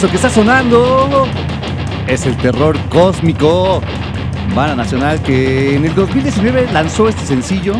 Eso 0.00 0.08
que 0.08 0.16
está 0.16 0.30
sonando 0.30 1.26
es 2.08 2.24
el 2.24 2.34
terror 2.38 2.74
cósmico. 2.88 3.82
Banda 4.54 4.74
nacional 4.74 5.22
que 5.22 5.76
en 5.76 5.84
el 5.84 5.94
2019 5.94 6.72
lanzó 6.72 7.06
este 7.06 7.26
sencillo 7.26 7.74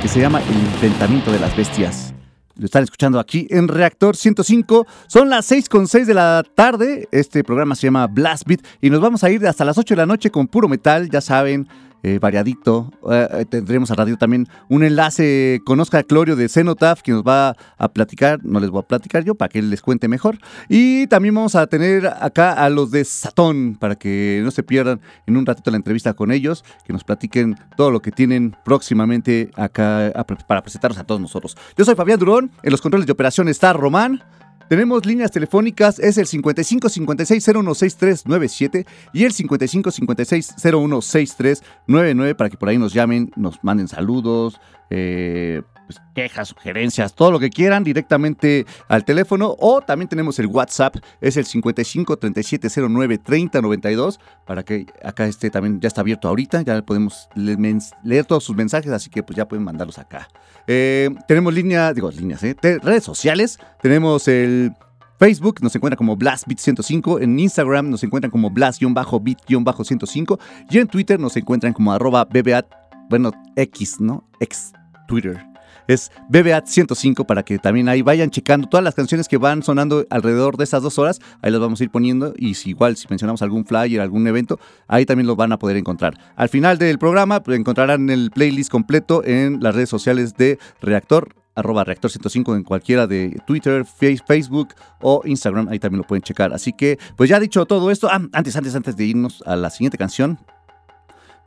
que 0.00 0.08
se 0.08 0.18
llama 0.18 0.40
El 0.40 0.56
enfrentamiento 0.60 1.30
de 1.30 1.38
las 1.38 1.54
bestias. 1.54 2.14
Lo 2.56 2.64
están 2.64 2.84
escuchando 2.84 3.20
aquí 3.20 3.46
en 3.50 3.68
Reactor 3.68 4.16
105. 4.16 4.86
Son 5.08 5.28
las 5.28 5.44
6 5.44 5.68
con 5.68 5.86
6 5.86 6.06
de 6.06 6.14
la 6.14 6.42
tarde. 6.54 7.06
Este 7.12 7.44
programa 7.44 7.74
se 7.74 7.88
llama 7.88 8.06
Blast 8.06 8.44
Beat 8.46 8.60
y 8.80 8.88
nos 8.88 9.02
vamos 9.02 9.22
a 9.22 9.28
ir 9.28 9.46
hasta 9.46 9.66
las 9.66 9.76
8 9.76 9.92
de 9.92 9.98
la 9.98 10.06
noche 10.06 10.30
con 10.30 10.48
puro 10.48 10.68
metal, 10.68 11.10
ya 11.10 11.20
saben 11.20 11.68
eh, 12.02 12.18
variadito. 12.18 12.90
Eh, 13.10 13.44
tendremos 13.48 13.90
a 13.90 13.94
radio 13.94 14.16
también 14.16 14.46
un 14.68 14.82
enlace 14.82 15.60
con 15.64 15.80
Oscar 15.80 16.06
Clorio 16.06 16.36
de 16.36 16.48
Cenotaph 16.48 17.00
que 17.00 17.12
nos 17.12 17.22
va 17.22 17.56
a 17.76 17.88
platicar, 17.88 18.40
no 18.44 18.60
les 18.60 18.70
voy 18.70 18.80
a 18.80 18.86
platicar 18.86 19.24
yo 19.24 19.34
para 19.34 19.48
que 19.48 19.58
él 19.58 19.70
les 19.70 19.82
cuente 19.82 20.08
mejor. 20.08 20.38
Y 20.68 21.06
también 21.08 21.34
vamos 21.34 21.54
a 21.54 21.66
tener 21.66 22.06
acá 22.06 22.52
a 22.52 22.68
los 22.70 22.90
de 22.90 23.04
Satón 23.04 23.76
para 23.78 23.96
que 23.96 24.40
no 24.44 24.50
se 24.50 24.62
pierdan 24.62 25.00
en 25.26 25.36
un 25.36 25.46
ratito 25.46 25.70
la 25.70 25.76
entrevista 25.76 26.14
con 26.14 26.30
ellos, 26.30 26.64
que 26.84 26.92
nos 26.92 27.04
platiquen 27.04 27.56
todo 27.76 27.90
lo 27.90 28.00
que 28.00 28.12
tienen 28.12 28.56
próximamente 28.64 29.50
acá 29.56 30.12
para 30.46 30.62
presentarnos 30.62 30.98
a 30.98 31.04
todos 31.04 31.20
nosotros. 31.20 31.56
Yo 31.76 31.84
soy 31.84 31.94
Fabián 31.94 32.18
Durón, 32.18 32.50
en 32.62 32.70
los 32.70 32.80
controles 32.80 33.06
de 33.06 33.12
operación 33.12 33.48
está 33.48 33.72
Román. 33.72 34.22
Tenemos 34.68 35.06
líneas 35.06 35.30
telefónicas, 35.30 35.98
es 35.98 36.18
el 36.18 36.26
55 36.26 36.88
56 36.88 37.44
016397 37.44 38.86
y 39.14 39.24
el 39.24 39.32
55 39.32 39.90
56 39.90 40.54
016399 40.58 42.34
para 42.34 42.50
que 42.50 42.56
por 42.58 42.68
ahí 42.68 42.76
nos 42.76 42.92
llamen, 42.92 43.32
nos 43.36 43.64
manden 43.64 43.88
saludos, 43.88 44.60
eh, 44.90 45.62
pues, 45.86 46.00
quejas, 46.18 46.48
sugerencias, 46.48 47.14
todo 47.14 47.30
lo 47.30 47.38
que 47.38 47.48
quieran 47.48 47.84
directamente 47.84 48.66
al 48.88 49.04
teléfono 49.04 49.54
o 49.56 49.80
también 49.82 50.08
tenemos 50.08 50.40
el 50.40 50.46
WhatsApp, 50.46 50.96
es 51.20 51.36
el 51.36 51.44
55 51.44 52.16
37 52.16 52.68
09 52.88 53.18
30 53.18 53.62
92 53.62 54.18
para 54.44 54.64
que 54.64 54.86
acá 55.04 55.26
esté 55.26 55.48
también, 55.48 55.80
ya 55.80 55.86
está 55.86 56.00
abierto 56.00 56.26
ahorita, 56.26 56.62
ya 56.62 56.82
podemos 56.82 57.28
leer 57.36 58.24
todos 58.24 58.42
sus 58.42 58.56
mensajes, 58.56 58.90
así 58.90 59.10
que 59.10 59.22
pues 59.22 59.36
ya 59.36 59.46
pueden 59.46 59.64
mandarlos 59.64 59.98
acá. 59.98 60.28
Eh, 60.66 61.08
tenemos 61.28 61.54
línea, 61.54 61.92
digo 61.92 62.10
líneas, 62.10 62.42
eh, 62.42 62.56
redes 62.60 63.04
sociales, 63.04 63.60
tenemos 63.80 64.26
el 64.26 64.72
Facebook 65.20 65.62
nos 65.62 65.76
encuentra 65.76 65.96
como 65.96 66.16
BlastBeat105, 66.16 67.22
en 67.22 67.38
Instagram 67.38 67.90
nos 67.90 68.02
encuentran 68.02 68.32
como 68.32 68.50
Blast-Beat-105 68.50 70.38
y 70.68 70.78
en 70.78 70.88
Twitter 70.88 71.20
nos 71.20 71.36
encuentran 71.36 71.72
como 71.72 71.92
arroba 71.92 72.24
BBA, 72.24 72.64
bueno, 73.08 73.30
X, 73.54 74.00
¿no? 74.00 74.28
X 74.40 74.72
Twitter 75.06 75.48
es 75.88 76.12
BBAT105 76.30 77.26
para 77.26 77.42
que 77.42 77.58
también 77.58 77.88
ahí 77.88 78.02
vayan 78.02 78.30
checando 78.30 78.68
todas 78.68 78.84
las 78.84 78.94
canciones 78.94 79.26
que 79.26 79.38
van 79.38 79.62
sonando 79.62 80.06
alrededor 80.10 80.56
de 80.56 80.64
estas 80.64 80.82
dos 80.82 80.98
horas. 80.98 81.18
Ahí 81.42 81.50
las 81.50 81.60
vamos 81.60 81.80
a 81.80 81.84
ir 81.84 81.90
poniendo 81.90 82.34
y 82.36 82.54
si 82.54 82.70
igual 82.70 82.96
si 82.96 83.08
mencionamos 83.08 83.42
algún 83.42 83.64
flyer, 83.64 84.00
algún 84.00 84.26
evento, 84.28 84.60
ahí 84.86 85.04
también 85.04 85.26
lo 85.26 85.34
van 85.34 85.50
a 85.50 85.58
poder 85.58 85.76
encontrar. 85.76 86.14
Al 86.36 86.48
final 86.48 86.78
del 86.78 86.98
programa 86.98 87.42
pues, 87.42 87.58
encontrarán 87.58 88.08
el 88.10 88.30
playlist 88.30 88.70
completo 88.70 89.24
en 89.24 89.60
las 89.60 89.74
redes 89.74 89.88
sociales 89.88 90.36
de 90.36 90.58
Reactor 90.80 91.34
arroba 91.58 91.82
reactor 91.82 92.10
105 92.10 92.54
en 92.54 92.62
cualquiera 92.62 93.08
de 93.08 93.36
Twitter, 93.44 93.84
Facebook 93.84 94.68
o 95.00 95.22
Instagram, 95.24 95.68
ahí 95.68 95.80
también 95.80 95.98
lo 95.98 96.06
pueden 96.06 96.22
checar. 96.22 96.52
Así 96.52 96.72
que, 96.72 96.98
pues 97.16 97.28
ya 97.28 97.40
dicho 97.40 97.66
todo 97.66 97.90
esto, 97.90 98.08
ah, 98.08 98.20
antes, 98.32 98.54
antes, 98.54 98.76
antes 98.76 98.96
de 98.96 99.04
irnos 99.04 99.42
a 99.44 99.56
la 99.56 99.68
siguiente 99.70 99.98
canción, 99.98 100.38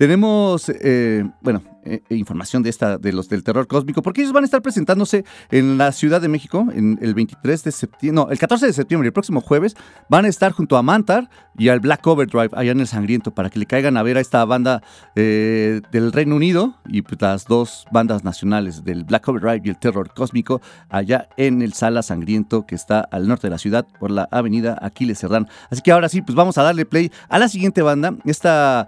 tenemos, 0.01 0.67
eh, 0.81 1.23
bueno, 1.41 1.61
eh, 1.85 2.01
información 2.09 2.63
de 2.63 2.71
esta, 2.71 2.97
de 2.97 3.13
los 3.13 3.29
del 3.29 3.43
terror 3.43 3.67
cósmico, 3.67 4.01
porque 4.01 4.21
ellos 4.21 4.33
van 4.33 4.43
a 4.43 4.45
estar 4.45 4.63
presentándose 4.63 5.25
en 5.51 5.77
la 5.77 5.91
Ciudad 5.91 6.19
de 6.19 6.27
México 6.27 6.65
en 6.73 6.97
el 7.03 7.13
23 7.13 7.63
de 7.63 7.71
septiembre, 7.71 8.23
no, 8.23 8.31
el 8.31 8.39
14 8.39 8.65
de 8.65 8.73
septiembre, 8.73 9.05
el 9.05 9.13
próximo 9.13 9.41
jueves, 9.41 9.75
van 10.09 10.25
a 10.25 10.27
estar 10.27 10.53
junto 10.53 10.75
a 10.75 10.81
Mantar 10.81 11.29
y 11.55 11.69
al 11.69 11.81
Black 11.81 12.07
Overdrive 12.07 12.49
allá 12.53 12.71
en 12.71 12.79
el 12.79 12.87
Sangriento 12.87 13.29
para 13.35 13.51
que 13.51 13.59
le 13.59 13.67
caigan 13.67 13.95
a 13.95 14.01
ver 14.01 14.17
a 14.17 14.21
esta 14.21 14.43
banda 14.43 14.81
eh, 15.15 15.81
del 15.91 16.11
Reino 16.11 16.35
Unido 16.35 16.73
y 16.87 17.03
pues, 17.03 17.21
las 17.21 17.45
dos 17.45 17.85
bandas 17.91 18.23
nacionales 18.23 18.83
del 18.83 19.03
Black 19.03 19.27
Overdrive 19.27 19.61
y 19.63 19.69
el 19.69 19.77
Terror 19.77 20.11
Cósmico 20.15 20.61
allá 20.89 21.29
en 21.37 21.61
el 21.61 21.73
Sala 21.73 22.01
Sangriento 22.01 22.65
que 22.65 22.73
está 22.73 23.01
al 23.01 23.27
norte 23.27 23.45
de 23.45 23.51
la 23.51 23.59
ciudad 23.59 23.85
por 23.99 24.09
la 24.09 24.27
avenida 24.31 24.79
Aquiles 24.81 25.19
Cerdán. 25.19 25.47
Así 25.69 25.83
que 25.83 25.91
ahora 25.91 26.09
sí, 26.09 26.23
pues 26.23 26.35
vamos 26.35 26.57
a 26.57 26.63
darle 26.63 26.87
play 26.87 27.11
a 27.29 27.37
la 27.37 27.47
siguiente 27.47 27.83
banda, 27.83 28.15
esta 28.25 28.87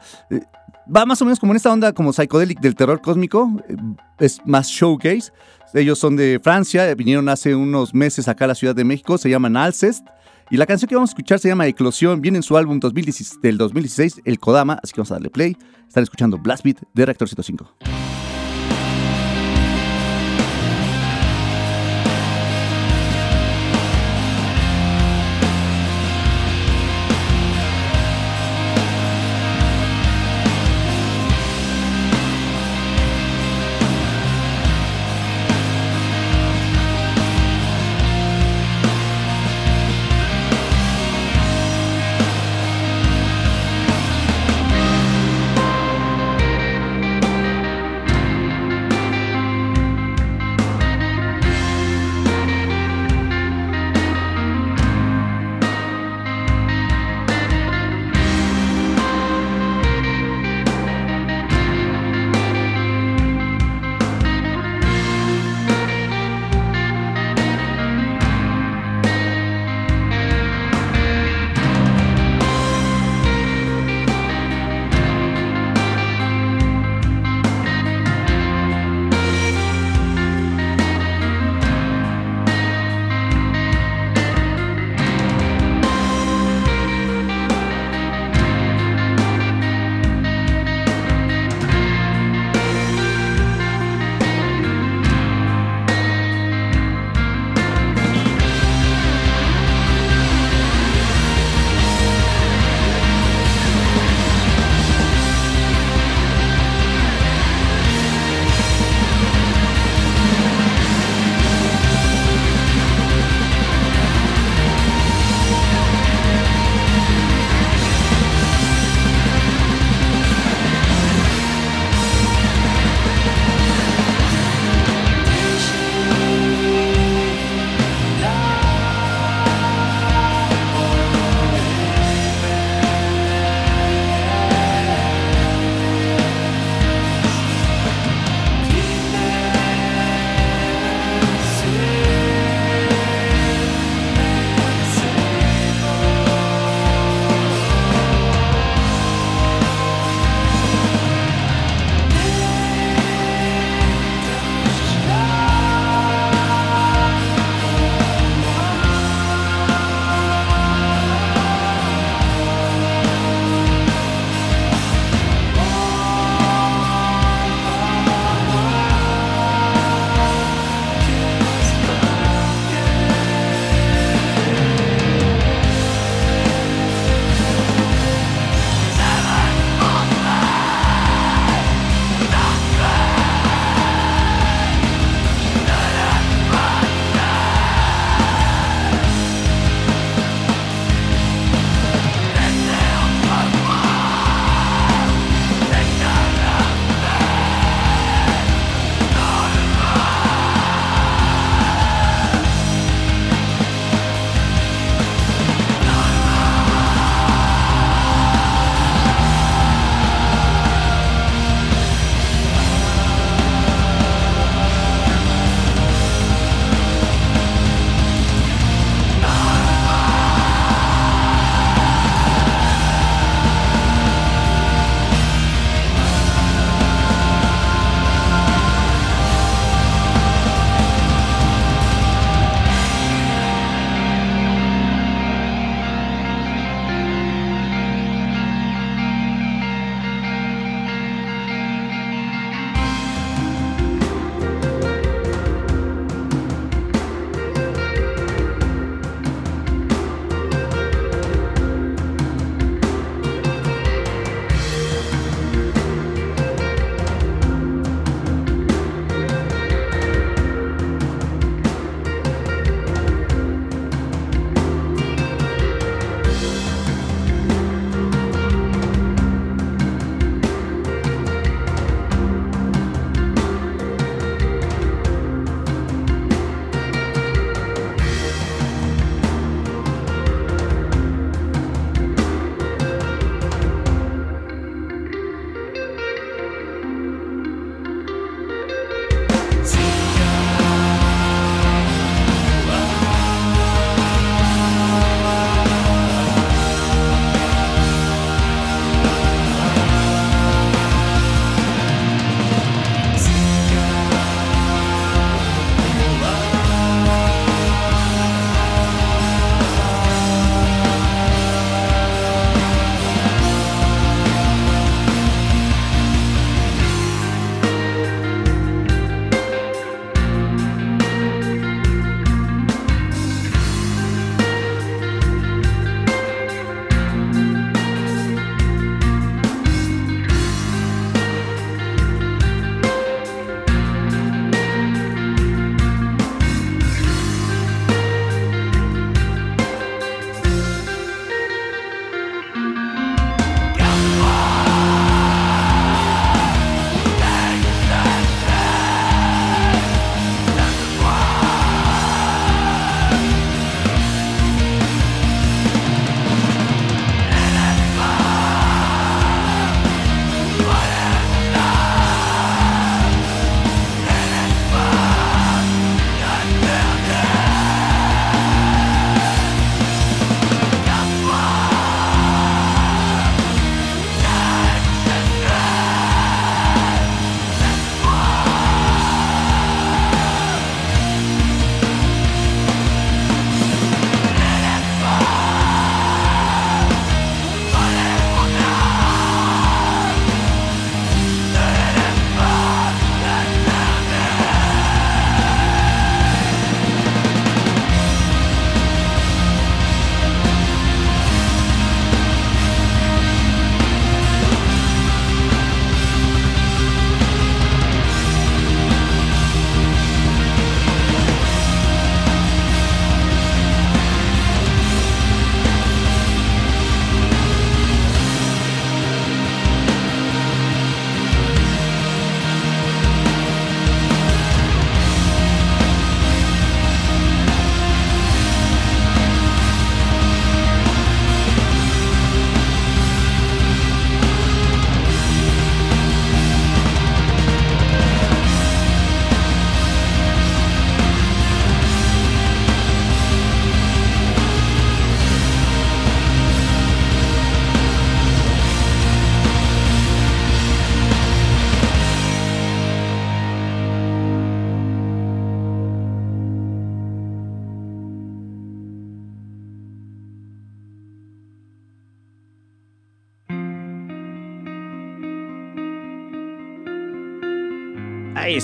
va 0.94 1.06
más 1.06 1.22
o 1.22 1.26
menos 1.26 1.40
como 1.40 1.54
en 1.54 1.58
esta 1.58 1.72
onda 1.72 1.94
como 1.94 2.14
psicodélic 2.14 2.60
del 2.60 2.76
terror 2.76 3.02
cósmico, 3.02 3.52
eh, 3.70 3.76
es 4.20 4.40
más 4.46 4.68
showcase. 4.68 5.32
Ellos 5.74 5.98
son 5.98 6.16
de 6.16 6.40
Francia, 6.44 6.94
vinieron 6.94 7.30
hace 7.30 7.56
unos 7.56 7.94
meses 7.94 8.28
acá 8.28 8.46
a 8.46 8.50
la 8.50 8.56
Ciudad 8.56 8.76
de 8.76 8.84
México, 8.84 9.18
se 9.18 9.30
llaman 9.30 9.58
Alcest. 9.58 10.06
Y 10.52 10.58
la 10.58 10.68
canción 10.68 10.88
que 10.88 10.96
vamos 10.96 11.10
a 11.10 11.14
escuchar 11.14 11.40
se 11.40 11.48
llama 11.48 11.66
Eclosión, 11.66 12.22
viene 12.22 12.38
en 12.38 12.44
su 12.44 12.58
álbum 12.58 12.80
del 12.80 13.58
2016, 13.58 14.22
El 14.26 14.40
Kodama, 14.40 14.80
así 14.84 14.94
que 14.94 15.02
vamos 15.02 15.12
a 15.12 15.16
darle 15.16 15.30
play. 15.30 15.58
Están 15.88 16.04
escuchando 16.04 16.38
Blast 16.38 16.64
Beat 16.64 16.78
de 16.94 17.06
Reactor 17.06 17.28
105. 17.28 18.03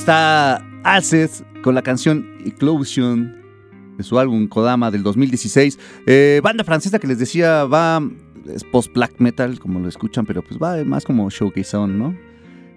Está 0.10 0.66
Acid 0.84 1.30
con 1.62 1.76
la 1.76 1.84
canción 1.84 2.40
Eclosion 2.44 3.96
de 3.96 4.04
su 4.04 4.18
álbum 4.18 4.48
Kodama 4.48 4.90
del 4.90 5.04
2016. 5.04 5.78
Eh, 6.08 6.42
banda 6.44 6.64
francesa 6.64 6.98
que 6.98 7.06
les 7.06 7.20
decía 7.20 7.66
va 7.66 8.02
es 8.48 8.64
post 8.64 8.92
black 8.92 9.20
metal 9.20 9.60
como 9.60 9.80
lo 9.80 9.88
escuchan, 9.88 10.26
pero 10.26 10.42
pues 10.42 10.60
va 10.60 10.84
más 10.84 11.06
como 11.06 11.30
showcase 11.30 11.78
on, 11.78 12.00
¿no? 12.00 12.18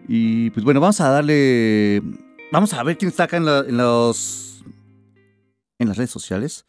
Y 0.09 0.51
pues 0.51 0.63
bueno, 0.63 0.79
vamos 0.81 1.01
a 1.01 1.09
darle 1.09 2.03
vamos 2.53 2.75
a 2.75 2.83
ver 2.83 2.99
quién 2.99 3.09
está 3.09 3.25
acá 3.25 3.39
en, 3.39 3.47
los 3.79 4.63
en 5.79 5.89
las 5.89 5.97
redes 5.97 6.11
sociales. 6.11 6.67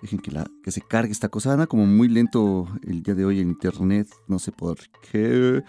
Dejen 0.00 0.20
que, 0.20 0.30
la, 0.30 0.46
que 0.64 0.70
se 0.70 0.80
cargue 0.80 1.12
esta 1.12 1.28
cosa. 1.28 1.52
Anda 1.52 1.66
como 1.66 1.84
muy 1.84 2.08
lento 2.08 2.66
el 2.88 3.02
día 3.02 3.14
de 3.14 3.26
hoy 3.26 3.40
en 3.40 3.50
internet. 3.50 4.08
No 4.28 4.38
sé 4.38 4.50
por 4.50 4.78
qué. 5.12 5.62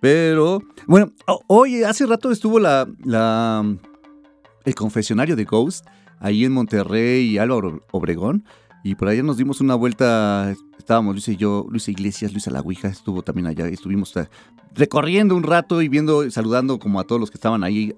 Pero, 0.00 0.62
bueno, 0.86 1.12
hoy, 1.46 1.82
hace 1.82 2.06
rato 2.06 2.30
estuvo 2.30 2.58
la, 2.58 2.86
el 4.64 4.74
confesionario 4.74 5.36
de 5.36 5.44
Ghost 5.44 5.86
ahí 6.18 6.44
en 6.44 6.52
Monterrey 6.52 7.26
y 7.26 7.38
Álvaro 7.38 7.84
Obregón. 7.90 8.44
Y 8.82 8.94
por 8.94 9.08
allá 9.08 9.22
nos 9.22 9.36
dimos 9.36 9.60
una 9.60 9.74
vuelta, 9.74 10.54
estábamos 10.78 11.14
Luis 11.14 11.28
y 11.28 11.36
yo, 11.36 11.66
Luis 11.68 11.88
Iglesias, 11.88 12.32
Luisa 12.32 12.50
La 12.50 12.60
Ouija 12.60 12.88
estuvo 12.88 13.22
también 13.22 13.46
allá, 13.46 13.68
estuvimos 13.68 14.14
recorriendo 14.74 15.36
un 15.36 15.42
rato 15.42 15.82
y 15.82 15.88
viendo, 15.88 16.30
saludando 16.30 16.78
como 16.78 16.98
a 16.98 17.04
todos 17.04 17.20
los 17.20 17.30
que 17.30 17.36
estaban 17.36 17.62
ahí 17.62 17.94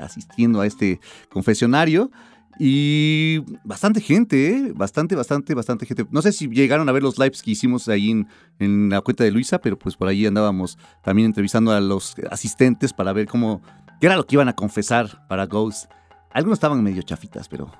asistiendo 0.00 0.60
a 0.60 0.66
este 0.66 1.00
confesionario. 1.30 2.10
Y 2.58 3.40
bastante 3.64 4.00
gente, 4.00 4.48
¿eh? 4.48 4.72
Bastante, 4.74 5.14
bastante, 5.14 5.54
bastante 5.54 5.84
gente. 5.84 6.06
No 6.10 6.22
sé 6.22 6.32
si 6.32 6.48
llegaron 6.48 6.88
a 6.88 6.92
ver 6.92 7.02
los 7.02 7.18
lives 7.18 7.42
que 7.42 7.50
hicimos 7.50 7.88
ahí 7.88 8.24
en, 8.58 8.88
la 8.88 9.00
cuenta 9.02 9.24
de 9.24 9.30
Luisa, 9.30 9.60
pero 9.60 9.78
pues 9.78 9.96
por 9.96 10.08
ahí 10.08 10.24
andábamos 10.24 10.78
también 11.02 11.26
entrevistando 11.26 11.72
a 11.72 11.80
los 11.80 12.14
asistentes 12.30 12.92
para 12.92 13.12
ver 13.12 13.26
cómo, 13.26 13.60
qué 14.00 14.06
era 14.06 14.16
lo 14.16 14.26
que 14.26 14.36
iban 14.36 14.48
a 14.48 14.54
confesar 14.54 15.26
para 15.28 15.46
Ghost. 15.46 15.90
Algunos 16.32 16.56
estaban 16.56 16.82
medio 16.82 17.02
chafitas, 17.02 17.48
pero 17.48 17.70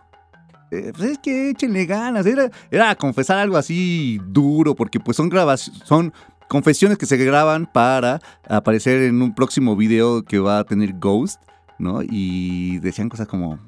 eh, 0.70 0.92
pues 0.94 1.12
es 1.12 1.18
que 1.18 1.50
échenle 1.50 1.86
ganas. 1.86 2.26
Era, 2.26 2.50
era 2.70 2.94
confesar 2.96 3.38
algo 3.38 3.56
así 3.56 4.20
duro, 4.26 4.74
porque 4.74 5.00
pues 5.00 5.16
son 5.16 5.30
grabaciones, 5.30 5.82
son 5.84 6.12
confesiones 6.48 6.98
que 6.98 7.06
se 7.06 7.16
graban 7.16 7.66
para 7.66 8.20
aparecer 8.48 9.02
en 9.02 9.22
un 9.22 9.34
próximo 9.34 9.76
video 9.76 10.22
que 10.22 10.38
va 10.38 10.58
a 10.58 10.64
tener 10.64 10.94
Ghost, 10.98 11.40
¿no? 11.78 12.00
Y 12.02 12.78
decían 12.78 13.08
cosas 13.08 13.28
como, 13.28 13.58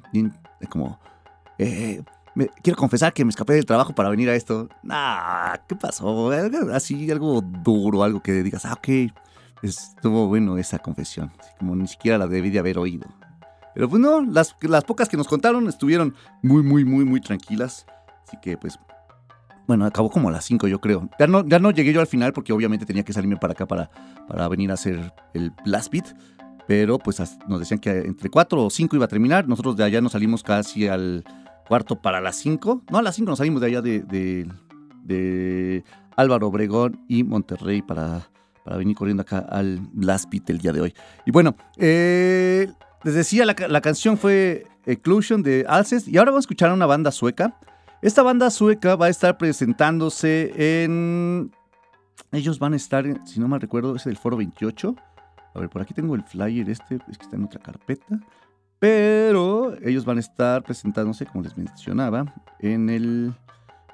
como, 0.69 0.99
eh, 1.57 2.03
quiero 2.61 2.77
confesar 2.77 3.13
que 3.13 3.25
me 3.25 3.29
escapé 3.29 3.53
del 3.53 3.65
trabajo 3.65 3.93
para 3.93 4.09
venir 4.09 4.29
a 4.29 4.35
esto. 4.35 4.69
Nah, 4.83 5.55
¿qué 5.67 5.75
pasó? 5.75 6.31
así, 6.73 7.09
algo 7.11 7.41
duro, 7.41 8.03
algo 8.03 8.21
que 8.21 8.43
digas, 8.43 8.65
ah, 8.65 8.73
ok, 8.73 9.11
estuvo 9.61 10.27
bueno 10.27 10.57
esa 10.57 10.79
confesión. 10.79 11.31
como 11.57 11.75
ni 11.75 11.87
siquiera 11.87 12.17
la 12.17 12.27
debí 12.27 12.49
de 12.49 12.59
haber 12.59 12.77
oído. 12.77 13.07
Pero 13.73 13.87
pues 13.87 14.01
no, 14.01 14.21
las, 14.21 14.55
las 14.61 14.83
pocas 14.83 15.07
que 15.09 15.17
nos 15.17 15.27
contaron 15.27 15.67
estuvieron 15.67 16.15
muy, 16.41 16.63
muy, 16.63 16.83
muy, 16.85 17.05
muy 17.05 17.21
tranquilas. 17.21 17.85
Así 18.27 18.37
que 18.41 18.57
pues, 18.57 18.79
bueno, 19.67 19.85
acabó 19.85 20.09
como 20.09 20.29
a 20.29 20.31
las 20.31 20.45
5 20.45 20.67
yo 20.67 20.81
creo. 20.81 21.09
Ya 21.19 21.27
no, 21.27 21.45
ya 21.45 21.59
no 21.59 21.71
llegué 21.71 21.93
yo 21.93 22.01
al 22.01 22.07
final 22.07 22.33
porque 22.33 22.51
obviamente 22.51 22.85
tenía 22.85 23.03
que 23.03 23.13
salirme 23.13 23.37
para 23.37 23.53
acá 23.53 23.67
para, 23.67 23.89
para 24.27 24.47
venir 24.47 24.71
a 24.71 24.73
hacer 24.73 25.13
el 25.33 25.51
Blast 25.63 25.91
Beat 25.91 26.15
pero 26.69 26.99
pues 26.99 27.19
nos 27.47 27.59
decían 27.59 27.79
que 27.79 27.89
entre 27.89 28.29
4 28.29 28.65
o 28.65 28.69
5 28.69 28.95
iba 28.95 29.05
a 29.05 29.07
terminar. 29.07 29.47
Nosotros 29.47 29.75
de 29.75 29.83
allá 29.83 30.01
nos 30.01 30.11
salimos 30.11 30.43
casi 30.43 30.87
al 30.87 31.23
cuarto 31.67 31.99
para 31.99 32.21
las 32.21 32.35
5. 32.35 32.83
No, 32.91 32.99
a 32.99 33.01
las 33.01 33.15
5 33.15 33.27
nos 33.27 33.39
salimos 33.39 33.59
de 33.61 33.67
allá 33.67 33.81
de, 33.81 34.45
de, 35.03 35.83
Álvaro 36.15 36.49
Obregón 36.49 37.03
y 37.07 37.23
Monterrey 37.23 37.81
para, 37.81 38.29
para, 38.63 38.77
venir 38.77 38.95
corriendo 38.95 39.21
acá 39.21 39.39
al 39.39 39.81
Last 39.95 40.29
Beat 40.29 40.47
el 40.51 40.59
día 40.59 40.71
de 40.71 40.81
hoy. 40.81 40.93
Y 41.25 41.31
bueno, 41.31 41.55
eh, 41.77 42.71
les 43.03 43.15
decía, 43.15 43.45
la, 43.45 43.55
la, 43.67 43.81
canción 43.81 44.15
fue 44.15 44.67
Eclusion 44.85 45.41
de 45.41 45.65
Alcest 45.67 46.07
y 46.07 46.19
ahora 46.19 46.29
vamos 46.29 46.43
a 46.43 46.45
escuchar 46.45 46.69
a 46.69 46.75
una 46.75 46.85
banda 46.85 47.11
sueca. 47.11 47.59
Esta 48.03 48.21
banda 48.21 48.51
sueca 48.51 48.95
va 48.95 49.07
a 49.07 49.09
estar 49.09 49.39
presentándose 49.39 50.83
en... 50.83 51.51
Ellos 52.31 52.59
van 52.59 52.73
a 52.73 52.75
estar, 52.75 53.05
si 53.25 53.39
no 53.39 53.47
mal 53.47 53.59
recuerdo, 53.59 53.95
es 53.95 54.05
el 54.05 54.17
Foro 54.17 54.37
28 54.37 54.95
a 55.53 55.59
ver, 55.59 55.69
por 55.69 55.81
aquí 55.81 55.93
tengo 55.93 56.15
el 56.15 56.23
flyer 56.23 56.69
este, 56.69 56.99
es 57.09 57.17
que 57.17 57.23
está 57.23 57.35
en 57.35 57.45
otra 57.45 57.59
carpeta. 57.59 58.19
Pero 58.79 59.75
ellos 59.83 60.05
van 60.05 60.17
a 60.17 60.19
estar 60.21 60.63
presentándose, 60.63 61.25
como 61.25 61.43
les 61.43 61.57
mencionaba, 61.57 62.33
en 62.59 62.89
el 62.89 63.33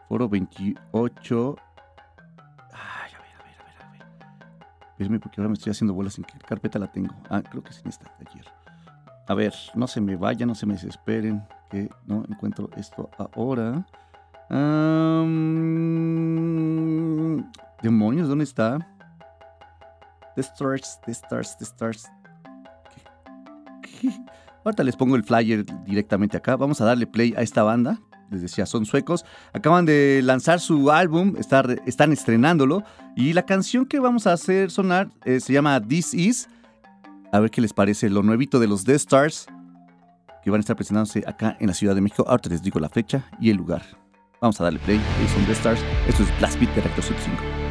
foro 0.07 0.29
28. 0.29 1.55
Ay, 2.71 3.11
a 3.13 3.19
ver, 3.19 3.33
a 3.33 3.43
ver, 3.43 3.55
a 3.59 3.65
ver, 3.65 3.81
a 3.81 3.91
ver. 3.91 4.05
Espérenme 4.91 5.19
porque 5.19 5.41
ahora 5.41 5.49
me 5.49 5.55
estoy 5.55 5.71
haciendo 5.71 5.93
bolas 5.95 6.17
en 6.19 6.25
qué 6.25 6.37
carpeta 6.37 6.77
la 6.77 6.91
tengo. 6.91 7.15
Ah, 7.29 7.41
creo 7.41 7.63
que 7.63 7.71
es 7.71 7.79
en 7.79 7.87
esta 7.87 8.11
ayer. 8.29 8.45
A 9.27 9.33
ver, 9.33 9.55
no 9.73 9.87
se 9.87 10.01
me 10.01 10.15
vayan, 10.15 10.49
no 10.49 10.55
se 10.55 10.67
me 10.67 10.73
desesperen, 10.73 11.43
que 11.71 11.89
no 12.05 12.23
encuentro 12.29 12.69
esto 12.77 13.09
ahora. 13.17 13.87
demonios, 17.81 18.27
¿dónde 18.27 18.43
está? 18.43 18.94
The 20.35 20.41
Stars, 20.41 20.99
The 21.05 21.11
Stars, 21.11 21.57
The 21.57 21.65
Stars. 21.65 22.05
Ahorita 24.63 24.83
les 24.83 24.95
pongo 24.95 25.15
el 25.15 25.23
flyer 25.23 25.65
directamente 25.85 26.37
acá. 26.37 26.55
Vamos 26.55 26.81
a 26.81 26.85
darle 26.85 27.07
play 27.07 27.33
a 27.37 27.41
esta 27.41 27.63
banda. 27.63 27.99
Les 28.31 28.41
decía, 28.41 28.65
son 28.65 28.85
suecos. 28.85 29.23
Acaban 29.53 29.85
de 29.85 30.21
lanzar 30.23 30.59
su 30.59 30.91
álbum, 30.91 31.35
están 31.37 32.11
estrenándolo. 32.11 32.83
Y 33.15 33.33
la 33.33 33.45
canción 33.45 33.85
que 33.85 33.99
vamos 33.99 34.25
a 34.25 34.33
hacer 34.33 34.71
sonar 34.71 35.09
eh, 35.23 35.39
se 35.39 35.53
llama 35.53 35.79
This 35.79 36.13
Is. 36.13 36.49
A 37.31 37.39
ver 37.39 37.51
qué 37.51 37.61
les 37.61 37.73
parece 37.73 38.09
lo 38.09 38.23
nuevito 38.23 38.59
de 38.59 38.67
los 38.67 38.83
The 38.83 38.95
Stars. 38.95 39.45
Que 40.43 40.49
van 40.49 40.59
a 40.59 40.61
estar 40.61 40.75
presentándose 40.75 41.23
acá 41.27 41.55
en 41.59 41.67
la 41.67 41.73
Ciudad 41.73 41.93
de 41.93 42.01
México. 42.01 42.25
Ahorita 42.27 42.49
les 42.49 42.63
digo 42.63 42.79
la 42.79 42.89
fecha 42.89 43.29
y 43.39 43.51
el 43.51 43.57
lugar. 43.57 43.83
Vamos 44.41 44.59
a 44.59 44.63
darle 44.63 44.79
play. 44.79 44.99
Ellos 45.19 45.31
son 45.31 45.45
The 45.45 45.51
Stars. 45.51 45.79
Esto 46.07 46.23
es 46.23 46.39
Blast 46.39 46.59
Beat 46.59 46.73
de 46.73 46.81
Rector 46.81 47.03
5. 47.03 47.64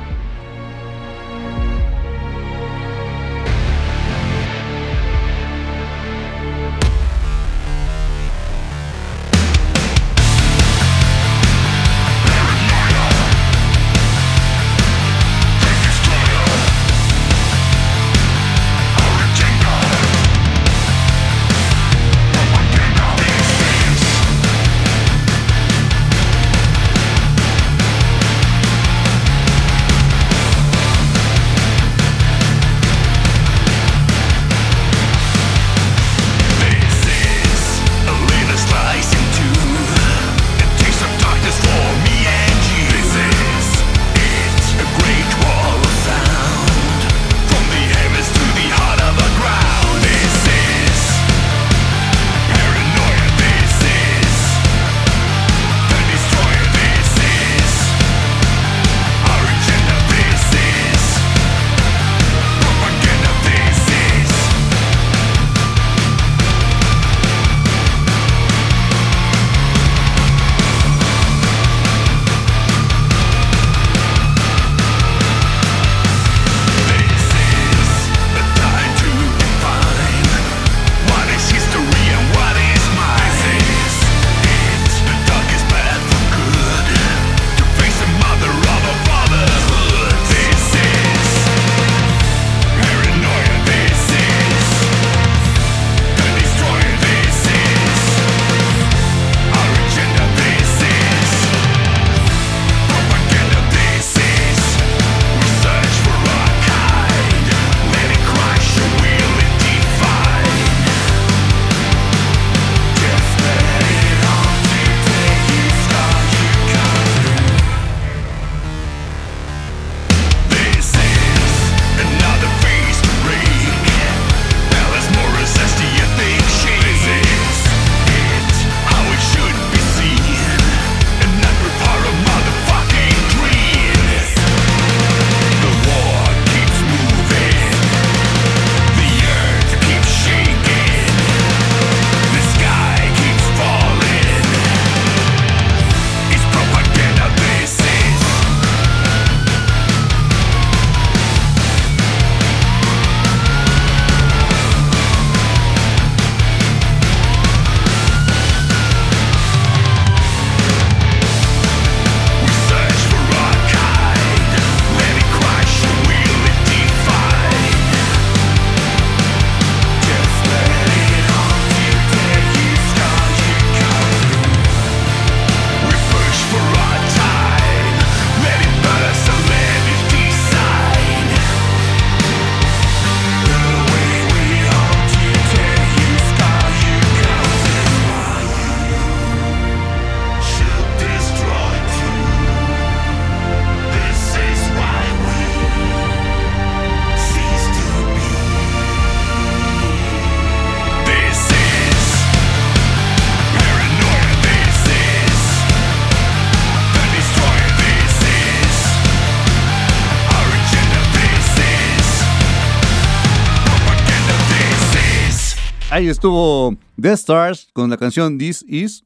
Ahí 215.95 216.09
estuvo 216.09 216.76
The 217.00 217.13
Stars 217.13 217.71
con 217.73 217.89
la 217.89 217.97
canción 217.97 218.37
This 218.37 218.65
Is 218.67 219.04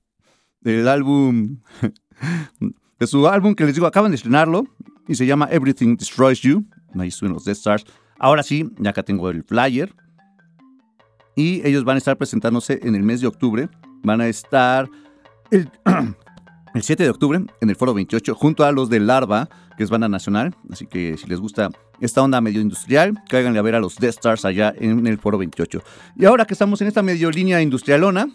del 0.63 0.89
álbum 0.89 1.59
de 2.99 3.07
su 3.07 3.29
álbum 3.29 3.55
que 3.55 3.67
les 3.67 3.75
digo 3.75 3.87
acaban 3.87 4.11
de 4.11 4.15
estrenarlo 4.15 4.65
y 5.07 5.15
se 5.15 5.27
llama 5.27 5.49
Everything 5.51 5.97
Destroys 5.97 6.41
You. 6.41 6.65
Ahí 6.99 7.09
estuvieron 7.09 7.35
los 7.35 7.45
The 7.45 7.51
Stars. 7.53 7.85
Ahora 8.19 8.43
sí, 8.43 8.71
ya 8.79 8.91
acá 8.91 9.03
tengo 9.03 9.29
el 9.29 9.45
flyer. 9.45 9.95
Y 11.37 11.61
ellos 11.67 11.85
van 11.85 11.97
a 11.97 11.99
estar 11.99 12.17
presentándose 12.17 12.81
en 12.83 12.95
el 12.95 13.03
mes 13.03 13.21
de 13.21 13.27
octubre. 13.27 13.69
Van 14.03 14.23
a 14.23 14.29
estar 14.29 14.89
el, 15.51 15.71
el 16.75 16.83
7 16.83 17.03
de 17.03 17.11
octubre 17.11 17.39
en 17.61 17.71
el 17.71 17.77
Foro 17.77 17.93
28 17.93 18.35
junto 18.35 18.65
a 18.65 18.73
los 18.73 18.89
de 18.89 19.01
Larva, 19.01 19.51
que 19.77 19.85
es 19.85 19.91
banda 19.91 20.09
nacional. 20.09 20.57
Así 20.71 20.87
que 20.87 21.19
si 21.19 21.27
les 21.27 21.39
gusta 21.39 21.69
esta 22.01 22.23
onda 22.23 22.41
medio 22.41 22.61
industrial, 22.61 23.23
cáiganle 23.29 23.59
a 23.59 23.63
ver 23.63 23.75
a 23.75 23.81
los 23.81 23.97
Death 23.97 24.15
Stars 24.15 24.45
allá 24.45 24.73
en 24.77 25.07
el 25.07 25.19
Foro 25.19 25.39
28. 25.39 25.83
Y 26.17 26.25
ahora 26.25 26.45
que 26.45 26.55
estamos 26.55 26.81
en 26.81 26.89
esta 26.89 27.03
medio 27.03 27.31
línea 27.31 27.61
industrialona, 27.61 28.29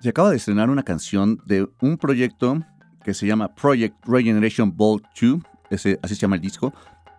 se 0.00 0.08
acaba 0.08 0.30
de 0.30 0.36
estrenar 0.36 0.70
una 0.70 0.82
canción 0.82 1.40
de 1.46 1.68
un 1.80 1.98
proyecto 1.98 2.60
que 3.04 3.14
se 3.14 3.26
llama 3.26 3.54
Project 3.54 3.96
Regeneration 4.06 4.74
Bolt 4.76 5.04
2, 5.20 5.42
ese, 5.70 5.98
así 6.02 6.14
se 6.14 6.22
llama 6.22 6.36
el 6.36 6.42
disco. 6.42 6.72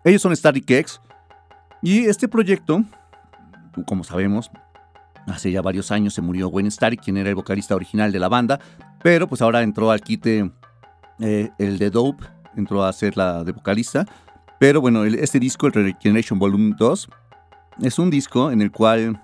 Ellos 0.04 0.20
son 0.20 0.34
Static 0.34 0.68
X 0.68 1.00
y 1.82 2.06
este 2.06 2.28
proyecto, 2.28 2.84
como 3.86 4.04
sabemos, 4.04 4.50
hace 5.26 5.50
ya 5.50 5.62
varios 5.62 5.90
años 5.90 6.14
se 6.14 6.22
murió 6.22 6.48
Wayne 6.48 6.70
Static, 6.70 7.02
quien 7.02 7.16
era 7.16 7.28
el 7.28 7.34
vocalista 7.34 7.74
original 7.74 8.12
de 8.12 8.18
la 8.18 8.28
banda, 8.28 8.60
pero 9.02 9.28
pues 9.28 9.42
ahora 9.42 9.62
entró 9.62 9.90
al 9.90 10.00
quite 10.00 10.50
eh, 11.20 11.50
el 11.58 11.78
de 11.78 11.90
Dope, 11.90 12.24
entró 12.56 12.84
a 12.84 12.92
ser 12.92 13.16
la 13.16 13.44
de 13.44 13.52
vocalista. 13.52 14.06
Pero 14.62 14.80
bueno, 14.80 15.02
este 15.02 15.40
disco, 15.40 15.66
el 15.66 15.72
Regeneration 15.72 16.38
Volume 16.38 16.76
2, 16.78 17.08
es 17.82 17.98
un 17.98 18.10
disco 18.10 18.52
en 18.52 18.62
el 18.62 18.70
cual 18.70 19.20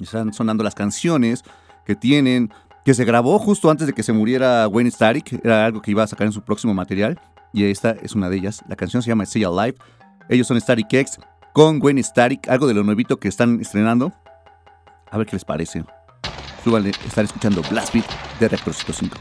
están 0.00 0.32
sonando 0.32 0.64
las 0.64 0.74
canciones 0.74 1.44
que 1.86 1.94
tienen 1.94 2.52
que 2.84 2.92
se 2.92 3.04
grabó 3.04 3.38
justo 3.38 3.70
antes 3.70 3.86
de 3.86 3.92
que 3.92 4.02
se 4.02 4.12
muriera 4.12 4.66
Wayne 4.66 4.90
Static, 4.90 5.44
era 5.44 5.64
algo 5.64 5.80
que 5.80 5.92
iba 5.92 6.02
a 6.02 6.08
sacar 6.08 6.26
en 6.26 6.32
su 6.32 6.42
próximo 6.42 6.74
material, 6.74 7.20
y 7.52 7.62
esta 7.66 7.92
es 8.02 8.16
una 8.16 8.28
de 8.28 8.38
ellas. 8.38 8.64
La 8.68 8.74
canción 8.74 9.00
se 9.00 9.10
llama 9.10 9.22
Stay 9.22 9.44
Alive. 9.44 9.78
Ellos 10.28 10.48
son 10.48 10.60
Static 10.60 10.92
X 10.92 11.20
con 11.52 11.80
Wayne 11.80 12.02
Static, 12.02 12.48
algo 12.48 12.66
de 12.66 12.74
lo 12.74 12.82
nuevito 12.82 13.20
que 13.20 13.28
están 13.28 13.60
estrenando. 13.60 14.12
A 15.08 15.16
ver 15.16 15.28
qué 15.28 15.36
les 15.36 15.44
parece. 15.44 15.84
Súbanle, 16.64 16.90
estar 17.06 17.24
escuchando 17.24 17.62
Blast 17.70 17.94
Beat 17.94 18.06
de 18.40 18.48
Reactor 18.48 18.74
105. 18.74 19.16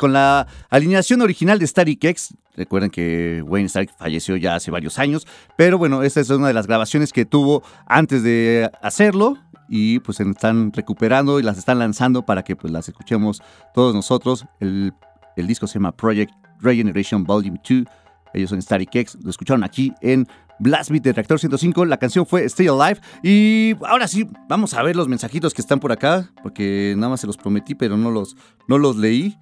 Con 0.00 0.14
la 0.14 0.46
alineación 0.70 1.20
original 1.20 1.58
de 1.58 1.66
Static 1.66 2.02
X. 2.02 2.34
Recuerden 2.56 2.90
que 2.90 3.44
Wayne 3.46 3.66
Stark 3.66 3.90
falleció 3.98 4.34
ya 4.36 4.54
hace 4.54 4.70
varios 4.70 4.98
años, 4.98 5.26
pero 5.56 5.76
bueno, 5.76 6.02
esta 6.02 6.20
es 6.20 6.30
una 6.30 6.48
de 6.48 6.54
las 6.54 6.66
grabaciones 6.66 7.12
que 7.12 7.26
tuvo 7.26 7.62
antes 7.86 8.22
de 8.22 8.70
hacerlo 8.80 9.36
y 9.68 9.98
pues 10.00 10.16
se 10.16 10.24
están 10.24 10.72
recuperando 10.72 11.38
y 11.38 11.42
las 11.42 11.58
están 11.58 11.78
lanzando 11.78 12.24
para 12.24 12.42
que 12.42 12.56
pues 12.56 12.72
las 12.72 12.88
escuchemos 12.88 13.42
todos 13.74 13.94
nosotros. 13.94 14.46
El, 14.58 14.94
el 15.36 15.46
disco 15.46 15.66
se 15.66 15.74
llama 15.74 15.92
Project 15.92 16.32
Regeneration 16.60 17.22
Volume 17.22 17.60
2. 17.68 17.84
Ellos 18.32 18.48
son 18.48 18.62
Static 18.62 18.94
X, 18.94 19.18
lo 19.22 19.28
escucharon 19.28 19.64
aquí 19.64 19.92
en 20.00 20.26
Blast 20.60 20.90
Beat 20.90 21.02
de 21.02 21.12
Reactor 21.12 21.38
105. 21.38 21.84
La 21.84 21.98
canción 21.98 22.24
fue 22.24 22.44
Stay 22.44 22.68
Alive. 22.68 23.00
Y 23.22 23.74
ahora 23.84 24.08
sí, 24.08 24.26
vamos 24.48 24.72
a 24.72 24.82
ver 24.82 24.96
los 24.96 25.08
mensajitos 25.08 25.52
que 25.52 25.60
están 25.60 25.78
por 25.78 25.92
acá, 25.92 26.30
porque 26.42 26.94
nada 26.96 27.10
más 27.10 27.20
se 27.20 27.26
los 27.26 27.36
prometí, 27.36 27.74
pero 27.74 27.96
no 27.96 28.10
los, 28.10 28.36
no 28.66 28.78
los 28.78 28.96
leí. 28.96 29.36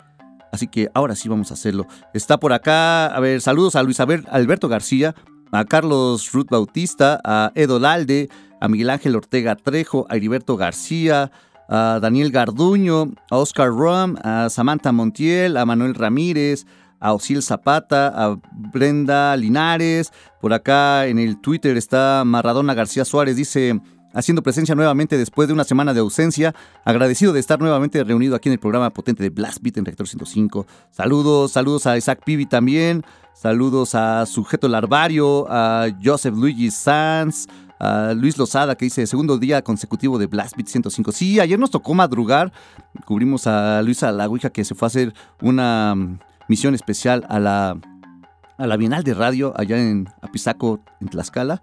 Así 0.52 0.66
que 0.66 0.88
ahora 0.94 1.14
sí 1.14 1.28
vamos 1.28 1.50
a 1.50 1.54
hacerlo. 1.54 1.86
Está 2.14 2.38
por 2.38 2.52
acá, 2.52 3.06
a 3.06 3.20
ver, 3.20 3.40
saludos 3.40 3.76
a 3.76 3.82
Luis 3.82 4.00
Alberto 4.00 4.68
García, 4.68 5.14
a 5.52 5.64
Carlos 5.64 6.32
Ruth 6.32 6.48
Bautista, 6.50 7.20
a 7.24 7.52
Edo 7.54 7.78
Lalde, 7.78 8.28
a 8.60 8.68
Miguel 8.68 8.90
Ángel 8.90 9.16
Ortega 9.16 9.56
Trejo, 9.56 10.06
a 10.08 10.16
Heriberto 10.16 10.56
García, 10.56 11.30
a 11.68 11.98
Daniel 12.00 12.30
Garduño, 12.30 13.12
a 13.30 13.36
Oscar 13.36 13.68
Rum, 13.68 14.16
a 14.22 14.48
Samantha 14.50 14.92
Montiel, 14.92 15.56
a 15.56 15.66
Manuel 15.66 15.94
Ramírez, 15.94 16.66
a 17.00 17.12
Osiel 17.12 17.42
Zapata, 17.42 18.08
a 18.08 18.38
Brenda 18.52 19.36
Linares. 19.36 20.12
Por 20.40 20.52
acá 20.52 21.06
en 21.06 21.18
el 21.18 21.40
Twitter 21.40 21.76
está 21.76 22.22
Maradona 22.24 22.74
García 22.74 23.04
Suárez, 23.04 23.36
dice 23.36 23.80
haciendo 24.18 24.42
presencia 24.42 24.74
nuevamente 24.74 25.16
después 25.16 25.46
de 25.46 25.54
una 25.54 25.62
semana 25.62 25.94
de 25.94 26.00
ausencia. 26.00 26.54
Agradecido 26.84 27.32
de 27.32 27.38
estar 27.38 27.60
nuevamente 27.60 28.02
reunido 28.02 28.34
aquí 28.34 28.48
en 28.48 28.54
el 28.54 28.58
programa 28.58 28.90
potente 28.90 29.22
de 29.22 29.30
Blast 29.30 29.62
Beat 29.62 29.76
en 29.78 29.84
Rector 29.84 30.08
105. 30.08 30.66
Saludos, 30.90 31.52
saludos 31.52 31.86
a 31.86 31.96
Isaac 31.96 32.22
Pibi 32.24 32.46
también. 32.46 33.04
Saludos 33.32 33.94
a 33.94 34.26
Sujeto 34.26 34.66
Larvario, 34.66 35.46
a 35.48 35.86
Joseph 36.02 36.34
Luigi 36.34 36.72
Sanz, 36.72 37.46
a 37.78 38.12
Luis 38.12 38.36
Lozada 38.36 38.74
que 38.74 38.86
dice 38.86 39.06
segundo 39.06 39.38
día 39.38 39.62
consecutivo 39.62 40.18
de 40.18 40.26
Blast 40.26 40.56
Beat 40.56 40.66
105. 40.66 41.12
Sí, 41.12 41.38
ayer 41.38 41.56
nos 41.56 41.70
tocó 41.70 41.94
madrugar. 41.94 42.52
Cubrimos 43.04 43.46
a 43.46 43.80
Luisa 43.82 44.10
La 44.10 44.28
que 44.52 44.64
se 44.64 44.74
fue 44.74 44.86
a 44.86 44.88
hacer 44.88 45.14
una 45.40 45.94
misión 46.48 46.74
especial 46.74 47.24
a 47.28 47.38
la, 47.38 47.78
a 48.56 48.66
la 48.66 48.76
Bienal 48.76 49.04
de 49.04 49.14
Radio 49.14 49.54
allá 49.56 49.78
en 49.78 50.08
Apizaco, 50.22 50.80
en 51.00 51.08
Tlaxcala. 51.08 51.62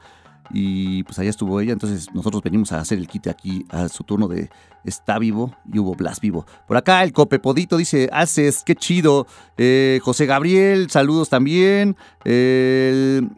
Y 0.52 1.04
pues 1.04 1.18
allá 1.20 1.30
estuvo 1.30 1.60
ella, 1.60 1.74
entonces 1.74 2.14
nosotros 2.14 2.44
venimos 2.44 2.72
a 2.72 2.80
hacer 2.80 2.98
el 2.98 3.08
kit 3.08 3.28
aquí 3.28 3.66
a 3.70 3.90
su 3.90 4.04
turno 4.04 4.28
de 4.28 4.50
Está 4.84 5.18
Vivo 5.18 5.56
y 5.72 5.80
hubo 5.80 5.96
Blas 5.96 6.20
Vivo. 6.20 6.46
Por 6.68 6.78
acá 6.78 7.04
el 7.04 7.14
Copepodito 7.14 7.78
dice, 7.78 8.10
haces, 8.12 8.64
qué 8.64 8.76
chido. 8.76 9.26
Eh, 9.58 10.00
José 10.04 10.26
Gabriel, 10.26 10.90
saludos 10.90 11.30
también. 11.30 11.96
El 12.24 13.30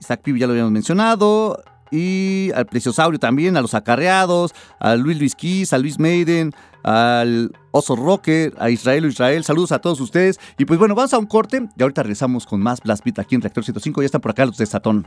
Isaac 0.00 0.22
Pibi 0.22 0.40
ya 0.40 0.46
lo 0.46 0.52
habíamos 0.52 0.72
mencionado 0.72 1.62
y 1.90 2.50
al 2.54 2.66
Preciosaurio 2.66 3.18
también, 3.18 3.56
a 3.56 3.62
los 3.62 3.74
acarreados, 3.74 4.54
a 4.80 4.96
Luis 4.96 5.18
Luis 5.18 5.34
Kiss, 5.34 5.72
a 5.72 5.78
Luis 5.78 5.98
Maiden, 5.98 6.52
al 6.82 7.52
Oso 7.70 7.96
Rocker, 7.96 8.54
a 8.58 8.70
Israel 8.70 9.06
Israel. 9.06 9.44
Saludos 9.44 9.72
a 9.72 9.78
todos 9.78 10.00
ustedes. 10.00 10.38
Y 10.58 10.64
pues 10.64 10.78
bueno, 10.78 10.94
vamos 10.94 11.14
a 11.14 11.18
un 11.18 11.26
corte 11.26 11.68
y 11.76 11.82
ahorita 11.82 12.02
regresamos 12.02 12.46
con 12.46 12.60
más 12.60 12.80
Blast 12.80 13.04
Beat 13.04 13.18
aquí 13.18 13.34
en 13.34 13.42
Reactor 13.42 13.64
105. 13.64 14.02
Ya 14.02 14.06
están 14.06 14.20
por 14.20 14.32
acá 14.32 14.46
los 14.46 14.56
de 14.56 14.66
Satón. 14.66 15.06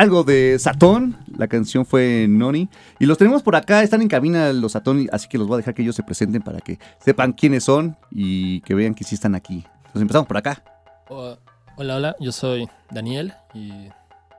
Algo 0.00 0.24
de 0.24 0.58
Satón, 0.58 1.18
la 1.36 1.46
canción 1.46 1.84
fue 1.84 2.26
Noni. 2.26 2.70
Y 2.98 3.04
los 3.04 3.18
tenemos 3.18 3.42
por 3.42 3.54
acá, 3.54 3.82
están 3.82 4.00
en 4.00 4.08
cabina 4.08 4.50
los 4.54 4.72
Satón, 4.72 5.06
así 5.12 5.28
que 5.28 5.36
los 5.36 5.46
voy 5.46 5.56
a 5.56 5.58
dejar 5.58 5.74
que 5.74 5.82
ellos 5.82 5.94
se 5.94 6.02
presenten 6.02 6.40
para 6.40 6.60
que 6.60 6.78
sepan 6.98 7.34
quiénes 7.34 7.64
son 7.64 7.98
y 8.10 8.62
que 8.62 8.74
vean 8.74 8.94
que 8.94 9.04
sí 9.04 9.14
están 9.14 9.34
aquí. 9.34 9.56
Entonces 9.76 10.00
empezamos 10.00 10.26
por 10.26 10.38
acá. 10.38 10.62
Hola, 11.10 11.96
hola, 11.96 12.16
yo 12.18 12.32
soy 12.32 12.66
Daniel 12.90 13.34
y 13.52 13.90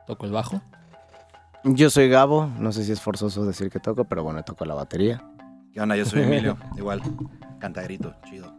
toco 0.08 0.26
el 0.26 0.32
bajo. 0.32 0.64
Yo 1.64 1.92
soy 1.92 2.10
Gabo, 2.10 2.50
no 2.58 2.72
sé 2.72 2.84
si 2.84 2.92
es 2.92 3.00
forzoso 3.00 3.46
decir 3.46 3.70
que 3.70 3.80
toco, 3.80 4.06
pero 4.06 4.24
bueno, 4.24 4.42
toco 4.44 4.66
la 4.66 4.74
batería. 4.74 5.24
¿Qué 5.72 5.80
onda? 5.80 5.96
Yo 5.96 6.06
soy 6.06 6.24
Emilio, 6.24 6.58
igual, 6.76 7.04
cantagrito, 7.60 8.16
chido. 8.28 8.52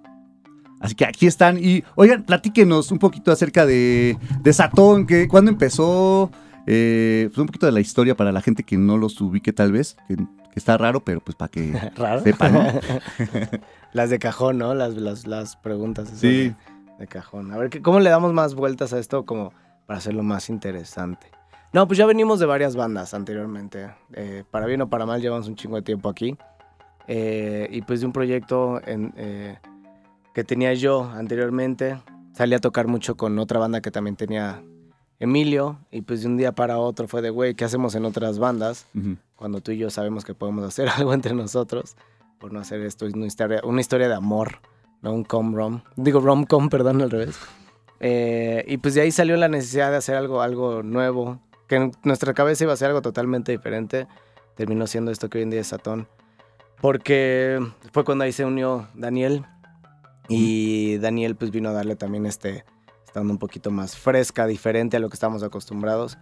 Así 0.79 0.95
que 0.95 1.05
aquí 1.05 1.27
están. 1.27 1.59
Y 1.59 1.83
oigan, 1.97 2.23
platíquenos 2.23 2.93
un 2.93 3.01
poquito 3.01 3.33
acerca 3.33 3.67
de, 3.67 4.17
de 4.41 4.53
Satón, 4.53 5.05
que 5.07 5.27
cuando 5.27 5.51
empezó, 5.51 6.31
eh, 6.67 7.29
pues 7.29 7.39
un 7.39 7.47
poquito 7.47 7.67
de 7.67 7.73
la 7.73 7.81
historia 7.81 8.17
para 8.17 8.33
la 8.33 8.41
gente 8.41 8.63
que 8.63 8.77
no 8.77 8.97
los 8.97 9.21
ubique 9.21 9.53
tal 9.53 9.73
vez, 9.73 9.97
que, 10.07 10.17
está 10.55 10.77
raro, 10.77 11.01
pero 11.05 11.21
pues 11.21 11.35
para 11.35 11.51
que 11.51 11.73
sepan, 12.25 12.53
¿no? 12.53 12.67
las 13.93 14.11
de 14.11 14.19
cajón, 14.19 14.59
¿no? 14.59 14.75
Las, 14.75 14.95
las, 14.95 15.27
las 15.27 15.57
preguntas. 15.57 16.11
Sí. 16.15 16.55
De, 16.99 17.07
cajón. 17.09 17.53
A 17.53 17.57
ver, 17.59 17.83
¿cómo 17.83 17.99
le 17.99 18.11
damos 18.11 18.33
más 18.33 18.55
vueltas 18.55 18.93
a 18.93 19.01
esto 19.01 19.25
como 19.25 19.53
para 19.87 19.99
hacerlo 19.99 20.23
más 20.23 20.49
interesante? 20.49 21.27
No, 21.73 21.89
pues 21.89 21.99
ya 21.99 22.07
venimos 22.07 22.39
de 22.39 22.47
varias 22.47 22.77
bandas 22.77 23.13
anteriormente. 23.13 23.91
Eh, 24.13 24.45
para 24.49 24.67
bien 24.67 24.83
o 24.83 24.89
para 24.89 25.05
mal 25.05 25.21
llevamos 25.21 25.49
un 25.49 25.57
chingo 25.57 25.75
de 25.75 25.83
tiempo 25.83 26.09
aquí. 26.09 26.37
Eh, 27.09 27.67
y 27.73 27.83
pues 27.83 28.01
de 28.01 28.07
un 28.07 28.13
proyecto 28.13 28.81
en 28.87 29.13
que 30.33 30.45
tenía 30.45 30.73
yo 30.75 31.11
anteriormente, 31.13 32.01
salí 32.33 32.55
a 32.55 32.59
tocar 32.59 32.87
mucho 32.87 33.17
con 33.17 33.39
otra 33.39 33.59
banda 33.59 33.81
que 33.81 33.91
también 33.91 34.15
tenía 34.17 34.63
Emilio 35.23 35.79
y 35.93 36.03
pues 36.03 36.23
de 36.23 36.27
un 36.27 36.37
día 36.37 36.51
para 36.51 36.79
otro 36.79 37.07
fue 37.07 37.23
de, 37.23 37.31
güey, 37.31 37.55
¿qué 37.55 37.65
hacemos 37.65 37.95
en 37.95 38.05
otras 38.05 38.41
bandas? 38.41 38.89
Cuando 39.37 39.61
tú 39.61 39.71
y 39.71 39.79
yo 39.79 39.89
sabemos 39.89 40.25
que 40.25 40.35
podemos 40.35 40.65
hacer 40.65 40.89
algo 40.97 41.15
entre 41.15 41.33
nosotros 41.33 41.97
por 42.41 42.53
no 42.53 42.59
hacer 42.59 42.81
esto, 42.81 43.07
es 43.07 43.15
una 43.15 43.27
historia, 43.27 43.61
una 43.63 43.81
historia 43.81 44.09
de 44.09 44.15
amor, 44.15 44.59
no 45.01 45.13
un 45.13 45.23
com-rom. 45.23 45.83
Digo 45.95 46.19
rom-com, 46.19 46.69
perdón, 46.71 47.03
al 47.03 47.11
revés. 47.13 47.39
Eh, 48.01 48.65
y 48.67 48.79
pues 48.79 48.95
de 48.95 49.03
ahí 49.03 49.13
salió 49.13 49.37
la 49.37 49.47
necesidad 49.47 49.93
de 49.93 49.99
hacer 49.99 50.17
algo, 50.17 50.43
algo 50.43 50.83
nuevo, 50.83 51.39
que 51.69 51.77
en 51.77 51.93
nuestra 52.03 52.35
cabeza 52.35 52.65
iba 52.65 52.73
a 52.73 52.77
ser 52.77 52.89
algo 52.89 53.01
totalmente 53.01 53.53
diferente. 53.53 54.09
Terminó 54.57 54.89
siendo 54.89 55.13
esto 55.13 55.31
que 55.31 55.39
hoy 55.39 55.45
en 55.45 55.51
día 55.51 55.61
es 55.61 55.69
Satón. 55.69 56.09
Porque 56.81 57.65
fue 57.93 58.05
cuando 58.05 58.25
ahí 58.25 58.33
se 58.33 58.45
unió 58.45 58.89
Daniel. 58.95 59.45
Y 60.29 60.99
Daniel 60.99 61.37
pues 61.37 61.53
vino 61.53 61.69
a 61.69 61.73
darle 61.73 61.95
también 61.95 62.27
este, 62.27 62.65
estando 63.13 63.31
un 63.31 63.39
poquito 63.39 63.71
más 63.71 63.95
fresca, 63.95 64.47
diferente 64.47 64.97
a 64.97 65.01
lo 65.01 65.11
que 65.11 65.15
estamos 65.15 65.43
acostumbrados. 65.43 66.17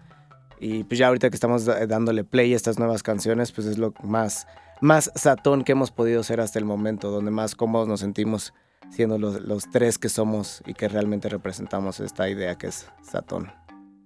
Y 0.58 0.82
pues 0.82 0.98
ya 0.98 1.06
ahorita 1.06 1.30
que 1.30 1.36
estamos 1.36 1.64
dándole 1.64 2.24
play 2.24 2.52
a 2.52 2.56
estas 2.56 2.80
nuevas 2.80 3.04
canciones, 3.04 3.52
pues 3.52 3.68
es 3.68 3.78
lo 3.78 3.94
más, 4.02 4.48
más 4.80 5.12
satón 5.14 5.62
que 5.62 5.70
hemos 5.70 5.92
podido 5.92 6.24
ser 6.24 6.40
hasta 6.40 6.58
el 6.58 6.64
momento, 6.64 7.12
donde 7.12 7.30
más 7.30 7.54
cómodos 7.54 7.86
nos 7.86 8.00
sentimos 8.00 8.52
siendo 8.90 9.18
los, 9.18 9.40
los 9.40 9.70
tres 9.70 9.98
que 9.98 10.08
somos 10.08 10.64
y 10.66 10.74
que 10.74 10.88
realmente 10.88 11.28
representamos 11.28 12.00
esta 12.00 12.28
idea 12.28 12.56
que 12.56 12.66
es 12.66 12.88
satón. 13.02 13.52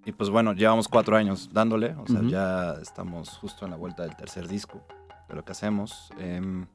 Y 0.04 0.12
pues 0.12 0.28
bueno, 0.28 0.52
llevamos 0.52 0.86
cuatro 0.86 1.16
años 1.16 1.48
dándole, 1.54 1.94
o 1.94 2.06
sea, 2.06 2.20
Ujú. 2.20 2.28
ya 2.28 2.74
estamos 2.82 3.30
justo 3.38 3.64
en 3.64 3.70
la 3.70 3.78
vuelta 3.78 4.02
del 4.02 4.14
tercer 4.14 4.46
disco 4.46 4.86
de 5.30 5.34
lo 5.36 5.42
que 5.42 5.52
hacemos. 5.52 6.10
Em, 6.18 6.66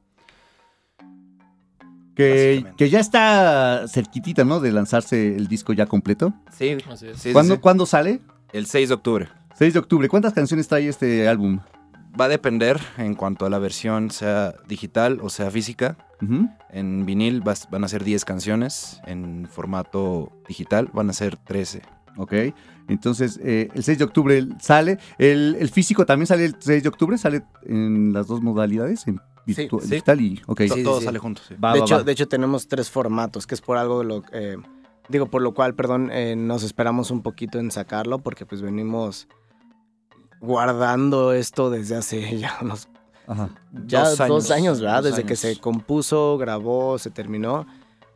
Que, 2.14 2.64
que 2.76 2.90
ya 2.90 3.00
está 3.00 3.86
cerquitita, 3.88 4.44
¿no? 4.44 4.60
De 4.60 4.72
lanzarse 4.72 5.34
el 5.36 5.48
disco 5.48 5.72
ya 5.72 5.86
completo. 5.86 6.34
sí, 6.56 6.76
Así 6.90 7.06
es. 7.08 7.16
sí, 7.16 7.28
sí, 7.28 7.32
¿Cuándo, 7.32 7.54
sí. 7.54 7.60
¿Cuándo 7.60 7.86
sale? 7.86 8.20
El 8.52 8.66
6 8.66 8.88
de 8.88 8.94
octubre. 8.94 9.28
6 9.54 9.72
de 9.74 9.78
octubre. 9.78 10.08
¿Cuántas 10.08 10.32
canciones 10.34 10.68
trae 10.68 10.88
este 10.88 11.28
álbum? 11.28 11.60
Va 12.20 12.24
a 12.24 12.28
depender 12.28 12.78
en 12.98 13.14
cuanto 13.14 13.46
a 13.46 13.50
la 13.50 13.58
versión 13.58 14.10
sea 14.10 14.54
digital 14.68 15.20
o 15.22 15.30
sea 15.30 15.50
física. 15.50 15.96
En 16.70 17.06
vinil 17.06 17.40
vas- 17.40 17.68
van 17.70 17.82
a 17.84 17.88
ser 17.88 18.04
10 18.04 18.24
canciones, 18.26 19.00
en 19.06 19.48
formato 19.50 20.30
digital 20.46 20.90
van 20.92 21.08
a 21.08 21.12
ser 21.14 21.36
13. 21.38 21.80
Ok. 22.16 22.34
Entonces, 22.88 23.38
eh, 23.42 23.68
el 23.74 23.84
6 23.84 23.98
de 23.98 24.04
octubre 24.04 24.44
sale. 24.60 24.98
El, 25.16 25.56
el 25.60 25.70
físico 25.70 26.04
también 26.04 26.26
sale 26.26 26.44
el 26.44 26.56
6 26.58 26.82
de 26.82 26.88
octubre. 26.88 27.16
Sale 27.16 27.42
en 27.64 28.12
las 28.12 28.26
dos 28.26 28.42
modalidades, 28.42 29.06
en 29.06 29.20
Sí, 29.46 29.54
virtu- 29.68 29.80
sí. 29.80 29.88
digital 29.90 30.20
y. 30.20 30.42
Ok. 30.46 30.62
To- 30.68 30.74
Sí, 30.74 30.82
todo 30.84 30.98
sí. 31.00 31.04
sale 31.06 31.18
junto, 31.18 31.42
sí. 31.46 31.54
Va, 31.54 31.72
de, 31.72 31.78
va, 31.80 31.84
hecho, 31.84 31.96
va. 31.96 32.02
de 32.02 32.12
hecho, 32.12 32.28
tenemos 32.28 32.68
tres 32.68 32.90
formatos, 32.90 33.46
que 33.46 33.54
es 33.54 33.60
por 33.60 33.76
algo 33.78 34.00
de 34.00 34.04
lo 34.04 34.22
eh, 34.32 34.56
digo, 35.08 35.26
por 35.26 35.42
lo 35.42 35.54
cual, 35.54 35.74
perdón, 35.74 36.10
eh, 36.12 36.36
nos 36.36 36.62
esperamos 36.62 37.10
un 37.10 37.22
poquito 37.22 37.58
en 37.58 37.70
sacarlo, 37.70 38.18
porque 38.20 38.46
pues 38.46 38.62
venimos 38.62 39.26
guardando 40.40 41.32
esto 41.32 41.70
desde 41.70 41.96
hace 41.96 42.38
ya 42.38 42.58
unos 42.62 42.88
Ajá. 43.26 43.50
ya 43.86 44.08
Dos 44.08 44.18
dos 44.28 44.50
años, 44.50 44.80
¿verdad? 44.80 45.02
dos 45.02 45.12
Desde 45.12 45.24
que 45.24 45.36
se 45.36 45.56
compuso, 45.60 46.36
grabó, 46.38 46.98
se 46.98 47.10
terminó. 47.10 47.66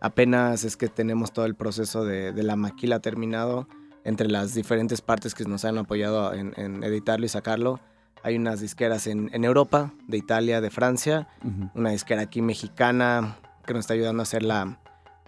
Apenas 0.00 0.64
es 0.64 0.76
que 0.76 0.88
tenemos 0.88 1.32
todo 1.32 1.46
el 1.46 1.54
proceso 1.54 2.04
de, 2.04 2.32
de 2.32 2.42
la 2.42 2.56
maquila 2.56 3.00
terminado 3.00 3.66
entre 4.04 4.28
las 4.28 4.52
diferentes 4.54 5.00
partes 5.00 5.34
que 5.34 5.44
nos 5.44 5.64
han 5.64 5.78
apoyado 5.78 6.34
en, 6.34 6.52
en 6.56 6.82
editarlo 6.84 7.24
y 7.24 7.28
sacarlo. 7.28 7.80
Hay 8.24 8.37
unas 8.37 8.60
disqueras 8.60 9.06
en, 9.06 9.30
en 9.32 9.44
Europa, 9.44 9.92
de 10.08 10.16
Italia, 10.16 10.60
de 10.60 10.70
Francia, 10.70 11.28
una 11.74 11.90
disquera 11.90 12.22
aquí 12.22 12.42
mexicana 12.42 13.37
que 13.66 13.72
nos 13.74 13.80
está 13.80 13.94
ayudando 13.94 14.22
a 14.22 14.24
hacer 14.24 14.42
la, 14.42 14.78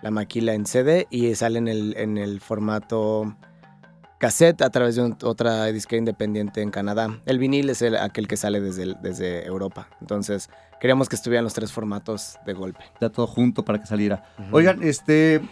la 0.03 0.11
maquila 0.11 0.55
en 0.55 0.67
CD 0.67 1.07
y 1.11 1.33
sale 1.37 1.59
en 1.59 1.69
el, 1.69 1.95
en 1.99 2.19
el 2.19 2.41
formato 2.41 3.37
cassette 4.19 4.63
a 4.63 4.71
través 4.71 4.97
de 4.97 5.03
un- 5.03 5.17
otra 5.25 5.67
disquera 5.67 5.99
independiente 5.99 6.63
en 6.63 6.71
Canadá. 6.71 7.21
El 7.27 7.39
vinil 7.39 7.69
es 7.69 7.83
el, 7.83 7.97
aquel 7.97 8.27
que 8.29 8.37
sale 8.39 8.61
desde, 8.61 8.85
el- 8.85 8.97
desde 9.03 9.45
Europa. 9.45 9.89
Entonces, 10.01 10.49
queríamos 10.81 11.09
que 11.11 11.17
estuvieran 11.17 11.45
los 11.45 11.53
tres 11.55 11.71
formatos 11.73 12.39
de 12.47 12.55
golpe. 12.55 12.81
Está 12.95 13.11
todo 13.11 13.27
junto 13.27 13.63
para 13.65 13.79
que 13.79 13.87
saliera. 13.87 14.25
Oigan, 14.53 14.83
este. 14.83 15.43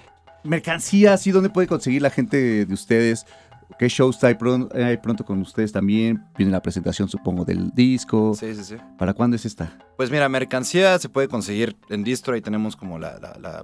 Mercancías, 0.44 1.26
¿y 1.26 1.30
dónde 1.30 1.48
puede 1.48 1.66
conseguir 1.66 2.02
la 2.02 2.10
gente 2.10 2.66
de 2.66 2.74
ustedes? 2.74 3.24
¿Qué 3.78 3.88
shows 3.88 4.22
hay, 4.24 4.34
pron- 4.34 4.68
hay 4.74 4.96
pronto 4.98 5.24
con 5.24 5.40
ustedes 5.40 5.72
también? 5.72 6.24
Viene 6.36 6.52
la 6.52 6.62
presentación, 6.62 7.08
supongo, 7.08 7.44
del 7.44 7.70
disco. 7.74 8.34
Sí, 8.38 8.54
sí, 8.54 8.64
sí. 8.64 8.76
¿Para 8.98 9.14
cuándo 9.14 9.36
es 9.36 9.44
esta? 9.44 9.76
Pues 9.96 10.10
mira, 10.10 10.28
mercancía 10.28 10.98
se 10.98 11.08
puede 11.08 11.28
conseguir 11.28 11.76
en 11.90 12.04
distro. 12.04 12.34
Ahí 12.34 12.40
tenemos 12.40 12.76
como 12.76 12.98
la, 12.98 13.18
la- 13.18 13.36
la, 13.40 13.62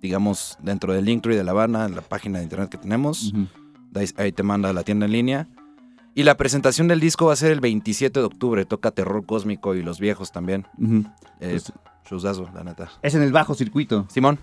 digamos, 0.00 0.56
dentro 0.62 0.92
del 0.92 1.04
Linktree 1.04 1.36
de 1.36 1.44
La 1.44 1.52
Habana, 1.52 1.84
en 1.86 1.94
la 1.94 2.02
página 2.02 2.38
de 2.38 2.44
internet 2.44 2.68
que 2.68 2.78
tenemos. 2.78 3.32
De 3.90 4.00
Ahí, 4.00 4.06
ahí 4.16 4.32
te 4.32 4.42
manda 4.42 4.72
la 4.72 4.82
tienda 4.82 5.06
en 5.06 5.12
línea. 5.12 5.48
Y 6.14 6.24
la 6.24 6.36
presentación 6.36 6.88
del 6.88 6.98
disco 7.00 7.26
va 7.26 7.32
a 7.34 7.36
ser 7.36 7.52
el 7.52 7.60
27 7.60 8.18
de 8.18 8.26
octubre. 8.26 8.64
Toca 8.64 8.90
Terror 8.90 9.24
Cósmico 9.24 9.74
y 9.76 9.82
Los 9.82 10.00
Viejos 10.00 10.32
también. 10.32 10.66
Ujú. 10.78 11.04
Eh, 11.40 11.50
Pues- 11.50 11.72
showzazo, 12.10 12.48
la 12.54 12.64
neta. 12.64 12.88
Es 13.02 13.14
en 13.14 13.22
el 13.22 13.32
bajo 13.32 13.54
circuito. 13.54 14.06
Simón, 14.10 14.38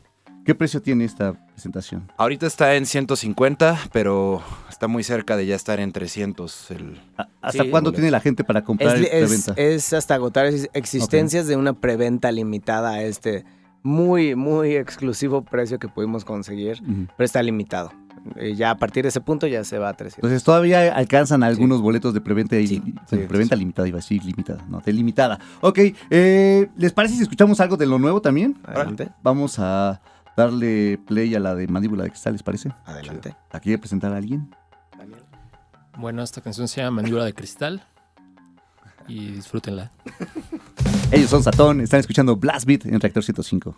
¿Qué 0.46 0.54
precio 0.54 0.80
tiene 0.82 1.06
esta 1.06 1.34
presentación? 1.48 2.12
ahorita 2.18 2.46
está 2.46 2.76
en 2.76 2.86
150, 2.86 3.80
pero 3.92 4.44
está 4.76 4.88
muy 4.90 5.04
cerca 5.04 5.38
de 5.38 5.46
ya 5.46 5.56
estar 5.56 5.80
en 5.80 5.92
300. 5.94 6.72
El... 6.72 7.02
¿A- 7.18 7.28
¿Hasta 7.42 7.64
Sí, 7.64 7.70
cuándo 7.70 7.92
tiene 7.94 8.12
la 8.12 8.20
gente 8.20 8.44
para 8.44 8.64
comprar 8.64 8.98
Es, 8.98 9.08
preventa? 9.10 9.54
es 9.56 9.94
hasta 9.94 10.16
agotar 10.16 10.48
ex- 10.48 10.70
existencias 10.74 11.48
de 11.48 11.56
una 11.56 11.74
preventa 11.74 12.32
limitada 12.32 12.92
a 12.92 13.02
este 13.04 13.46
muy, 13.84 14.36
muy 14.36 14.76
exclusivo 14.76 15.44
precio 15.44 15.80
que 15.80 15.88
pudimos 15.88 16.26
conseguir, 16.26 16.82
pero 17.16 17.24
está 17.26 17.42
limitado. 17.42 17.92
Eh, 18.38 18.56
ya 18.56 18.72
a 18.72 18.78
partir 18.78 19.04
de 19.04 19.10
ese 19.10 19.22
punto 19.22 19.46
ya 19.46 19.64
se 19.64 19.78
va 19.78 19.90
a 19.90 19.94
300. 19.94 20.18
Entonces 20.18 20.44
todavía 20.44 20.94
alcanzan 20.96 21.44
algunos 21.44 21.82
boletos 21.82 22.14
de 22.14 22.20
preventa 22.22 22.58
y 22.58 22.66
Sí, 22.68 22.80
bueno, 22.80 23.02
sí, 23.08 23.18
preventa 23.28 23.56
limitada, 23.56 23.88
iba 23.88 23.98
a 23.98 24.02
decir 24.02 24.26
limitada, 24.26 24.66
no, 24.68 24.82
de 24.82 24.92
limitada. 24.92 25.40
Ok, 25.62 25.80
eh, 26.10 26.68
¿les 26.76 26.92
parece 26.92 27.16
si 27.16 27.22
escuchamos 27.22 27.60
algo 27.62 27.78
de 27.78 27.86
lo 27.86 28.00
nuevo 28.00 28.22
también? 28.22 28.58
Adelante, 28.66 29.10
Vamos 29.22 29.58
a 29.60 30.02
darle 30.36 30.98
play 31.06 31.34
a 31.36 31.40
la 31.40 31.54
de 31.56 31.68
Mandíbula 31.68 32.04
de 32.04 32.10
Cristal, 32.10 32.34
¿les 32.34 32.44
parece? 32.44 32.72
adelante. 32.86 33.36
¿La 33.54 33.60
quiere 33.60 33.78
presentar 33.78 34.12
a 34.12 34.18
alguien? 34.18 34.50
Bueno, 35.98 36.24
esta 36.24 36.42
canción 36.42 36.68
se 36.68 36.82
llama 36.82 36.98
Mandíbula 36.98 37.26
de 37.26 37.34
Cristal. 37.34 37.84
Y 39.08 39.28
disfrútenla. 39.28 39.92
Ellos 41.12 41.30
son 41.30 41.44
Satón, 41.44 41.82
están 41.82 42.00
escuchando 42.00 42.36
Blast 42.36 42.66
Beat 42.66 42.86
en 42.86 43.00
Reactor 43.00 43.24
105. 43.24 43.78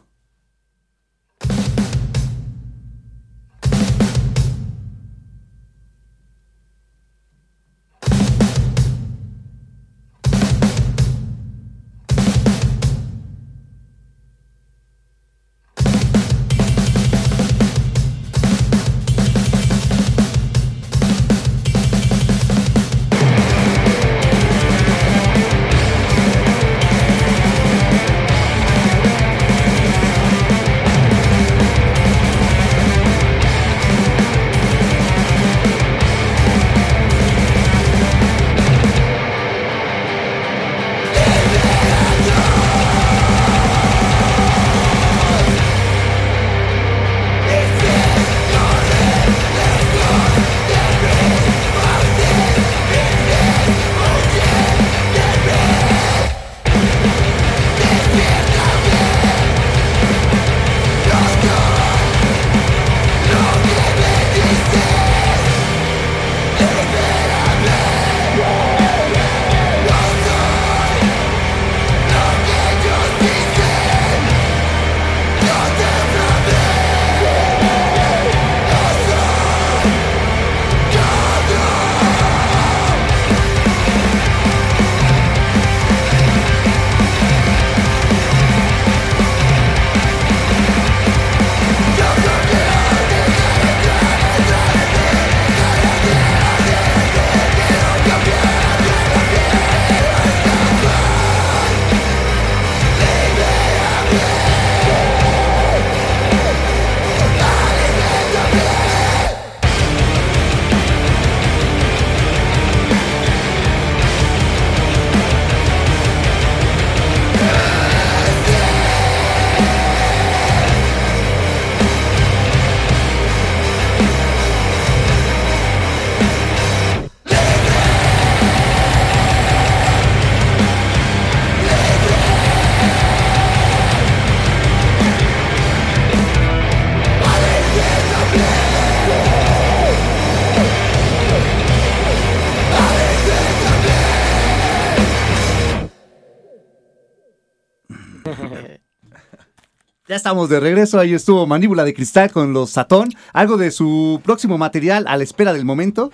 Estamos 150.27 150.49
de 150.49 150.59
regreso, 150.59 150.99
ahí 150.99 151.13
estuvo 151.13 151.47
Mandíbula 151.47 151.85
de 151.85 151.93
Cristal 151.93 152.29
con 152.33 152.51
los 152.51 152.71
Satón, 152.71 153.07
algo 153.31 153.55
de 153.55 153.71
su 153.71 154.19
próximo 154.25 154.57
material 154.57 155.05
a 155.07 155.15
la 155.15 155.23
espera 155.23 155.53
del 155.53 155.63
momento. 155.63 156.11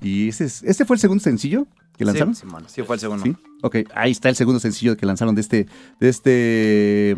Y 0.00 0.28
ese, 0.28 0.44
es- 0.46 0.62
este 0.62 0.86
fue 0.86 0.96
el 0.96 1.00
segundo 1.00 1.22
sencillo 1.22 1.66
que 1.98 2.06
lanzaron. 2.06 2.34
Sí, 2.34 2.46
sí, 2.68 2.82
fue 2.82 2.96
el 2.96 3.00
segundo. 3.00 3.24
Sí. 3.26 3.36
Ok, 3.62 3.76
ahí 3.94 4.10
está 4.10 4.30
el 4.30 4.36
segundo 4.36 4.58
sencillo 4.58 4.96
que 4.96 5.04
lanzaron 5.04 5.34
de 5.34 5.42
este, 5.42 5.66
de 6.00 6.08
este 6.08 7.16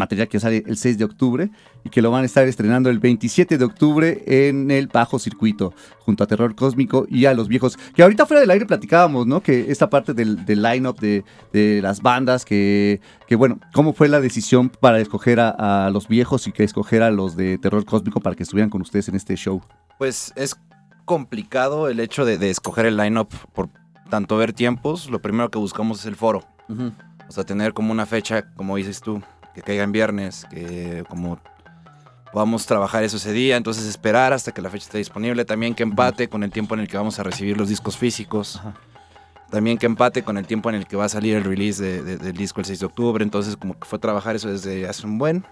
material 0.00 0.28
que 0.28 0.40
sale 0.40 0.64
el 0.66 0.76
6 0.76 0.98
de 0.98 1.04
octubre 1.04 1.50
y 1.84 1.90
que 1.90 2.02
lo 2.02 2.10
van 2.10 2.22
a 2.22 2.26
estar 2.26 2.48
estrenando 2.48 2.90
el 2.90 2.98
27 2.98 3.56
de 3.58 3.64
octubre 3.64 4.22
en 4.26 4.70
el 4.70 4.88
Bajo 4.88 5.18
Circuito, 5.18 5.72
junto 6.00 6.24
a 6.24 6.26
Terror 6.26 6.54
Cósmico 6.56 7.06
y 7.08 7.26
a 7.26 7.34
Los 7.34 7.46
Viejos. 7.46 7.76
Que 7.94 8.02
ahorita 8.02 8.26
fuera 8.26 8.40
del 8.40 8.50
aire 8.50 8.66
platicábamos, 8.66 9.26
¿no? 9.26 9.42
Que 9.42 9.70
esta 9.70 9.88
parte 9.88 10.14
del, 10.14 10.44
del 10.44 10.62
line-up 10.62 10.98
de, 10.98 11.24
de 11.52 11.80
las 11.82 12.00
bandas, 12.02 12.44
que, 12.44 13.00
que 13.28 13.36
bueno, 13.36 13.60
¿cómo 13.72 13.92
fue 13.92 14.08
la 14.08 14.20
decisión 14.20 14.68
para 14.68 14.98
escoger 14.98 15.38
a, 15.38 15.86
a 15.86 15.90
Los 15.90 16.08
Viejos 16.08 16.46
y 16.48 16.52
que 16.52 16.64
escoger 16.64 17.02
a 17.02 17.10
los 17.10 17.36
de 17.36 17.58
Terror 17.58 17.84
Cósmico 17.84 18.20
para 18.20 18.34
que 18.34 18.42
estuvieran 18.42 18.70
con 18.70 18.82
ustedes 18.82 19.08
en 19.08 19.14
este 19.14 19.36
show? 19.36 19.62
Pues 19.98 20.32
es 20.34 20.56
complicado 21.04 21.88
el 21.88 22.00
hecho 22.00 22.24
de, 22.24 22.38
de 22.38 22.50
escoger 22.50 22.86
el 22.86 22.96
lineup 22.96 23.32
por 23.52 23.68
tanto 24.10 24.36
ver 24.36 24.52
tiempos. 24.52 25.08
Lo 25.10 25.22
primero 25.22 25.50
que 25.50 25.58
buscamos 25.58 26.00
es 26.00 26.06
el 26.06 26.16
foro. 26.16 26.44
O 27.28 27.32
sea, 27.32 27.44
tener 27.44 27.72
como 27.74 27.92
una 27.92 28.06
fecha, 28.06 28.52
como 28.54 28.76
dices 28.76 29.00
tú, 29.00 29.22
que 29.54 29.62
caiga 29.62 29.82
en 29.84 29.92
viernes, 29.92 30.46
que 30.50 31.04
como 31.08 31.38
podamos 32.32 32.64
trabajar 32.66 33.02
eso 33.02 33.16
ese 33.16 33.32
día, 33.32 33.56
entonces 33.56 33.84
esperar 33.86 34.32
hasta 34.32 34.52
que 34.52 34.62
la 34.62 34.70
fecha 34.70 34.84
esté 34.84 34.98
disponible, 34.98 35.44
también 35.44 35.74
que 35.74 35.82
empate 35.82 36.28
con 36.28 36.42
el 36.44 36.50
tiempo 36.52 36.74
en 36.74 36.80
el 36.80 36.88
que 36.88 36.96
vamos 36.96 37.18
a 37.18 37.22
recibir 37.24 37.56
los 37.58 37.68
discos 37.68 37.96
físicos, 37.96 38.56
Ajá. 38.56 38.74
también 39.50 39.78
que 39.78 39.86
empate 39.86 40.22
con 40.22 40.38
el 40.38 40.46
tiempo 40.46 40.68
en 40.70 40.76
el 40.76 40.86
que 40.86 40.94
va 40.96 41.06
a 41.06 41.08
salir 41.08 41.34
el 41.36 41.42
release 41.44 41.82
de- 41.82 42.02
de- 42.02 42.18
del 42.18 42.36
disco 42.36 42.60
el 42.60 42.66
6 42.66 42.78
de 42.80 42.86
octubre, 42.86 43.24
entonces 43.24 43.56
como 43.56 43.76
que 43.78 43.84
fue 43.84 43.98
trabajar 43.98 44.36
eso 44.36 44.48
desde 44.48 44.86
hace 44.88 45.04
un 45.06 45.18
buen. 45.18 45.44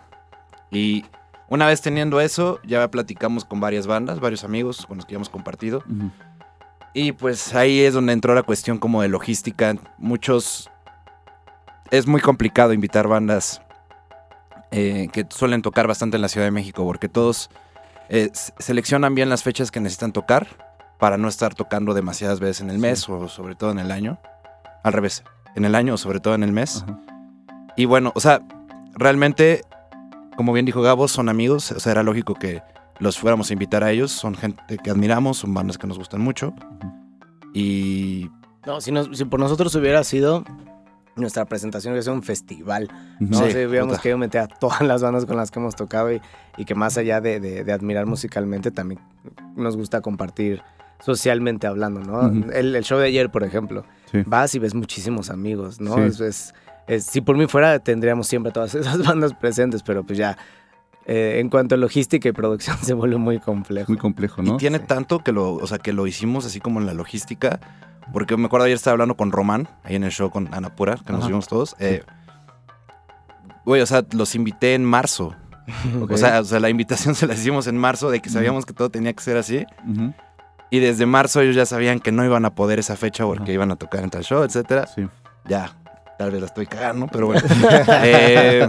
Y 0.71 1.05
una 1.49 1.67
vez 1.67 1.81
teniendo 1.81 2.21
eso, 2.21 2.61
ya 2.65 2.89
platicamos 2.91 3.45
con 3.45 3.59
varias 3.59 3.89
bandas, 3.89 4.21
varios 4.21 4.45
amigos 4.45 4.87
con 4.87 4.99
los 4.99 5.07
que 5.07 5.13
ya 5.13 5.17
hemos 5.17 5.31
compartido. 5.31 5.83
Y 6.95 7.11
pues 7.13 7.55
ahí 7.57 7.81
es 7.81 7.95
donde 7.95 8.13
entró 8.13 8.35
la 8.35 8.43
cuestión 8.45 8.79
como 8.79 9.03
de 9.03 9.09
logística. 9.09 9.75
Muchos... 9.99 10.71
Es 11.91 12.07
muy 12.07 12.21
complicado 12.21 12.73
invitar 12.75 13.09
bandas 13.09 13.63
eh, 14.71 15.09
que 15.13 15.27
suelen 15.31 15.63
tocar 15.63 15.87
bastante 15.87 16.17
en 16.17 16.23
la 16.23 16.29
Ciudad 16.29 16.47
de 16.47 16.51
México 16.51 16.85
porque 16.85 17.09
todos 17.09 17.51
eh, 18.09 18.31
seleccionan 18.59 19.15
bien 19.15 19.29
las 19.29 19.43
fechas 19.43 19.71
que 19.71 19.81
necesitan 19.81 20.13
tocar 20.13 20.47
para 20.99 21.17
no 21.17 21.29
estar 21.29 21.55
tocando 21.55 21.95
demasiadas 21.95 22.41
veces 22.41 22.61
en 22.61 22.71
el 22.71 22.79
mes 22.79 23.09
o 23.09 23.29
sobre 23.29 23.55
todo 23.55 23.71
en 23.71 23.79
el 23.79 23.91
año. 23.91 24.19
Al 24.83 24.93
revés, 24.93 25.23
en 25.55 25.65
el 25.65 25.75
año 25.75 25.95
o 25.95 25.97
sobre 25.97 26.21
todo 26.21 26.35
en 26.35 26.43
el 26.43 26.53
mes. 26.53 26.83
Ajá. 26.87 27.01
Y 27.77 27.85
bueno, 27.85 28.11
o 28.17 28.21
sea, 28.21 28.41
realmente, 28.95 29.63
como 30.37 30.53
bien 30.53 30.67
dijo 30.67 30.83
Gabo, 30.83 31.07
son 31.09 31.29
amigos. 31.29 31.71
O 31.73 31.79
sea, 31.81 31.93
era 31.93 32.03
lógico 32.03 32.35
que 32.35 32.63
los 32.99 33.19
fuéramos 33.19 33.51
a 33.51 33.53
invitar 33.53 33.85
a 33.85 33.91
ellos. 33.93 34.11
Son 34.11 34.35
gente 34.35 34.79
que 34.83 34.91
admiramos, 34.91 35.37
son 35.39 35.55
bandas 35.55 35.79
que 35.79 35.87
nos 35.87 35.99
gustan 35.99 36.21
mucho. 36.21 36.53
Y 37.55 38.31
No, 38.67 38.81
si, 38.81 38.93
nos- 38.93 39.17
si 39.17 39.25
por 39.25 39.41
nosotros 39.41 39.75
hubiera 39.77 40.03
sido 40.05 40.45
nuestra 41.19 41.45
presentación, 41.45 41.93
hubiera 41.93 42.03
sido 42.03 42.15
un 42.15 42.23
festival. 42.23 42.89
No 43.21 43.39
Sí, 43.45 43.53
sé, 43.53 43.67
hubiéramos 43.67 43.95
puta. 43.95 44.03
querido 44.03 44.19
meter 44.19 44.41
a 44.43 44.47
todas 44.49 44.81
las 44.83 45.03
bandas 45.03 45.27
con 45.27 45.37
las 45.37 45.51
que 45.51 45.59
hemos 45.59 45.77
tocado 45.77 46.13
y, 46.13 46.21
y 46.57 46.65
que 46.65 46.75
más 46.75 46.97
allá 46.99 47.21
de, 47.21 47.41
de- 47.41 47.65
de 47.65 47.73
admirar 47.73 48.07
musicalmente, 48.07 48.71
también 48.71 49.01
nos 49.57 49.77
gusta 49.77 50.01
compartir 50.01 50.63
socialmente 51.01 51.67
hablando, 51.67 52.01
¿no? 52.01 52.29
El, 52.53 52.75
el 52.75 52.85
show 52.85 52.99
de 52.99 53.07
ayer, 53.07 53.31
por 53.31 53.45
ejemplo, 53.45 53.85
Sí. 54.11 54.23
vas 54.27 54.55
y 54.55 54.59
ves 54.59 54.75
muchísimos 54.75 55.31
amigos, 55.31 55.81
¿no? 55.81 55.95
Sí. 55.95 56.01
Es- 56.03 56.21
es- 56.21 56.55
es- 56.87 57.05
si 57.05 57.21
por 57.21 57.37
mí 57.37 57.47
fuera, 57.47 57.79
tendríamos 57.79 58.27
siempre 58.27 58.51
todas 58.53 58.75
esas 58.75 59.05
bandas 59.07 59.35
presentes, 59.35 59.83
pero 59.83 60.03
pues 60.05 60.19
ya, 60.19 60.37
eh, 61.07 61.39
en 61.41 61.49
cuanto 61.51 61.75
a 61.75 61.79
logística 61.79 62.29
y 62.29 62.33
producción, 62.33 62.77
se 62.83 62.95
vuelve 62.95 63.17
muy 63.17 63.39
complejo. 63.39 63.93
Muy 63.93 63.99
complejo, 63.99 64.43
¿no? 64.43 64.55
Y 64.55 64.59
tiene 64.59 64.79
Sí. 64.79 64.85
tanto 64.89 65.21
que 65.21 65.33
lo, 65.33 65.55
o 65.55 65.67
sea, 65.67 65.79
que 65.79 65.93
lo 65.93 66.07
hicimos 66.07 66.45
así 66.47 66.61
como 66.61 66.81
en 66.81 66.87
la 66.87 66.95
logística. 66.95 67.61
Porque 68.13 68.37
me 68.37 68.47
acuerdo 68.47 68.65
ayer 68.67 68.77
estaba 68.77 68.93
hablando 68.93 69.17
con 69.17 69.33
Román, 69.33 69.69
ahí 69.85 69.97
en 69.97 70.05
el 70.05 70.11
show 70.11 70.31
con 70.31 70.49
Ana 70.55 70.75
Pura, 70.75 70.97
que 70.97 71.13
nos 71.13 71.21
Ajá. 71.23 71.29
vimos 71.29 71.49
todos. 71.49 71.77
Eh, 71.79 72.03
Güey, 73.65 73.83
o 73.83 73.87
sea, 73.87 74.03
los 74.13 74.35
invité 74.35 74.75
en 74.75 74.85
marzo. 74.85 75.35
O, 76.11 76.17
sea, 76.17 76.41
o 76.41 76.45
sea, 76.45 76.61
la 76.61 76.71
invitación 76.71 77.15
se 77.15 77.27
la 77.27 77.35
hicimos 77.35 77.67
en 77.67 77.77
marzo 77.77 78.11
de 78.11 78.21
que 78.21 78.31
sabíamos 78.31 78.65
que 78.65 78.73
todo 78.73 78.89
tenía 78.91 79.13
que 79.13 79.23
ser 79.23 79.37
así. 79.37 79.67
Y 80.71 80.79
desde 80.81 81.05
marzo 81.07 81.41
ellos 81.43 81.55
ya 81.57 81.67
sabían 81.67 82.01
que 82.01 82.11
no 82.13 82.25
iban 82.25 82.45
a 82.47 82.55
poder 82.55 82.79
esa 82.79 82.97
fecha 82.97 83.25
porque 83.25 83.43
Ajá. 83.45 83.53
iban 83.53 83.71
a 83.71 83.77
tocar 83.77 84.03
en 84.03 84.09
tal 84.11 84.25
show, 84.25 84.43
etcétera. 84.45 84.87
Sí. 84.87 85.07
Ya, 85.47 85.77
tal 86.19 86.31
vez 86.31 86.41
la 86.41 86.47
estoy 86.47 86.67
cagando, 86.67 87.07
pero 87.09 87.27
bueno. 87.27 87.43
Eh, 88.03 88.69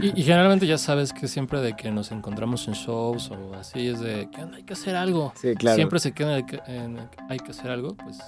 Y, 0.00 0.20
y 0.20 0.22
generalmente 0.24 0.66
ya 0.68 0.78
sabes 0.78 1.12
que 1.12 1.26
siempre 1.28 1.60
de 1.60 1.74
que 1.74 1.90
nos 1.90 2.10
encontramos 2.12 2.66
en 2.68 2.74
shows 2.74 3.30
o 3.32 3.54
así 3.54 3.88
es 3.88 3.98
de 4.00 4.28
que 4.30 4.40
hay 4.40 4.62
que 4.64 4.72
hacer 4.74 4.94
algo. 4.96 5.32
Sí, 5.40 5.54
claro. 5.56 5.74
Siempre 5.76 5.98
se 6.00 6.12
queda 6.12 6.32
en 6.32 6.36
el 6.38 6.46
que 6.46 6.60
en 6.66 6.98
el 6.98 7.10
que 7.10 7.18
hay 7.28 7.38
que 7.38 7.50
hacer 7.50 7.70
algo, 7.72 7.96
pues 7.96 8.18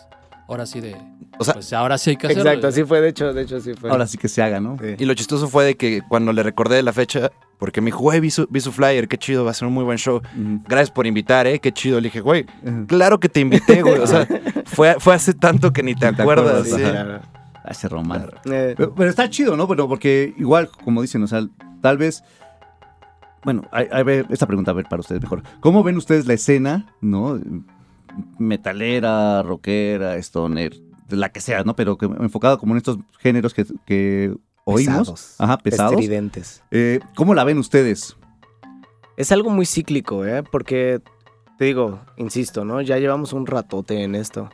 ahora 0.49 0.67
sí 0.67 0.81
de. 0.81 0.97
O 1.39 1.45
sea- 1.45 1.55
pues 1.55 1.73
ahora 1.73 1.97
sí 1.99 2.11
hay 2.11 2.17
que 2.17 2.27
hacerlo. 2.27 2.43
Exacto, 2.45 2.67
así 2.69 2.83
fue, 2.85 3.01
de 3.01 3.09
hecho, 3.11 3.33
de 3.33 3.43
hecho, 3.43 3.57
así 3.57 3.75
fue. 3.75 3.91
Ahora 3.91 4.07
sí 4.07 4.19
que 4.19 4.29
se 4.29 4.43
haga, 4.43 4.59
¿no? 4.61 4.77
Sí. 4.81 4.97
y 4.99 5.05
lo 5.05 5.15
chistoso 5.15 5.47
fue 5.49 5.65
de 5.65 5.77
que 5.77 6.03
cuando 6.09 6.33
le 6.33 6.43
recordé 6.43 6.83
la 6.83 6.93
fecha, 6.93 7.31
porque 7.59 7.81
me 7.81 7.87
dijo, 7.87 7.99
güey, 8.01 8.19
vi 8.21 8.31
su, 8.31 8.47
vi 8.51 8.61
su 8.61 8.73
flyer, 8.73 9.07
qué 9.09 9.19
chido, 9.19 9.45
va 9.45 9.53
a 9.53 9.55
ser 9.55 9.69
un 9.69 9.75
muy 9.75 9.85
buen 9.85 9.99
show. 9.99 10.21
Gracias 10.67 10.91
por 10.91 11.07
invitar, 11.07 11.47
¿eh? 11.47 11.59
Qué 11.61 11.73
chido. 11.73 12.01
Le 12.01 12.09
dije, 12.09 12.21
güey, 12.21 12.47
claro 12.87 13.21
que 13.21 13.29
te 13.29 13.41
invité, 13.41 13.83
güey. 13.83 13.99
O 13.99 14.07
sea, 14.07 14.27
fue, 14.67 14.97
fue 14.99 15.15
hace 15.15 15.35
tanto 15.35 15.73
que 15.73 15.83
ni 15.83 15.95
te 15.95 16.11
Ni 16.11 16.17
te 16.17 16.23
acuerdas. 16.23 16.47
acuerdas, 16.67 16.69
sí. 16.69 16.91
claro. 16.91 17.21
Ah, 17.65 17.69
Ese 17.71 17.89
román. 17.89 18.29
Eh, 18.51 18.75
Pero, 18.77 18.95
pero 18.95 19.11
está 19.11 19.29
chido, 19.29 19.57
¿no? 19.57 19.67
Bueno, 19.67 19.87
porque 19.89 20.33
igual, 20.39 20.71
como 20.85 21.03
dicen, 21.03 21.23
o 21.23 21.27
sea, 21.27 21.47
tal 21.83 21.99
vez. 21.99 22.23
Bueno, 23.45 23.63
a, 23.73 23.79
a 23.97 24.03
ver, 24.03 24.27
esta 24.31 24.47
pregunta 24.47 24.71
a 24.71 24.75
ver 24.75 24.87
para 24.89 25.01
ustedes 25.01 25.21
mejor. 25.23 25.43
¿Cómo 25.61 25.83
ven 25.85 25.97
ustedes 25.97 26.27
la 26.27 26.35
escena, 26.35 26.87
no? 27.01 27.39
Metalera, 28.39 29.43
rockera, 29.43 30.17
stoner, 30.17 30.77
la 31.09 31.31
que 31.31 31.41
sea, 31.41 31.63
¿no? 31.65 31.75
Pero 31.77 31.97
que, 31.97 32.07
enfocado 32.07 32.59
como 32.59 32.75
en 32.75 32.79
estos 32.79 32.99
géneros 33.19 33.55
que, 33.55 33.65
que 33.87 34.35
oímos. 34.65 34.99
Pesados. 34.99 35.35
Ajá, 35.39 35.59
pesados. 35.59 35.93
estridentes. 35.93 36.63
Eh, 36.71 37.01
¿Cómo 37.15 37.35
la 37.35 37.45
ven 37.45 37.59
ustedes? 37.59 38.17
Es 39.17 39.33
algo 39.33 39.51
muy 39.51 39.67
cíclico, 39.67 40.25
¿eh? 40.25 40.43
Porque, 40.43 41.01
te 41.59 41.65
digo, 41.65 42.01
insisto, 42.17 42.65
¿no? 42.65 42.81
Ya 42.83 42.99
llevamos 42.99 43.33
un 43.33 43.47
ratote 43.47 44.03
en 44.03 44.15
esto. 44.15 44.51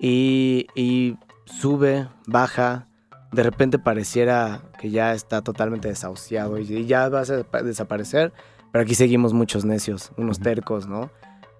Y, 0.00 0.66
y 0.74 1.16
sube, 1.44 2.08
baja, 2.26 2.88
de 3.32 3.42
repente 3.42 3.78
pareciera 3.78 4.62
que 4.80 4.90
ya 4.90 5.12
está 5.14 5.42
totalmente 5.42 5.88
desahuciado 5.88 6.58
y, 6.58 6.86
ya 6.86 7.08
va 7.08 7.20
a 7.20 7.24
desapa- 7.24 7.62
desaparecer, 7.62 8.32
pero 8.72 8.82
aquí 8.82 8.94
seguimos 8.94 9.32
muchos 9.32 9.64
necios, 9.64 10.10
unos 10.16 10.40
tercos, 10.40 10.86
¿no? 10.88 11.10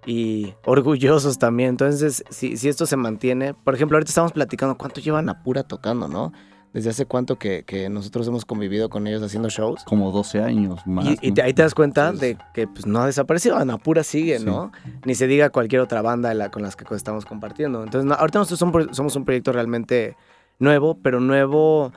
Y 0.06 0.54
orgullosos 0.64 1.38
también. 1.38 1.70
Entonces, 1.70 2.24
si, 2.30 2.56
si 2.56 2.68
esto 2.68 2.86
se 2.86 2.96
mantiene, 2.96 3.54
por 3.54 3.74
ejemplo, 3.74 3.96
ahorita 3.96 4.10
estamos 4.10 4.32
platicando 4.32 4.76
cuánto 4.76 5.00
llevan 5.00 5.28
a 5.28 5.42
pura 5.42 5.62
tocando, 5.62 6.08
¿no? 6.08 6.32
Desde 6.74 6.90
hace 6.90 7.06
cuánto 7.06 7.36
que, 7.38 7.62
que 7.64 7.88
nosotros 7.88 8.26
hemos 8.26 8.44
convivido 8.44 8.88
con 8.90 9.06
ellos 9.06 9.22
haciendo 9.22 9.48
shows. 9.48 9.84
Como 9.84 10.10
12 10.10 10.40
años 10.42 10.84
más. 10.86 11.06
Y, 11.06 11.18
y 11.22 11.28
¿no? 11.28 11.34
te- 11.34 11.42
ahí 11.42 11.54
te 11.54 11.62
das 11.62 11.72
cuenta 11.74 12.12
de 12.12 12.36
que 12.52 12.66
pues, 12.66 12.84
no 12.84 13.00
ha 13.00 13.06
desaparecido, 13.06 13.56
Anapura 13.56 14.02
sigue, 14.02 14.40
Sí. 14.40 14.44
¿no? 14.44 14.72
Ni 15.04 15.14
se 15.14 15.28
diga 15.28 15.50
cualquier 15.50 15.80
otra 15.82 16.02
banda 16.02 16.34
la- 16.34 16.50
con 16.50 16.62
las 16.62 16.74
que 16.74 16.84
estamos 16.94 17.24
compartiendo. 17.26 17.84
Entonces, 17.84 18.06
no, 18.08 18.14
ahorita 18.14 18.40
nosotros 18.40 18.58
somos, 18.58 18.88
somos 18.96 19.14
un 19.14 19.24
proyecto 19.24 19.52
realmente 19.52 20.16
nuevo, 20.58 20.98
pero 21.00 21.20
nuevo 21.20 21.92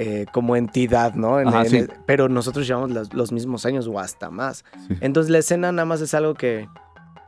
eh, 0.00 0.26
como 0.32 0.54
entidad, 0.56 1.14
¿no? 1.14 1.40
En- 1.40 1.48
Ajá, 1.48 1.62
en 1.62 1.70
sí. 1.70 1.76
el- 1.78 1.90
pero 2.06 2.28
nosotros 2.28 2.66
llevamos 2.68 2.90
las- 2.90 3.12
los 3.14 3.32
mismos 3.32 3.64
años 3.66 3.88
o 3.88 3.98
hasta 3.98 4.30
más. 4.30 4.62
Sí. 4.86 4.94
Entonces, 5.00 5.28
la 5.30 5.38
escena 5.38 5.72
nada 5.72 5.86
más 5.86 6.00
es 6.02 6.12
algo 6.14 6.34
que 6.34 6.68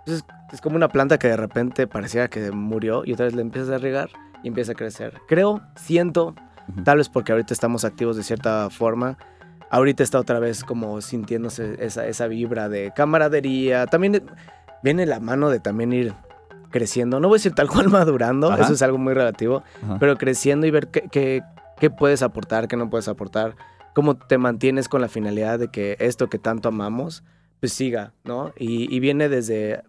pues, 0.05 0.18
es, 0.18 0.24
es 0.53 0.61
como 0.61 0.76
una 0.76 0.88
planta 0.88 1.18
que 1.18 1.28
de 1.28 1.36
repente 1.36 1.86
pareciera 1.86 2.28
que 2.28 2.51
murió 2.51 3.03
y 3.05 3.12
otra 3.12 3.26
vez 3.26 3.34
le 3.34 3.42
empiezas 3.42 3.70
a 3.70 3.78
regar 3.78 4.09
y 4.42 4.48
empieza 4.48 4.72
a 4.72 4.74
crecer. 4.74 5.14
Creo, 5.28 5.61
siento, 5.76 6.34
tal 6.84 6.98
vez 6.98 7.09
porque 7.09 7.32
ahorita 7.32 7.53
estamos 7.55 7.84
activos 7.84 8.16
de 8.16 8.22
cierta 8.22 8.68
forma. 8.70 9.16
Ahorita 9.70 10.03
está 10.03 10.18
otra 10.18 10.40
vez 10.40 10.64
como 10.64 11.01
sintiéndose 11.01 11.76
esa, 11.84 12.07
esa 12.07 12.26
vibra 12.26 12.68
de 12.68 12.92
camaradería. 12.94 13.86
También 13.86 14.22
viene 14.82 15.07
la 15.07 15.20
mano 15.20 15.48
de 15.51 15.61
también 15.61 15.92
ir 15.92 16.12
creciendo. 16.70 17.20
No 17.20 17.28
voy 17.28 17.36
a 17.36 17.38
decir 17.38 17.55
tal 17.55 17.68
cual 17.68 17.88
madurando, 17.90 18.51
Ajá. 18.51 18.62
eso 18.64 18.72
es 18.72 18.82
algo 18.82 18.98
muy 18.98 19.14
relativo, 19.14 19.62
Ajá. 19.84 19.96
pero 20.01 20.16
creciendo 20.16 20.66
y 20.66 20.70
ver 20.70 20.88
qué, 20.88 21.03
qué- 21.11 21.42
qué 21.78 21.88
puedes 21.90 22.22
aportar, 22.22 22.68
qué 22.68 22.76
no 22.76 22.90
puedes 22.90 23.09
aportar, 23.09 23.57
cómo 23.94 24.16
te 24.16 24.36
mantienes 24.38 24.88
con 24.88 25.01
la 25.01 25.09
finalidad 25.09 25.59
de 25.59 25.68
que 25.68 25.96
esto 25.98 26.28
que 26.28 26.38
tanto 26.38 26.68
amamos, 26.68 27.22
pues 27.61 27.73
siga, 27.73 28.13
¿no? 28.25 28.53
Y, 28.59 28.95
y 28.95 29.01
viene 29.01 29.29
desde... 29.29 29.83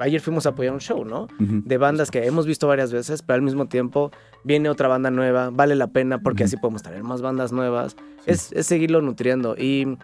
Ayer 0.00 0.20
fuimos 0.20 0.46
a 0.46 0.50
apoyar 0.50 0.72
un 0.74 0.78
show, 0.80 1.04
¿no? 1.04 1.26
De 1.40 1.76
bandas 1.76 2.12
que 2.12 2.24
hemos 2.24 2.46
visto 2.46 2.68
varias 2.68 2.92
veces, 2.92 3.22
pero 3.22 3.34
al 3.34 3.42
mismo 3.42 3.66
tiempo 3.66 4.12
viene 4.44 4.68
otra 4.68 4.86
banda 4.86 5.10
nueva, 5.10 5.50
vale 5.50 5.74
la 5.74 5.88
pena 5.88 6.20
porque 6.20 6.44
así 6.44 6.56
podemos 6.56 6.84
traer 6.84 7.02
más 7.02 7.20
bandas 7.20 7.50
nuevas. 7.50 7.96
Sí. 8.24 8.30
Es, 8.30 8.52
es 8.52 8.66
seguirlo 8.66 9.02
nutriendo. 9.02 9.56
Y 9.56 9.98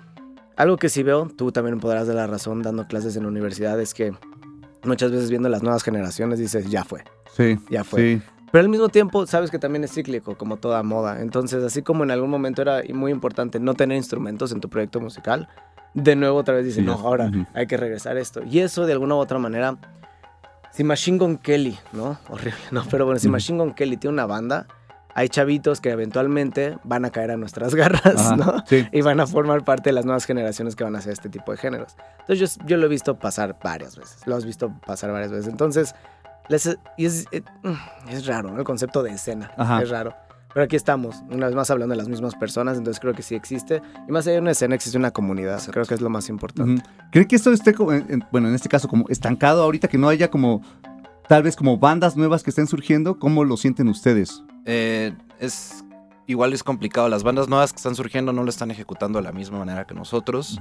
algo 0.56 0.78
que 0.78 0.88
sí 0.88 1.04
veo, 1.04 1.28
tú 1.36 1.52
también 1.52 1.78
podrás 1.78 2.08
dar 2.08 2.16
la 2.16 2.26
razón 2.26 2.62
dando 2.62 2.88
clases 2.88 3.14
en 3.16 3.22
la 3.22 3.28
universidad, 3.28 3.80
es 3.80 3.94
que 3.94 4.12
muchas 4.82 5.12
veces 5.12 5.30
viendo 5.30 5.48
las 5.48 5.62
nuevas 5.62 5.84
generaciones 5.84 6.40
dices, 6.40 6.68
ya 6.68 6.82
fue, 6.82 7.04
Sí. 7.36 7.56
ya 7.70 7.84
fue. 7.84 8.00
Sí. 8.16 8.22
Pero 8.50 8.62
al 8.62 8.68
mismo 8.68 8.88
tiempo, 8.88 9.26
sabes 9.26 9.50
que 9.52 9.58
también 9.60 9.84
es 9.84 9.92
cíclico, 9.92 10.36
como 10.36 10.56
toda 10.56 10.82
moda. 10.82 11.20
Entonces, 11.22 11.62
así 11.62 11.82
como 11.82 12.02
en 12.04 12.10
algún 12.10 12.30
momento 12.30 12.62
era 12.62 12.82
muy 12.92 13.12
importante 13.12 13.58
no 13.60 13.74
tener 13.74 13.96
instrumentos 13.96 14.50
en 14.52 14.60
tu 14.60 14.68
proyecto 14.68 15.00
musical, 15.00 15.48
de 15.94 16.16
nuevo 16.16 16.38
otra 16.38 16.54
vez 16.54 16.64
dicen, 16.66 16.84
Sí, 16.84 16.90
no, 16.90 16.94
ahora 16.94 17.30
hay 17.54 17.66
que 17.66 17.76
regresar 17.76 18.16
esto. 18.18 18.42
Y 18.44 18.58
eso, 18.60 18.84
de 18.86 18.92
alguna 18.92 19.14
u 19.14 19.18
otra 19.18 19.38
manera, 19.38 19.76
si 20.72 20.82
Machine 20.84 21.18
Gun 21.18 21.38
Kelly, 21.38 21.78
¿no? 21.92 22.18
Horrible, 22.28 22.54
¿no? 22.70 22.84
Pero 22.90 23.04
bueno, 23.06 23.18
si. 23.20 23.28
Machine 23.28 23.58
Gun 23.58 23.74
Kelly 23.74 23.96
tiene 23.96 24.14
una 24.14 24.26
banda, 24.26 24.66
hay 25.14 25.28
chavitos 25.28 25.80
que 25.80 25.90
eventualmente 25.90 26.76
van 26.82 27.04
a 27.04 27.10
caer 27.10 27.30
a 27.30 27.36
nuestras 27.36 27.74
garras, 27.76 28.04
Ajá, 28.16 28.36
¿no? 28.36 28.64
Sí. 28.66 28.86
y 28.90 29.00
van 29.02 29.20
a 29.20 29.26
formar 29.28 29.64
parte 29.64 29.90
de 29.90 29.94
las 29.94 30.04
nuevas 30.04 30.24
generaciones 30.24 30.74
que 30.74 30.82
van 30.84 30.96
a 30.96 30.98
hacer 30.98 31.12
este 31.12 31.28
tipo 31.28 31.52
de 31.52 31.58
géneros. 31.58 31.94
Entonces 32.20 32.56
yo, 32.58 32.64
yo 32.66 32.76
lo 32.76 32.86
he 32.86 32.88
visto 32.88 33.16
pasar 33.18 33.56
varias 33.62 33.96
veces, 33.96 34.26
lo 34.26 34.34
has 34.34 34.44
visto 34.44 34.72
pasar 34.84 35.12
varias 35.12 35.30
veces. 35.30 35.46
Entonces, 35.46 35.94
les- 36.48 36.76
es, 36.98 37.26
eh, 37.30 37.42
es 38.10 38.26
raro, 38.26 38.50
¿no? 38.50 38.58
El 38.58 38.64
concepto 38.64 39.04
de 39.04 39.12
escena, 39.12 39.52
Ajá. 39.56 39.80
es 39.82 39.90
raro. 39.90 40.14
Pero 40.54 40.64
aquí 40.64 40.76
estamos, 40.76 41.16
una 41.30 41.46
vez 41.46 41.54
más 41.56 41.68
hablando 41.70 41.92
de 41.94 41.98
las 41.98 42.08
mismas 42.08 42.34
personas, 42.36 42.78
entonces 42.78 43.00
creo 43.00 43.12
que 43.12 43.22
sí 43.22 43.34
existe. 43.34 43.82
Y 44.08 44.12
más 44.12 44.24
allá 44.26 44.34
de 44.36 44.40
una 44.42 44.52
escena, 44.52 44.76
existe 44.76 44.96
una 44.96 45.10
comunidad, 45.10 45.54
Exacto. 45.54 45.72
creo 45.72 45.84
que 45.86 45.94
es 45.94 46.00
lo 46.00 46.10
más 46.10 46.28
importante. 46.28 46.80
Ujú. 46.82 46.90
¿Creen 47.10 47.26
que 47.28 47.34
esto 47.36 47.50
esté, 47.52 47.74
como 47.74 47.92
en- 47.92 48.06
en- 48.08 48.24
bueno, 48.30 48.48
en 48.48 48.54
este 48.54 48.68
caso, 48.68 48.86
como 48.88 49.04
estancado 49.08 49.62
ahorita, 49.64 49.88
que 49.88 49.98
no 49.98 50.08
haya 50.08 50.30
como, 50.30 50.62
tal 51.28 51.42
vez 51.42 51.56
como 51.56 51.76
bandas 51.78 52.16
nuevas 52.16 52.44
que 52.44 52.50
estén 52.50 52.68
surgiendo? 52.68 53.18
¿Cómo 53.18 53.44
lo 53.44 53.56
sienten 53.56 53.88
ustedes? 53.88 54.44
Eh, 54.64 55.12
es 55.40 55.84
igual 56.26 56.52
es 56.52 56.62
complicado. 56.62 57.08
Las 57.08 57.24
bandas 57.24 57.48
nuevas 57.48 57.72
que 57.72 57.78
están 57.78 57.96
surgiendo 57.96 58.32
no 58.32 58.44
lo 58.44 58.48
están 58.50 58.70
ejecutando 58.70 59.18
de 59.18 59.24
la 59.24 59.32
misma 59.32 59.58
manera 59.58 59.86
que 59.86 59.94
nosotros. 59.94 60.60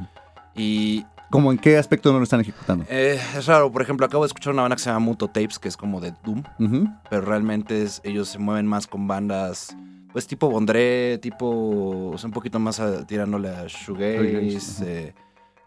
Y 0.55 1.05
¿Cómo 1.29 1.51
en 1.51 1.57
qué 1.57 1.77
aspecto 1.77 2.11
no 2.11 2.19
lo 2.19 2.23
están 2.25 2.41
ejecutando? 2.41 2.85
eh, 2.89 3.19
es 3.35 3.45
raro. 3.47 3.71
Por 3.71 3.81
ejemplo, 3.81 4.05
acabo 4.05 4.23
de 4.23 4.27
escuchar 4.27 4.53
una 4.53 4.61
banda 4.61 4.75
que 4.75 4.83
se 4.83 4.89
llama 4.89 4.99
Muto 4.99 5.27
Tapes, 5.27 5.57
que 5.57 5.67
es 5.67 5.75
como 5.77 5.99
de 5.99 6.13
Doom. 6.23 6.43
Pero 7.09 7.21
realmente 7.23 7.81
es- 7.81 8.01
ellos 8.03 8.27
se 8.29 8.37
mueven 8.37 8.67
más 8.67 8.85
con 8.85 9.07
bandas, 9.07 9.75
pues 10.11 10.27
tipo 10.27 10.49
Bondré, 10.49 11.17
tipo, 11.17 12.11
o 12.13 12.17
sea, 12.19 12.27
un 12.27 12.33
poquito 12.33 12.59
más 12.59 12.79
a- 12.79 13.05
tirándole 13.07 13.49
a 13.49 13.65
Shoegaze, 13.67 14.59
eh, 14.85 15.13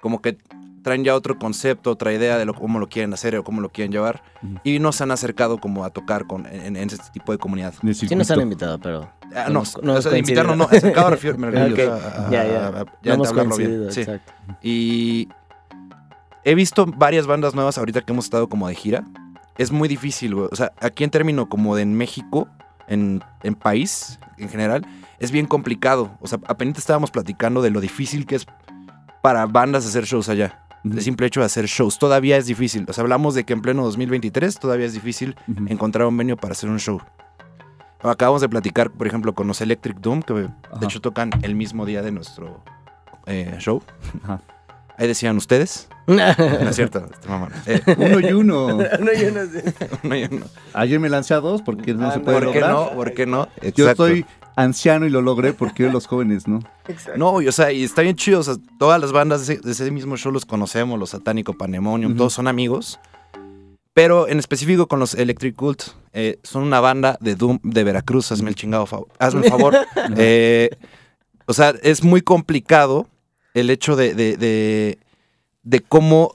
como 0.01 0.23
que 0.23 0.39
traen 0.87 1.03
ya 1.03 1.17
otro 1.17 1.37
concepto, 1.37 1.91
otra 1.91 2.13
idea 2.13 2.39
de 2.39 2.45
lo, 2.45 2.55
cómo 2.55 2.79
lo 2.79 2.89
quieren 2.89 3.13
hacer 3.13 3.35
o 3.35 3.43
cómo 3.43 3.61
lo 3.61 3.71
quieren 3.71 3.91
llevar. 3.91 4.23
Ujú. 4.41 4.55
Y 4.63 4.79
nos 4.79 5.01
han 5.01 5.11
acercado 5.11 5.59
como 5.59 5.85
a 5.85 5.91
tocar 5.91 6.29
con, 6.29 6.47
en, 6.47 6.77
en 6.77 6.89
este 6.89 7.11
tipo 7.13 7.33
de 7.33 7.39
comunidad. 7.39 7.75
Sí 7.93 8.15
nos 8.15 8.31
han 8.31 8.41
invitado, 8.41 8.79
pero... 8.79 9.11
Ah, 9.35 9.49
No 9.51 9.65
no, 9.83 9.95
o 9.95 10.01
sea, 10.03 10.17
invitarnos, 10.17 10.57
no, 10.57 10.65
acercado 10.71 11.11
refiero, 11.17 11.37
me 11.39 11.51
refiero 11.51 11.93
Ok, 11.97 12.01
a- 12.05 12.27
a- 12.29 12.31
ya, 12.31 12.45
ya. 12.47 12.67
a- 12.67 12.69
a- 12.69 13.17
no 13.17 13.25
ya 13.25 13.57
bien. 13.57 13.87
Sí. 13.91 14.01
exacto. 14.03 14.33
Y 14.63 15.29
he 16.45 16.55
visto 16.55 16.87
varias 16.87 17.27
bandas 17.27 17.57
nuevas 17.57 17.77
ahorita 17.79 18.03
que 18.03 18.13
hemos 18.13 18.27
estado 18.27 18.49
como 18.49 18.69
de 18.69 18.77
gira. 18.77 19.03
Es 19.59 19.73
muy 19.73 19.89
difícil, 19.89 20.37
güey. 20.37 20.49
O 20.53 20.55
sea, 20.55 20.71
aquí 20.81 21.03
en 21.03 21.11
término 21.11 21.49
como 21.49 21.75
de 21.75 21.83
en 21.83 21.95
México, 21.97 22.47
en, 22.87 23.25
en 23.43 23.57
país 23.57 24.21
en 24.39 24.49
general, 24.49 24.87
es 25.19 25.33
bien 25.33 25.47
complicado. 25.47 26.13
O 26.21 26.29
sea, 26.29 26.39
apenas 26.47 26.79
estábamos 26.79 27.11
platicando 27.11 27.61
de 27.61 27.71
lo 27.71 27.81
difícil 27.81 28.25
que 28.25 28.37
es 28.37 28.47
para 29.21 29.47
bandas 29.47 29.85
hacer 29.85 30.05
shows 30.05 30.29
allá. 30.29 30.63
El 30.93 31.03
simple 31.03 31.27
hecho 31.27 31.41
de 31.41 31.47
hacer 31.47 31.67
shows 31.67 31.99
todavía 31.99 32.37
es 32.37 32.47
difícil. 32.47 32.85
O 32.89 32.93
sea, 32.93 33.03
hablamos 33.03 33.35
de 33.35 33.45
que 33.45 33.53
en 33.53 33.63
pleno 33.63 33.83
2023 33.85 34.59
todavía 34.59 34.87
es 34.87 34.93
difícil 34.93 35.37
encontrar 35.69 36.07
un 36.07 36.17
venue 36.17 36.37
para 36.37 36.53
hacer 36.53 36.69
un 36.71 36.79
show. 36.79 37.01
Acabamos 38.03 38.41
de 38.41 38.49
platicar, 38.49 38.91
por 38.91 39.07
ejemplo, 39.07 39.35
con 39.35 39.47
los 39.49 39.61
Electric 39.61 39.99
Doom, 39.99 40.23
que 40.23 40.35
de 40.35 40.49
hecho 40.83 41.01
tocan 41.01 41.31
el 41.43 41.55
mismo 41.55 41.87
día 41.87 42.03
de 42.03 42.13
nuestro 42.13 42.63
eh, 43.27 43.57
show. 43.59 43.83
Ajá. 44.23 44.41
Ahí 44.99 45.09
decían 45.09 45.37
ustedes. 45.37 45.89
No 46.07 46.15
es 46.71 46.77
cierto, 46.77 47.05
este. 47.11 47.29
Eh, 47.75 47.97
Uno 47.99 48.21
y 48.21 48.33
uno. 48.33 48.69
no, 48.77 49.13
yo 49.13 49.31
no 49.33 49.45
sé. 49.51 49.75
no, 50.05 50.15
yo 50.15 50.29
no. 50.31 50.47
Ayer 50.73 51.01
me 51.01 51.09
lancé 51.09 51.35
a 51.35 51.41
dos 51.41 51.63
porque 51.63 51.95
no 51.95 52.07
Ah, 52.07 52.13
se 52.13 52.19
no. 52.21 52.25
puede 52.25 52.39
¿Por 52.39 52.53
qué 52.53 52.61
lograr. 52.61 52.71
no? 52.77 52.91
¿Por 52.95 53.13
qué 53.13 53.27
no? 53.27 53.49
Yo 53.75 53.91
Exacto. 53.91 54.07
Anciano 54.57 55.07
y 55.07 55.11
lo 55.11 55.23
logré 55.23 55.53
porque 55.55 55.85
los 55.91 56.07
jóvenes, 56.07 56.49
¿no? 56.49 56.59
Exacto. 56.89 57.19
No, 57.19 57.41
y, 57.41 57.47
o 57.49 57.53
sea, 57.53 57.71
y 57.73 57.85
está 57.85 58.03
bien 58.03 58.17
chido. 58.17 58.41
O 58.41 58.43
sea, 58.43 58.55
todas 58.79 59.01
las 59.01 59.13
bandas 59.13 59.47
de 59.47 59.55
ese, 59.55 59.63
de 59.63 59.71
ese 59.73 59.91
mismo 59.91 60.17
show 60.17 60.33
los 60.33 60.45
conocemos, 60.45 60.99
los 60.99 61.11
Satánico 61.11 61.53
Pandemonium, 61.55 62.17
todos 62.17 62.33
son 62.33 62.49
amigos. 62.49 62.99
Pero 63.95 64.29
en 64.29 64.39
específico 64.39 64.89
con 64.89 64.99
los 64.99 65.15
Electric 65.15 65.55
Cult, 65.57 65.83
eh, 66.13 66.39
son 66.43 66.65
una 66.65 66.81
banda 66.81 67.17
de 67.21 67.35
Doom 67.35 67.61
de 67.63 67.83
Veracruz. 67.85 68.31
Hazme 68.31 68.51
el 68.51 68.55
chingado 68.55 68.85
favor. 68.87 69.09
Hazme 69.19 69.43
el 69.45 69.51
favor. 69.51 69.75
Eh, 70.19 70.71
o 71.47 71.55
sea, 71.55 71.73
es 71.83 72.03
muy 72.03 72.21
complicado 72.23 73.07
el 73.55 73.71
hecho 73.71 73.95
de, 73.97 74.15
de, 74.15 74.37
de- 74.37 74.99
de 75.63 75.81
cómo 75.81 76.35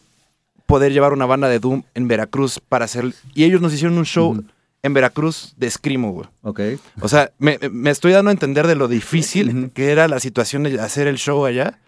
poder 0.65 0.91
llevar 0.93 1.13
una 1.13 1.25
banda 1.25 1.47
de 1.49 1.59
Doom 1.59 1.83
en 1.93 2.07
Veracruz 2.07 2.59
para 2.59 2.85
hacer... 2.85 3.13
Y 3.33 3.43
ellos 3.43 3.61
nos 3.61 3.73
hicieron 3.73 3.97
un 3.97 4.05
show. 4.05 4.43
En 4.83 4.93
Veracruz 4.93 5.53
de 5.57 5.69
Screamo, 5.69 6.11
güey. 6.11 6.27
Ok. 6.41 6.59
O 7.01 7.07
sea, 7.07 7.31
me, 7.37 7.59
me 7.71 7.89
estoy 7.91 8.11
dando 8.13 8.29
a 8.29 8.33
entender 8.33 8.65
de 8.67 8.75
lo 8.75 8.87
difícil 8.87 9.71
que 9.73 9.91
era 9.91 10.07
la 10.07 10.19
situación 10.19 10.63
de 10.63 10.79
hacer 10.79 11.07
el 11.07 11.17
show 11.17 11.45
allá 11.45 11.79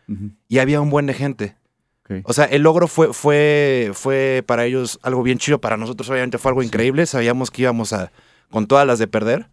y 0.48 0.60
había 0.60 0.80
un 0.82 0.90
buen 0.90 1.06
de 1.08 1.14
gente. 1.14 1.56
Ok. 2.04 2.22
O 2.26 2.34
sea, 2.34 2.46
el 2.46 2.62
logro 2.62 2.88
fue, 2.88 3.14
fue, 3.14 3.92
fue 3.94 4.44
para 4.46 4.66
ellos 4.66 5.00
algo 5.02 5.24
bien 5.24 5.38
chido, 5.40 5.60
para 5.60 5.78
nosotros 5.78 6.10
obviamente 6.10 6.38
fue 6.38 6.50
algo 6.52 6.62
increíble, 6.62 7.06
sabíamos 7.06 7.50
que 7.50 7.62
íbamos 7.64 7.94
a 7.94 8.12
con 8.52 8.68
todas 8.68 8.86
las 8.86 9.00
de 9.00 9.08
perder 9.08 9.48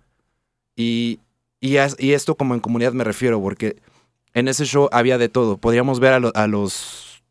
y, 0.77 1.21
y, 1.61 1.77
as- 1.79 1.97
y 1.99 2.13
esto 2.13 2.35
como 2.35 2.55
en 2.55 2.61
comunidad 2.61 2.93
me 2.93 3.05
refiero, 3.05 3.41
porque 3.41 3.77
en 4.35 4.49
ese 4.49 4.65
show 4.67 4.89
había 4.93 5.17
de 5.19 5.29
todo. 5.29 5.57
Podríamos 5.57 6.01
ver 6.01 6.13
a, 6.13 6.21
lo- 6.21 6.33
a 6.35 6.47
los 6.47 7.23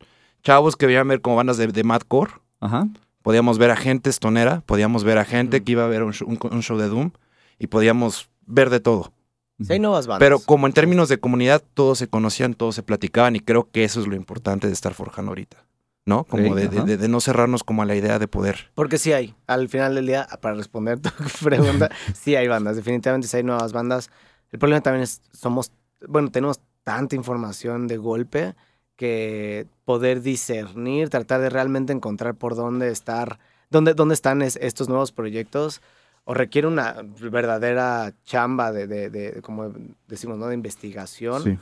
chavos 0.44 0.76
que 0.76 0.86
veían 0.88 1.08
ver 1.08 1.22
como 1.22 1.36
bandas 1.36 1.58
de, 1.58 1.68
de 1.68 1.84
madcore, 1.84 2.32
Ajá. 2.62 2.88
Podíamos 3.22 3.58
ver 3.58 3.72
a 3.72 3.76
gente 3.76 4.10
estonera, 4.10 4.62
podíamos 4.66 5.04
ver 5.04 5.18
a 5.18 5.26
gente 5.26 5.64
que 5.64 5.72
iba 5.74 5.84
a 5.86 5.88
ver 5.88 6.04
un 6.04 6.14
show, 6.14 6.28
un- 6.28 6.40
un 6.52 6.62
show 6.64 6.78
de 6.78 6.88
Doom 6.88 7.12
y 7.58 7.68
podíamos 7.68 8.30
ver 8.46 8.70
de 8.70 8.80
todo. 8.80 9.14
Sí, 9.62 9.74
hay 9.74 9.80
nuevas 9.80 10.08
bandas. 10.08 10.26
Pero 10.26 10.40
como 10.40 10.68
en 10.68 10.74
términos 10.74 11.10
de 11.10 11.20
comunidad, 11.20 11.62
todos 11.74 11.98
se 11.98 12.08
conocían, 12.08 12.54
todos 12.54 12.76
se 12.76 12.84
platicaban 12.84 13.36
y 13.36 13.42
creo 13.42 13.70
que 13.72 13.84
eso 13.84 14.00
es 14.00 14.08
lo 14.08 14.16
importante 14.16 14.68
de 14.68 14.74
estar 14.74 14.94
forjando 14.94 15.32
ahorita. 15.32 15.66
¿No? 16.06 16.24
Como 16.24 16.52
Ok, 16.54 16.56
de, 16.56 16.68
de- 16.70 16.82
de- 16.84 16.98
de 16.98 17.08
no 17.08 17.20
cerrarnos 17.20 17.64
como 17.64 17.84
a 17.84 17.86
la 17.86 17.96
idea 17.96 18.18
de 18.18 18.28
poder. 18.28 18.72
Porque 18.74 18.98
sí 18.98 19.12
hay. 19.14 19.36
Al 19.46 19.70
final 19.70 19.94
del 19.94 20.08
día, 20.08 20.28
para 20.42 20.56
responder 20.56 21.00
tu 21.00 21.10
pregunta, 21.44 21.90
sí 22.16 22.36
hay 22.36 22.48
bandas. 22.48 22.78
Definitivamente 22.78 23.28
sí 23.28 23.38
hay 23.38 23.44
nuevas 23.44 23.74
bandas. 23.74 24.10
El 24.52 24.58
problema 24.58 24.82
también 24.82 25.04
es, 25.04 25.22
somos, 25.34 25.72
bueno, 26.08 26.32
tenemos 26.32 26.62
tanta 26.84 27.16
información 27.16 27.86
de 27.88 27.98
golpe 27.98 28.56
que 29.00 29.66
poder 29.86 30.22
discernir, 30.22 31.08
tratar 31.08 31.40
de 31.40 31.50
realmente 31.50 31.94
encontrar 31.94 32.36
por 32.36 32.58
dónde 32.58 32.90
estar, 32.90 33.40
dónde, 33.70 33.94
dónde 33.94 34.14
están 34.14 34.42
es- 34.42 34.58
estos 34.62 34.90
nuevos 34.90 35.14
proyectos, 35.14 35.82
o 36.26 36.34
requiere 36.34 36.68
una 36.68 36.98
verdadera 37.32 38.14
chamba 38.26 38.74
de, 38.74 38.88
de, 38.88 39.10
de, 39.10 39.42
como 39.42 39.74
decimos, 40.10 40.38
¿no? 40.38 40.48
De 40.48 40.54
investigación 40.54 41.42
Sí. 41.44 41.58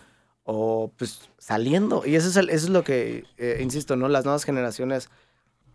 o 0.46 0.92
pues 0.98 1.30
saliendo. 1.38 2.04
Y 2.08 2.16
eso 2.16 2.28
es, 2.28 2.38
el- 2.38 2.50
eso 2.50 2.66
es 2.66 2.72
lo 2.72 2.84
que, 2.84 3.26
eh, 3.38 3.60
insisto, 3.62 3.96
¿no? 3.96 4.08
Las 4.10 4.26
nuevas 4.26 4.44
generaciones 4.44 5.10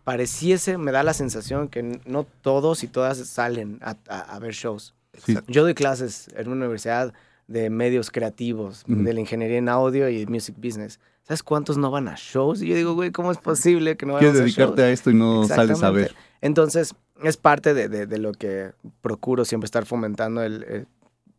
pareciese, 0.03 0.77
me 0.77 0.91
da 0.91 1.01
la 1.03 1.13
sensación 1.13 1.69
que 1.69 2.01
no 2.05 2.25
todos 2.41 2.83
y 2.83 2.87
todas 2.87 3.17
salen 3.19 3.79
a, 3.81 3.95
a- 4.09 4.35
a 4.35 4.39
ver 4.39 4.51
shows. 4.53 4.93
Sí. 5.25 5.37
Yo 5.47 5.63
doy 5.63 5.75
clases 5.75 6.27
en 6.35 6.47
una 6.49 6.57
universidad 6.65 7.13
de 7.47 7.69
medios 7.69 8.11
creativos, 8.11 8.83
de 8.85 9.13
la 9.13 9.19
ingeniería 9.21 9.59
en 9.59 9.69
audio 9.69 10.09
y 10.09 10.25
music 10.25 10.55
business. 10.57 10.99
¿Sabes 11.23 11.41
cuántos 11.43 11.77
no 11.77 11.89
van 11.89 12.07
a 12.09 12.15
shows? 12.17 12.61
Y 12.61 12.67
yo 12.67 12.75
digo, 12.75 12.93
güey, 12.93 13.11
¿cómo 13.11 13.31
es 13.31 13.37
posible 13.37 13.95
que 13.97 14.05
no 14.05 14.13
vayan 14.13 14.31
Quieres 14.33 14.41
a 14.41 14.43
dedicarte 14.43 14.81
shows? 14.81 14.87
a 14.89 14.91
esto 14.91 15.09
y 15.11 15.13
no 15.15 15.45
sales 15.47 15.81
a 15.81 15.89
ver. 15.89 16.13
Entonces, 16.41 16.95
es 17.23 17.37
parte 17.37 17.73
de, 17.73 17.87
de- 17.87 18.05
de 18.07 18.17
lo 18.17 18.33
que 18.33 18.71
procuro 19.01 19.45
siempre 19.45 19.65
estar 19.65 19.85
fomentando, 19.85 20.43
el, 20.43 20.63
el 20.63 20.87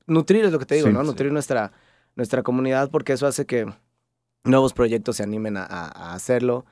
nutrir 0.06 0.44
es 0.46 0.52
lo 0.52 0.58
que 0.58 0.64
te 0.66 0.76
digo, 0.76 0.86
Sí, 0.88 0.92
¿no? 0.94 1.02
sí. 1.02 1.06
Nutrir 1.08 1.32
nuestra, 1.32 1.72
nuestra 2.16 2.42
comunidad 2.42 2.90
porque 2.90 3.12
eso 3.12 3.26
hace 3.26 3.44
que 3.44 3.66
nuevos 4.44 4.72
proyectos 4.72 5.16
se 5.16 5.22
animen 5.22 5.56
a, 5.58 6.12
hacerlo, 6.14 6.64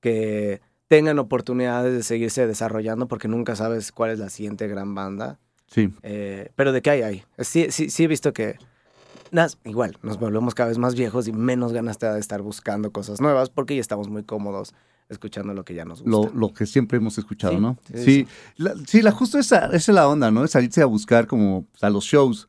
que 0.00 0.60
tengan 0.88 1.18
oportunidades 1.18 1.92
de 1.92 2.02
seguirse 2.02 2.46
desarrollando 2.46 3.06
porque 3.08 3.28
nunca 3.28 3.56
sabes 3.56 3.90
cuál 3.92 4.10
es 4.12 4.18
la 4.20 4.30
siguiente 4.30 4.66
gran 4.68 4.94
banda. 4.94 5.38
Sí. 5.66 5.92
Eh, 6.02 6.50
pero 6.56 6.72
de 6.72 6.82
qué 6.82 6.90
hay, 6.90 7.02
hay. 7.02 7.24
Sí, 7.38 7.66
sí, 7.70 7.90
sí 7.90 8.04
he 8.04 8.08
visto 8.08 8.32
que 8.32 8.58
nas- 9.32 9.58
igual 9.64 9.96
nos 10.02 10.18
volvemos 10.18 10.54
cada 10.54 10.68
vez 10.68 10.78
más 10.78 10.94
viejos 10.94 11.28
y 11.28 11.32
menos 11.32 11.72
ganas 11.72 11.98
te 11.98 12.06
da 12.06 12.14
de 12.14 12.20
estar 12.20 12.42
buscando 12.42 12.90
cosas 12.92 13.20
nuevas 13.20 13.50
porque 13.50 13.74
ya 13.74 13.80
estamos 13.80 14.08
muy 14.08 14.22
cómodos 14.24 14.74
escuchando 15.08 15.52
lo 15.54 15.64
que 15.64 15.74
ya 15.74 15.84
nos 15.84 16.02
gusta. 16.02 16.10
Lo, 16.32 16.32
lo 16.38 16.54
que 16.54 16.66
siempre 16.66 16.98
hemos 16.98 17.18
escuchado, 17.18 17.54
Sí, 17.54 17.60
¿no? 17.60 17.76
sí, 17.94 18.02
Sí. 18.04 18.26
La, 18.56 18.74
sí, 18.86 19.02
la 19.02 19.10
justo 19.10 19.38
esa, 19.38 19.66
esa 19.66 19.76
es 19.76 19.88
la 19.88 20.08
onda, 20.08 20.30
¿no? 20.30 20.44
Es 20.44 20.52
salirse 20.52 20.82
a 20.82 20.86
buscar 20.86 21.26
como 21.26 21.64
pues, 21.72 21.82
a 21.82 21.90
los 21.90 22.04
shows. 22.04 22.48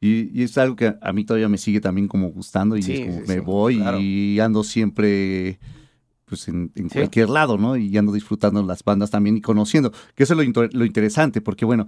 Y, 0.00 0.30
y 0.38 0.44
es 0.44 0.56
algo 0.58 0.76
que 0.76 0.94
a 1.00 1.12
mí 1.12 1.24
todavía 1.24 1.48
me 1.48 1.58
sigue 1.58 1.80
también 1.80 2.06
como 2.06 2.28
gustando 2.28 2.76
y 2.76 2.82
Sí, 2.82 2.92
es 2.92 3.00
como 3.00 3.20
sí, 3.22 3.24
me 3.26 3.40
voy 3.40 3.78
claro. 3.78 3.98
y 3.98 4.38
ando 4.40 4.62
siempre 4.62 5.58
pues 6.26 6.48
en, 6.48 6.72
en 6.74 6.90
Sí. 6.90 6.98
cualquier 6.98 7.30
lado, 7.30 7.56
¿no? 7.56 7.76
Y 7.76 7.96
ando 7.96 8.12
disfrutando 8.12 8.60
las 8.64 8.82
bandas 8.82 9.10
también 9.12 9.36
y 9.36 9.40
conociendo, 9.40 9.92
que 10.16 10.24
eso 10.24 10.32
es 10.34 10.36
lo, 10.36 10.42
inter- 10.42 10.74
lo 10.74 10.84
interesante, 10.84 11.40
porque 11.40 11.64
bueno, 11.64 11.86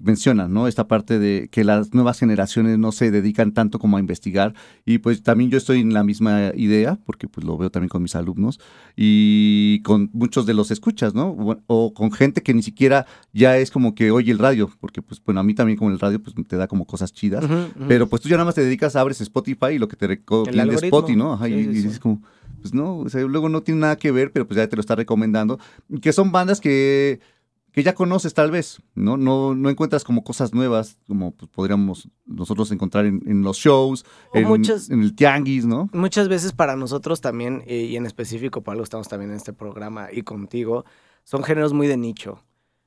mencionan, 0.00 0.52
¿no? 0.54 0.66
Esta 0.68 0.88
parte 0.88 1.18
de 1.18 1.48
que 1.52 1.64
las 1.64 1.92
nuevas 1.92 2.18
generaciones 2.18 2.78
no 2.78 2.92
se 2.92 3.10
dedican 3.10 3.52
tanto 3.52 3.78
como 3.78 3.98
a 3.98 4.00
investigar 4.00 4.54
y 4.86 4.98
pues 4.98 5.22
también 5.22 5.50
yo 5.50 5.58
estoy 5.58 5.80
en 5.80 5.92
la 5.92 6.02
misma 6.02 6.52
idea, 6.56 6.98
porque 7.04 7.28
pues 7.28 7.44
lo 7.46 7.58
veo 7.58 7.70
también 7.70 7.90
con 7.90 8.02
mis 8.02 8.14
alumnos 8.14 8.58
y 8.96 9.80
con 9.82 10.08
muchos 10.14 10.46
de 10.46 10.54
los 10.54 10.70
escuchas, 10.70 11.14
¿no? 11.14 11.28
O, 11.28 11.56
o 11.66 11.92
con 11.94 12.10
gente 12.10 12.42
que 12.42 12.54
ni 12.54 12.62
siquiera 12.62 13.04
ya 13.34 13.58
es 13.58 13.70
como 13.70 13.94
que 13.94 14.10
oye 14.10 14.32
el 14.32 14.38
radio, 14.38 14.70
porque 14.80 15.02
pues 15.02 15.22
bueno, 15.24 15.40
a 15.40 15.42
mí 15.44 15.54
también 15.54 15.78
como 15.78 15.90
el 15.90 15.98
radio 16.00 16.22
pues 16.22 16.34
te 16.48 16.56
da 16.56 16.66
como 16.68 16.86
cosas 16.86 17.12
chidas. 17.12 17.44
Pero 17.86 18.08
pues 18.08 18.22
tú 18.22 18.28
ya 18.30 18.36
nada 18.36 18.46
más 18.46 18.54
te 18.54 18.62
dedicas, 18.64 18.96
abres 18.96 19.20
Spotify 19.20 19.72
y 19.74 19.78
lo 19.78 19.88
que 19.88 19.96
te 19.96 20.06
recomienda. 20.06 20.74
Spotify, 20.74 21.16
¿no? 21.16 21.34
Ajá, 21.34 21.46
Sí, 21.46 21.52
y, 21.52 21.82
sí, 21.82 21.88
y 21.94 21.98
como, 21.98 22.22
pues 22.64 22.72
no, 22.72 22.96
o 23.00 23.08
sea, 23.10 23.20
luego 23.20 23.50
no 23.50 23.62
tiene 23.62 23.82
nada 23.82 23.96
que 23.96 24.10
ver, 24.10 24.32
pero 24.32 24.46
pues 24.46 24.56
ya 24.56 24.66
te 24.66 24.74
lo 24.74 24.80
está 24.80 24.94
recomendando. 24.94 25.58
Que 26.00 26.14
son 26.14 26.32
bandas 26.32 26.62
que, 26.62 27.20
que 27.72 27.82
ya 27.82 27.94
conoces 27.94 28.32
tal 28.32 28.50
vez, 28.50 28.80
¿no? 28.94 29.18
No, 29.18 29.54
no 29.54 29.68
encuentras 29.68 30.02
como 30.02 30.24
cosas 30.24 30.54
nuevas, 30.54 30.96
como 31.06 31.32
pues, 31.32 31.50
podríamos 31.50 32.08
nosotros 32.24 32.72
encontrar 32.72 33.04
en, 33.04 33.22
en 33.26 33.42
los 33.42 33.58
shows, 33.58 34.06
en, 34.32 34.48
muchas- 34.48 34.88
en 34.88 35.02
el 35.02 35.14
tianguis, 35.14 35.66
¿no? 35.66 35.90
muchas 35.92 36.28
veces 36.28 36.52
para 36.52 36.74
nosotros 36.74 37.20
también, 37.20 37.62
eh, 37.66 37.82
y 37.82 37.96
en 37.96 38.06
específico 38.06 38.62
para 38.62 38.72
algo 38.72 38.84
estamos 38.84 39.08
también 39.08 39.30
en 39.32 39.36
este 39.36 39.52
programa 39.52 40.08
y 40.10 40.22
contigo, 40.22 40.86
son 41.24 41.42
géneros 41.44 41.74
muy 41.74 41.86
de 41.86 41.98
nicho. 41.98 42.42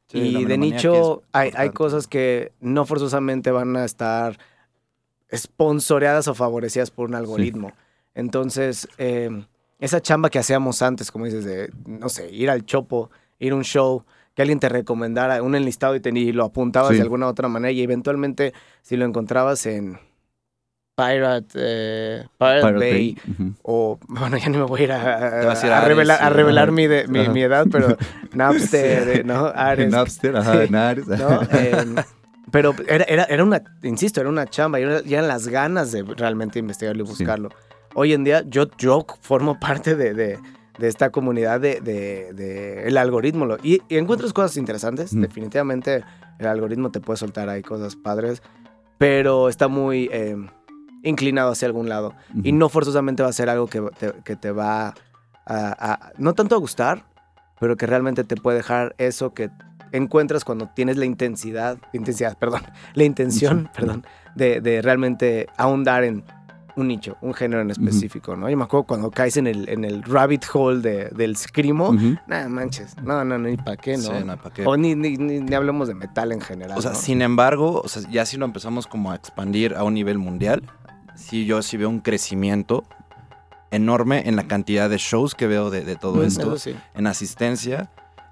Sí, 0.07 0.17
y 0.17 0.45
de 0.45 0.57
nicho 0.57 1.21
hay, 1.33 1.51
hay 1.55 1.69
cosas 1.69 2.07
que 2.07 2.51
no 2.61 2.83
forzosamente 2.87 3.51
van 3.51 3.75
a 3.75 3.85
estar 3.85 4.39
sponsoreadas 5.35 6.27
o 6.27 6.33
favorecidas 6.33 6.91
por 6.91 7.09
un 7.09 7.15
algoritmo. 7.15 7.73
Entonces, 8.15 8.87
eh, 8.97 9.45
esa 9.79 10.01
chamba 10.01 10.29
que 10.29 10.39
hacíamos 10.39 10.81
antes, 10.81 11.11
como 11.11 11.25
dices, 11.25 11.45
de, 11.45 11.71
no 11.85 12.09
sé, 12.09 12.29
ir 12.31 12.49
al 12.49 12.65
chopo, 12.65 13.09
ir 13.39 13.51
a 13.51 13.55
un 13.55 13.63
show, 13.63 14.03
que 14.33 14.41
alguien 14.41 14.59
te 14.59 14.69
recomendara 14.69 15.41
un 15.41 15.55
enlistado 15.55 15.95
y, 15.95 15.99
te, 15.99 16.09
y 16.09 16.31
lo 16.31 16.45
apuntabas 16.45 16.89
Sí. 16.91 16.95
de 16.97 17.01
alguna 17.01 17.27
otra 17.27 17.47
manera 17.47 17.71
y 17.71 17.81
eventualmente 17.81 18.53
si 18.81 18.95
lo 18.97 19.05
encontrabas 19.05 19.65
en 19.65 19.99
Pirate, 20.95 21.49
eh, 21.55 22.25
Pirate, 22.39 22.61
Pirate 22.67 22.73
Bay, 22.91 23.17
o 23.61 23.99
bueno, 24.07 24.35
ya 24.37 24.49
ni 24.49 24.57
me 24.57 24.63
voy 24.63 24.81
a 24.81 24.83
ir 24.83 24.91
a, 24.93 25.81
revelar, 25.85 26.23
a 26.23 26.71
mi, 26.71 26.87
de- 26.87 27.07
mi, 27.07 27.41
edad, 27.43 27.67
pero 27.71 27.95
Napster, 28.33 29.23
¿no? 29.23 29.45
Ares, 29.55 29.91
Napster, 29.91 30.35
ajá, 30.37 30.53
Sí. 30.53 30.59
en 30.69 30.75
Ares. 30.75 31.07
¿no? 31.07 31.39
Pero 32.49 32.73
era, 32.87 33.03
era, 33.03 33.23
era 33.25 33.43
una, 33.43 33.61
insisto, 33.83 34.21
era 34.21 34.29
una 34.29 34.47
chamba, 34.47 34.79
y 34.79 34.83
era- 34.83 35.01
y 35.05 35.13
eran 35.13 35.27
las 35.27 35.47
ganas 35.49 35.91
de 35.91 36.01
realmente 36.01 36.57
investigarlo 36.57 37.03
y 37.03 37.07
buscarlo. 37.07 37.49
Hoy 37.99 38.13
en 38.13 38.23
día 38.23 38.43
yo, 38.47 38.67
yo 38.77 39.05
formo 39.21 39.59
parte 39.59 39.95
de, 39.95 40.13
de- 40.13 40.39
de 40.77 40.87
esta 40.87 41.09
comunidad 41.09 41.59
de, 41.59 41.81
de- 41.81 42.31
de 42.33 42.87
el 42.87 42.97
algoritmo 42.97 43.47
y, 43.63 43.81
y 43.89 43.97
encuentras 43.97 44.31
cosas 44.33 44.55
interesantes. 44.57 45.11
Ujú. 45.13 45.21
Definitivamente 45.21 46.03
el 46.37 46.45
algoritmo 46.45 46.91
te 46.91 46.99
puede 46.99 47.17
soltar 47.17 47.49
ahí 47.49 47.63
cosas 47.63 47.95
padres, 47.95 48.43
pero 48.99 49.49
está 49.49 49.67
muy 49.67 50.07
em, 50.13 50.49
inclinado 51.01 51.51
hacia 51.51 51.65
algún 51.67 51.89
lado. 51.89 52.13
Y 52.43 52.51
no 52.51 52.69
forzosamente 52.69 53.23
va 53.23 53.29
a 53.29 53.33
ser 53.33 53.49
algo 53.49 53.65
que 53.65 53.81
te, 53.97 54.13
que 54.23 54.35
te 54.35 54.51
va 54.51 54.89
a, 54.89 54.93
a- 55.47 56.11
no 56.19 56.33
tanto 56.35 56.53
a 56.53 56.59
gustar, 56.59 57.03
pero 57.59 57.75
que 57.75 57.87
realmente 57.87 58.23
te 58.23 58.35
puede 58.35 58.57
dejar 58.57 58.93
eso 58.99 59.33
que 59.33 59.49
encuentras 59.91 60.43
cuando 60.45 60.69
tienes 60.75 60.97
la 60.97 61.05
intensidad, 61.05 61.79
intensidad, 61.91 62.37
perdón, 62.39 62.61
la 62.93 63.03
intención, 63.03 63.67
perdón, 63.73 64.05
de, 64.35 64.61
de 64.61 64.83
realmente 64.83 65.47
ahondar 65.57 66.03
en 66.03 66.23
un 66.77 66.87
nicho, 66.87 67.17
un 67.21 67.33
género 67.33 67.61
en 67.61 67.71
específico, 67.71 68.35
¿no? 68.37 68.49
Yo 68.49 68.55
me 68.55 68.63
acuerdo 68.63 68.85
cuando 68.85 69.11
caes 69.11 69.35
en 69.37 69.47
el, 69.47 69.67
en 69.67 69.83
el 69.83 70.03
rabbit 70.03 70.45
hole 70.53 70.79
de- 70.81 71.09
del 71.09 71.35
scrimo, 71.35 71.89
Ujú. 71.89 72.15
nada 72.27 72.47
manches, 72.47 72.95
no, 73.01 73.25
no, 73.25 73.37
ni 73.37 73.57
para 73.57 73.75
qué, 73.77 73.97
¿no? 73.97 74.03
Sí, 74.03 74.23
no, 74.25 74.37
¿pa' 74.37 74.51
qué? 74.53 74.65
O 74.65 74.77
ni, 74.77 74.95
ni, 74.95 75.17
ni- 75.17 75.39
ni 75.41 75.55
hablemos 75.55 75.87
de 75.87 75.95
metal 75.95 76.31
en 76.31 76.39
general. 76.39 76.77
O 76.77 76.81
sea, 76.81 76.91
¿no? 76.91 76.97
sin 76.97 77.21
embargo, 77.21 77.81
o 77.83 77.87
sea, 77.87 78.03
ya 78.09 78.25
si 78.25 78.37
lo 78.37 78.45
empezamos 78.45 78.87
como 78.87 79.11
a 79.11 79.15
expandir 79.15 79.73
a 79.75 79.83
un 79.83 79.95
nivel 79.95 80.17
mundial, 80.19 80.61
sí 81.15 81.45
yo 81.45 81.61
sí 81.63 81.77
veo 81.77 81.89
un 81.89 81.99
crecimiento 81.99 82.83
enorme 83.71 84.23
en 84.29 84.35
la 84.35 84.47
cantidad 84.47 84.89
de 84.89 84.97
shows 84.97 85.35
que 85.35 85.47
veo 85.47 85.69
de, 85.69 85.83
de 85.83 85.95
todo 85.95 86.23
esto, 86.23 86.57
sí. 86.57 86.75
en 86.95 87.07
asistencia. 87.07 87.89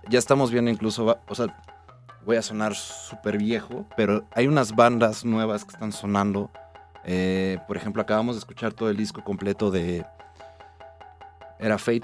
Ya 0.08 0.20
estamos 0.20 0.52
viendo 0.52 0.70
incluso, 0.72 1.18
o 1.28 1.36
sea, 1.36 1.48
voy 2.26 2.38
a 2.38 2.42
sonar 2.42 2.76
súper 2.76 3.38
viejo, 3.38 3.86
pero 3.98 4.24
hay 4.34 4.48
unas 4.48 4.76
bandas 4.76 5.26
nuevas 5.26 5.66
que 5.66 5.72
están 5.72 5.92
sonando. 5.92 6.52
Eh, 7.06 7.60
por 7.68 7.78
ejemplo, 7.78 8.02
acabamos 8.02 8.36
de 8.36 8.40
escuchar 8.40 8.74
todo 8.74 8.90
el 8.90 8.98
disco 8.98 9.24
completo 9.24 9.70
de... 9.72 10.06
¿Era 11.60 11.78
Fate 11.78 12.02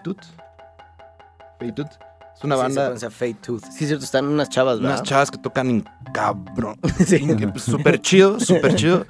Fate 1.59 1.81
Es 1.81 2.43
una 2.43 2.55
Sí, 2.55 2.61
banda... 2.61 2.81
secuencia 2.83 3.11
Fate 3.11 3.33
Tooth. 3.45 3.63
Sí, 3.71 3.85
cierto, 3.87 4.05
están 4.05 4.25
unas 4.27 4.49
chavas, 4.49 4.79
¿verdad? 4.79 4.97
Unas 4.97 5.03
chavas 5.07 5.31
que 5.31 5.37
tocan 5.37 5.69
en 5.69 5.85
cabrón. 6.13 6.79
Sí. 7.05 7.27
Súper 7.57 7.99
chido, 8.01 8.39
súper 8.39 8.75
chido. 8.75 9.05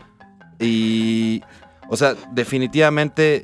Y, 0.60 1.42
o 1.90 1.98
sea, 1.98 2.16
definitivamente 2.32 3.44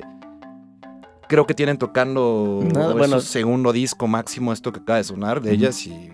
creo 1.28 1.46
que 1.46 1.54
tienen 1.54 1.76
tocando 1.78 2.60
Nada, 2.72 2.90
es 2.90 2.96
bueno. 2.96 3.20
su 3.20 3.26
segundo 3.26 3.72
disco 3.72 4.06
máximo, 4.06 4.52
esto 4.52 4.72
que 4.72 4.80
acaba 4.80 4.96
de 4.98 5.04
sonar 5.04 5.42
de 5.42 5.52
ellas 5.52 5.86
y 5.86 6.10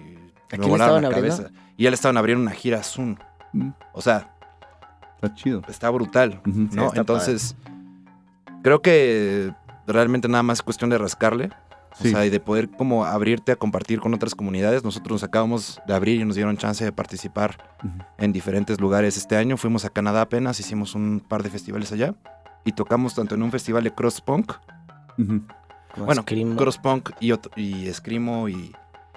¿A 0.53 0.57
me 0.57 0.67
volaron 0.67 1.03
la 1.03 1.09
abriendo? 1.09 1.37
cabeza. 1.37 1.55
Y 1.77 1.85
ya 1.85 1.91
le 1.91 1.95
estaban 1.95 2.17
abriendo 2.17 2.43
una 2.43 2.51
gira 2.53 2.83
Zoom. 2.83 3.17
Mm, 3.53 3.71
O 3.93 4.03
sea, 4.03 4.34
Está 5.25 5.35
chido. 5.37 5.63
está 5.69 5.91
brutal. 5.91 6.41
¿no? 6.45 6.87
está 6.89 7.01
Entonces, 7.01 7.57
creo 8.63 8.81
que 8.83 9.53
realmente 9.87 10.29
nada 10.29 10.43
más 10.43 10.59
es 10.59 10.63
cuestión 10.63 10.91
de 10.91 10.99
rascarle. 10.99 11.51
Sí. 12.01 12.09
O 12.09 12.11
sea, 12.11 12.27
y 12.27 12.31
de 12.31 12.41
poder 12.41 12.69
como 12.71 13.05
abrirte 13.05 13.53
a 13.53 13.57
compartir 13.57 14.01
con 14.01 14.13
otras 14.15 14.35
comunidades. 14.35 14.83
Nosotros 14.83 15.13
nos 15.13 15.23
acabamos 15.23 15.81
de 15.87 15.95
abrir 15.95 16.21
y 16.21 16.25
nos 16.25 16.35
dieron 16.35 16.57
chance 16.57 16.85
de 16.85 16.91
participar 16.91 17.57
en 18.19 18.33
diferentes 18.33 18.81
lugares 18.81 19.17
este 19.17 19.37
año. 19.37 19.57
Fuimos 19.57 19.85
a 19.85 19.91
Canadá 19.91 20.23
apenas, 20.23 20.59
hicimos 20.59 20.97
un 20.97 21.21
par 21.27 21.45
de 21.45 21.51
festivales 21.51 21.93
allá. 21.93 22.15
Y 22.65 22.73
tocamos 22.73 23.15
tanto 23.15 23.37
en 23.37 23.43
un 23.45 23.53
festival 23.53 23.85
de 23.85 23.93
cross 23.95 24.21
punk, 24.21 24.53
bueno, 26.07 26.25
cross 26.57 26.79
punk 26.79 27.11
y, 27.21 27.31
otro- 27.31 27.53
y 27.55 27.93
screamo 27.93 28.49
y, 28.49 28.73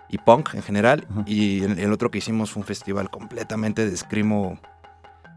y 0.09 0.17
punk 0.19 0.53
en 0.53 0.61
general. 0.61 1.07
Y 1.25 1.63
el, 1.63 1.79
el 1.79 1.91
otro 1.91 2.11
que 2.11 2.19
hicimos 2.19 2.51
fue 2.51 2.61
un 2.61 2.67
festival 2.67 3.09
completamente 3.09 3.89
de 3.89 3.97
screamo 3.97 4.59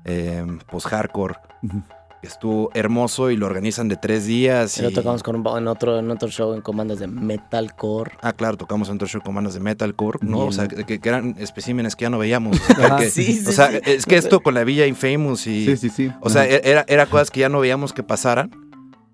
eh, 0.04 0.44
post-hardcore. 0.70 1.34
Ujú. 1.62 1.82
que 2.20 2.26
Estuvo 2.28 2.70
hermoso 2.74 3.30
y 3.30 3.36
lo 3.38 3.46
organizan 3.46 3.88
de 3.88 3.96
tres 3.96 4.26
días. 4.26 4.76
Y 4.76 4.82
lo 4.82 4.90
tocamos 4.90 5.22
con 5.22 5.36
un- 5.36 5.56
en, 5.58 5.66
otro, 5.68 5.98
en 5.98 6.10
otro 6.10 6.28
show 6.28 6.52
en 6.52 6.60
comandas 6.60 6.98
de 6.98 7.06
metalcore. 7.06 8.12
Ah, 8.20 8.34
claro, 8.34 8.58
tocamos 8.58 8.90
en 8.90 8.96
otro 8.96 9.08
show 9.08 9.22
con 9.22 9.34
bandas 9.34 9.54
de 9.54 9.60
metalcore, 9.60 10.18
¿no? 10.20 10.36
Bien. 10.36 10.48
O 10.48 10.52
sea, 10.52 10.68
que, 10.68 10.98
que 11.00 11.08
eran 11.08 11.34
especímenes 11.38 11.96
que 11.96 12.02
ya 12.02 12.10
no 12.10 12.18
veíamos. 12.18 12.60
Que- 12.98 13.08
Sí, 13.10 13.24
sí, 13.32 13.48
o 13.48 13.52
sea, 13.52 13.70
sí. 13.70 13.78
es 13.86 14.04
que 14.04 14.16
esto 14.16 14.40
con 14.40 14.52
la 14.52 14.64
Villa 14.64 14.86
Infamous 14.86 15.46
y... 15.46 15.64
Sí, 15.64 15.76
sí, 15.78 15.88
sí. 15.88 16.12
O 16.20 16.28
sea, 16.28 16.44
era, 16.46 16.84
era 16.88 17.06
cosas 17.06 17.30
que 17.30 17.40
ya 17.40 17.48
no 17.48 17.60
veíamos 17.60 17.94
que 17.94 18.02
pasaran 18.02 18.50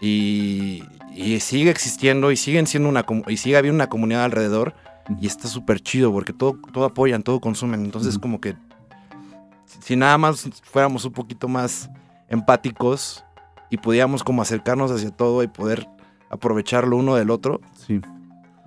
y, 0.00 0.82
y 1.14 1.40
sigue 1.40 1.70
existiendo 1.70 2.32
y 2.32 2.36
siguen 2.36 2.66
siendo 2.66 2.88
una 2.88 3.04
y 3.28 3.36
sigue 3.36 3.56
habiendo 3.56 3.76
una 3.76 3.88
comunidad 3.88 4.24
alrededor 4.24 4.74
y 5.20 5.26
está 5.28 5.46
súper 5.48 5.80
chido 5.80 6.10
porque 6.12 6.32
todo, 6.32 6.58
todo 6.72 6.84
apoyan, 6.84 7.22
todo 7.22 7.40
consumen. 7.40 7.84
Entonces 7.84 8.18
como 8.18 8.40
que 8.40 8.56
si- 9.80 9.96
nada 9.96 10.18
más 10.18 10.48
fuéramos 10.62 11.04
un 11.04 11.12
poquito 11.12 11.48
más 11.48 11.90
empáticos 12.28 13.24
y 13.70 13.76
pudiéramos 13.78 14.22
como 14.22 14.42
acercarnos 14.42 14.90
hacia 14.90 15.10
todo 15.10 15.42
y 15.42 15.48
poder 15.48 15.86
aprovecharlo 16.30 16.96
uno 16.96 17.14
del 17.16 17.30
otro. 17.30 17.60
Sí. 17.74 18.00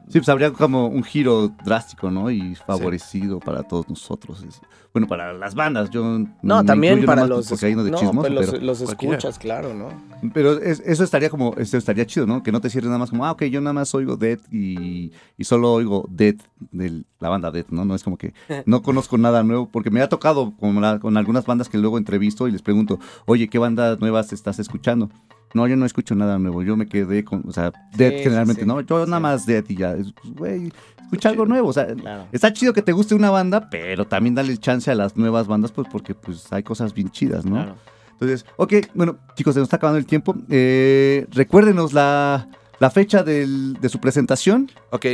Sí, 0.07 0.18
pues 0.20 0.30
habría 0.30 0.51
como 0.51 0.88
un 0.88 1.03
giro 1.03 1.49
drástico, 1.64 2.10
¿no? 2.10 2.32
Y 2.32 2.55
favorecido 2.55 3.39
para 3.39 3.62
todos 3.64 3.88
nosotros. 3.89 4.43
Bueno, 4.91 5.07
para 5.07 5.33
las 5.33 5.53
bandas, 5.53 5.91
yo 5.91 6.19
No, 6.41 6.65
también 6.65 7.05
para 7.05 7.27
los, 7.27 7.47
Porque 7.47 7.67
hay 7.67 7.73
uno 7.73 7.83
de 7.83 7.91
no, 7.91 7.97
chismoso, 7.99 8.21
pues 8.21 8.33
los, 8.33 8.45
pero, 8.51 8.65
los 8.65 8.81
escuchas, 8.81 9.37
claro, 9.37 9.73
¿no? 9.75 9.89
pero 10.33 10.53
es- 10.53 10.79
eso 10.83 11.03
estaría 11.03 11.29
como, 11.29 11.53
eso 11.57 11.77
estaría 11.77 12.07
chido, 12.07 12.25
¿no? 12.25 12.41
Que 12.41 12.51
no 12.51 12.59
te 12.59 12.71
cierres 12.71 12.87
nada 12.87 12.97
más 12.97 13.11
como, 13.11 13.23
ah, 13.23 13.31
ok, 13.31 13.43
yo 13.43 13.61
nada 13.61 13.73
más 13.73 13.93
oigo 13.93 14.17
Dead 14.17 14.39
y, 14.51 15.11
y 15.37 15.43
solo 15.43 15.71
oigo 15.73 16.07
Dead 16.09 16.35
de 16.71 17.03
la 17.19 17.29
banda 17.29 17.51
Dead, 17.51 17.65
¿no? 17.69 17.85
No 17.85 17.93
es 17.93 18.03
como 18.03 18.17
que 18.17 18.33
no 18.65 18.81
conozco 18.81 19.17
nada 19.19 19.43
nuevo, 19.43 19.69
porque 19.71 19.91
me 19.91 20.01
ha 20.01 20.09
tocado 20.09 20.53
con, 20.59 20.81
la- 20.81 20.99
con 20.99 21.15
algunas 21.17 21.45
bandas 21.45 21.69
que 21.69 21.77
luego 21.77 21.99
entrevisto 21.99 22.47
y 22.47 22.51
les 22.51 22.63
pregunto, 22.63 22.99
oye, 23.27 23.47
¿qué 23.47 23.59
bandas 23.59 23.99
nuevas 23.99 24.33
estás 24.33 24.57
escuchando? 24.57 25.09
No, 25.53 25.67
yo 25.67 25.75
no 25.75 25.85
escucho 25.85 26.13
nada 26.15 26.37
nuevo, 26.39 26.61
yo 26.63 26.75
me 26.75 26.87
quedé 26.87 27.23
con, 27.23 27.43
o 27.47 27.51
sea, 27.51 27.71
Dead 27.95 28.11
sí, 28.17 28.23
generalmente, 28.23 28.61
sí. 28.63 28.67
¿no? 28.67 28.81
Yo 28.81 29.05
nada 29.05 29.19
más 29.19 29.45
Dead 29.45 29.63
y 29.67 29.75
ya, 29.75 29.95
güey, 30.35 30.71
escucha 31.10 31.30
algo 31.30 31.45
nuevo, 31.45 31.70
o 31.70 31.74
sea, 31.74 31.88
Claro. 31.95 32.28
Está 32.32 32.53
chido 32.53 32.72
que 32.74 32.82
te 32.84 32.91
guste 32.91 33.16
una 33.16 33.32
banda, 33.32 33.70
pero 33.70 34.05
también 34.07 34.36
dale 34.36 34.55
chance 34.57 34.91
a 34.91 34.95
las 34.95 35.18
nuevas 35.18 35.47
bandas, 35.47 35.72
pues 35.72 35.88
porque 35.91 36.14
pues 36.14 36.51
hay 36.53 36.62
cosas 36.64 36.93
bien 36.93 37.10
chidas, 37.10 37.45
¿no? 37.45 37.55
claro. 37.55 37.76
Entonces, 38.14 38.45
ok, 38.57 38.74
bueno, 38.93 39.18
chicos, 39.36 39.53
se 39.53 39.60
nos 39.62 39.68
está 39.68 39.78
acabando 39.78 39.97
el 39.97 40.05
tiempo. 40.05 40.36
Eh, 40.49 41.26
recuérdenos 41.32 41.93
la, 41.93 42.47
la 42.80 42.89
fecha 42.89 43.24
del- 43.24 43.76
de 43.80 43.88
su 43.89 43.99
presentación. 43.99 44.70
Ok, 44.91 45.05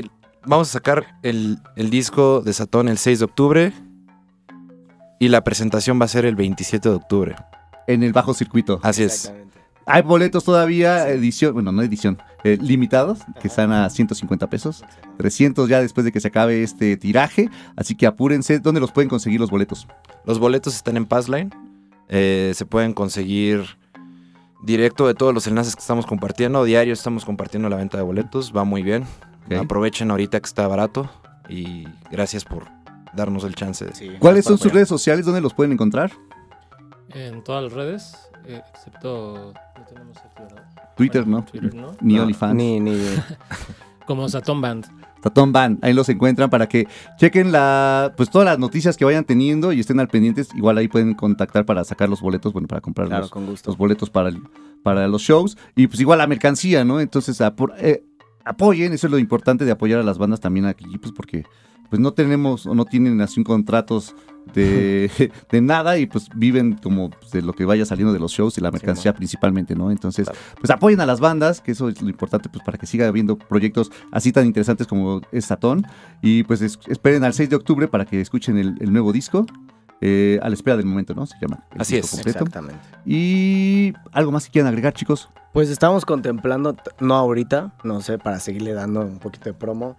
vamos 0.46 0.70
a 0.70 0.72
sacar 0.74 1.06
el, 1.22 1.60
el 1.76 1.89
disco 1.91 2.41
de 2.41 2.52
Satón 2.52 2.88
el 2.89 2.98
6 2.98 3.20
de 3.20 3.26
octubre 3.26 3.74
y 5.20 5.28
la 5.30 5.43
presentación 5.43 6.00
va 6.02 6.06
a 6.06 6.10
ser 6.10 6.26
el 6.26 6.36
27 6.36 6.89
de 6.89 6.96
octubre. 6.96 7.36
En 7.88 8.02
el 8.04 8.12
bajo 8.12 8.34
circuito. 8.34 8.80
Así 8.84 9.04
es. 9.04 9.32
Hay 9.88 10.02
boletos 10.02 10.44
todavía, 10.44 11.08
edición, 11.10 11.54
bueno, 11.54 11.72
no 11.72 11.82
edición, 11.84 12.18
eh, 12.44 12.58
limitados, 12.60 13.20
que 13.40 13.48
están 13.48 13.72
a 13.72 13.90
150 13.90 14.50
pesos. 14.50 14.84
300 15.18 15.70
ya 15.70 15.80
después 15.82 16.04
de 16.06 16.12
que 16.12 16.20
se 16.20 16.28
acabe 16.30 16.64
este 16.64 16.98
tiraje. 16.98 17.50
Así 17.76 17.96
que 17.96 18.08
apúrense. 18.08 18.60
¿Dónde 18.60 18.82
los 18.82 18.92
pueden 18.92 19.10
conseguir 19.10 19.40
los 19.40 19.52
boletos? 19.52 19.88
Los 20.26 20.40
boletos 20.40 20.76
están 20.76 20.98
en 20.98 21.06
Passline. 21.06 21.52
Eh, 22.10 22.54
se 22.56 22.66
pueden 22.66 22.94
conseguir 22.94 23.64
directo 24.64 25.06
de 25.08 25.14
todos 25.14 25.34
los 25.34 25.46
enlaces 25.46 25.76
que 25.76 25.82
estamos 25.82 26.06
compartiendo. 26.08 26.64
Diario 26.64 26.94
estamos 26.94 27.24
compartiendo 27.26 27.70
la 27.70 27.76
venta 27.78 27.98
de 27.98 28.04
boletos. 28.04 28.54
Va 28.56 28.64
muy 28.64 28.82
bien. 28.82 29.06
Aprovechen 29.60 30.10
ahorita 30.10 30.40
que 30.40 30.48
está 30.48 30.68
barato. 30.68 31.10
Y 31.48 31.88
gracias 32.10 32.44
por 32.44 32.66
darnos 33.14 33.44
el 33.44 33.54
chance. 33.54 33.86
de- 33.86 33.94
Sí, 33.94 34.10
¿Cuáles 34.18 34.46
son 34.46 34.58
sus 34.58 34.74
redes 34.74 34.88
sociales? 34.90 35.26
¿Dónde 35.26 35.42
los 35.42 35.54
pueden 35.54 35.74
encontrar? 35.74 36.12
En 37.10 37.44
todas 37.44 37.64
las 37.66 37.74
redes, 37.74 38.18
eh, 38.48 38.62
excepto. 38.74 39.54
Twitter, 40.95 41.24
Bueno, 41.24 41.38
¿no? 41.39 41.45
Twitter, 41.45 41.74
¿no? 41.76 41.91
Ni 42.01 42.13
No, 42.16 42.24
OnlyFans. 42.24 42.55
Ni, 42.55 42.80
ni. 42.80 42.97
Como 44.05 44.28
Saturn 44.30 44.61
Band. 44.61 44.86
Tatón 45.22 45.51
Van, 45.51 45.80
ahí 45.82 45.91
los 45.91 46.07
encuentran 46.09 46.51
para 46.51 46.68
que 46.70 46.88
chequen 47.18 47.51
la, 47.51 48.13
pues 48.16 48.30
todas 48.30 48.45
las 48.45 48.59
noticias 48.59 48.95
que 48.95 49.05
vayan 49.05 49.24
teniendo 49.24 49.74
y 49.74 49.80
estén 49.80 49.99
al 49.99 50.07
pendientes. 50.07 50.49
Igual 50.53 50.78
ahí 50.78 50.88
pueden 50.88 51.16
contactar 51.16 51.66
para 51.66 51.84
sacar 51.84 52.09
los 52.09 52.22
boletos, 52.22 52.53
bueno, 52.53 52.68
para 52.68 52.80
comprar 52.82 53.07
Claro, 53.07 53.24
los, 53.24 53.32
con 53.32 53.47
gusto. 53.47 53.72
los 53.72 53.78
boletos 53.78 54.11
para, 54.11 54.30
el- 54.30 54.39
para 54.84 55.07
los 55.07 55.24
shows 55.24 55.57
y 55.76 55.88
pues 55.88 55.99
igual 55.99 56.20
la 56.20 56.28
mercancía, 56.28 56.86
¿no? 56.86 56.99
Entonces 56.99 57.41
eh, 57.80 58.03
apoyen, 58.43 58.93
eso 58.93 59.07
es 59.07 59.11
lo 59.11 59.18
importante 59.18 59.66
de 59.66 59.72
apoyar 59.72 59.99
a 59.99 60.03
las 60.03 60.20
bandas 60.20 60.39
también 60.41 60.68
aquí, 60.68 60.86
pues 60.99 61.11
porque 61.11 61.43
pues 61.90 62.00
no 62.00 62.12
tenemos 62.14 62.66
o 62.66 62.76
no 62.76 62.86
tienen 62.86 63.20
así 63.22 63.40
un 63.40 63.44
contratos 63.44 64.16
de, 64.54 65.10
de 65.52 65.62
nada 65.62 65.98
y 65.98 66.06
pues 66.06 66.30
viven 66.36 66.74
como 66.82 67.10
pues, 67.10 67.32
de 67.32 67.42
lo 67.42 67.54
que 67.54 67.66
vaya 67.66 67.86
saliendo 67.86 68.14
de 68.14 68.20
los 68.20 68.32
shows 68.32 68.58
y 68.58 68.62
la 68.62 68.72
mercancía 68.72 69.14
principalmente, 69.14 69.76
¿no? 69.76 69.92
Entonces, 69.92 70.26
Claro. 70.28 70.40
pues 70.60 70.70
apoyen 70.70 71.02
a 71.02 71.06
las 71.06 71.20
bandas, 71.20 71.62
que 71.62 71.72
eso 71.72 71.90
es 71.90 72.02
lo 72.02 72.10
importante 72.10 72.50
pues 72.50 72.64
para 72.64 72.78
que 72.78 72.86
siga 72.86 73.08
habiendo 73.08 73.38
proyectos 73.38 73.92
así 74.12 74.32
tan 74.32 74.46
interesantes 74.46 74.86
como 74.88 75.22
es 75.32 75.46
Satón 75.46 75.86
y 76.22 76.44
pues 76.44 76.62
es- 76.62 76.80
esperen 76.88 77.24
al 77.24 77.34
6 77.34 77.50
de 77.50 77.56
octubre 77.56 77.88
para 77.88 78.06
que 78.06 78.22
escuchen 78.22 78.58
el, 78.58 78.76
el 78.80 78.92
nuevo 78.94 79.12
disco. 79.12 79.46
eh, 80.02 80.38
a 80.44 80.50
la 80.50 80.54
espera 80.56 80.76
del 80.76 80.86
momento, 80.86 81.16
¿no? 81.16 81.26
Se 81.26 81.36
llama. 81.42 81.64
el 81.74 81.82
Así 81.82 81.96
disco 81.96 82.06
es. 82.08 82.12
completo. 82.12 82.40
Exactamente. 82.44 82.80
Y 83.06 83.94
algo 84.12 84.32
más 84.32 84.46
que 84.46 84.52
quieran 84.52 84.68
agregar, 84.68 84.94
chicos. 84.94 85.30
Pues 85.54 85.70
estamos 85.70 86.06
contemplando, 86.06 86.76
no 87.00 87.16
ahorita, 87.16 87.74
no 87.86 88.02
sé, 88.02 88.18
para 88.20 88.40
seguirle 88.42 88.74
dando 88.74 89.02
un 89.02 89.20
poquito 89.20 89.46
de 89.46 89.54
promo. 89.54 89.96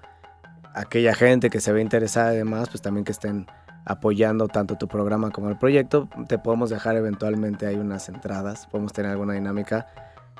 Aquella 0.76 1.14
gente 1.14 1.50
que 1.50 1.60
se 1.60 1.72
ve 1.72 1.80
interesada 1.80 2.34
y 2.34 2.36
demás, 2.36 2.68
pues 2.68 2.82
también 2.82 3.04
que 3.04 3.12
estén 3.12 3.46
apoyando 3.86 4.48
tanto 4.48 4.76
tu 4.76 4.88
programa 4.88 5.30
como 5.30 5.48
el 5.48 5.56
proyecto. 5.56 6.08
Te 6.28 6.38
podemos 6.38 6.70
dejar 6.70 6.96
eventualmente 6.96 7.66
ahí 7.66 7.76
unas 7.76 8.08
entradas, 8.08 8.66
podemos 8.66 8.92
tener 8.92 9.10
alguna 9.12 9.32
dinámica 9.34 9.86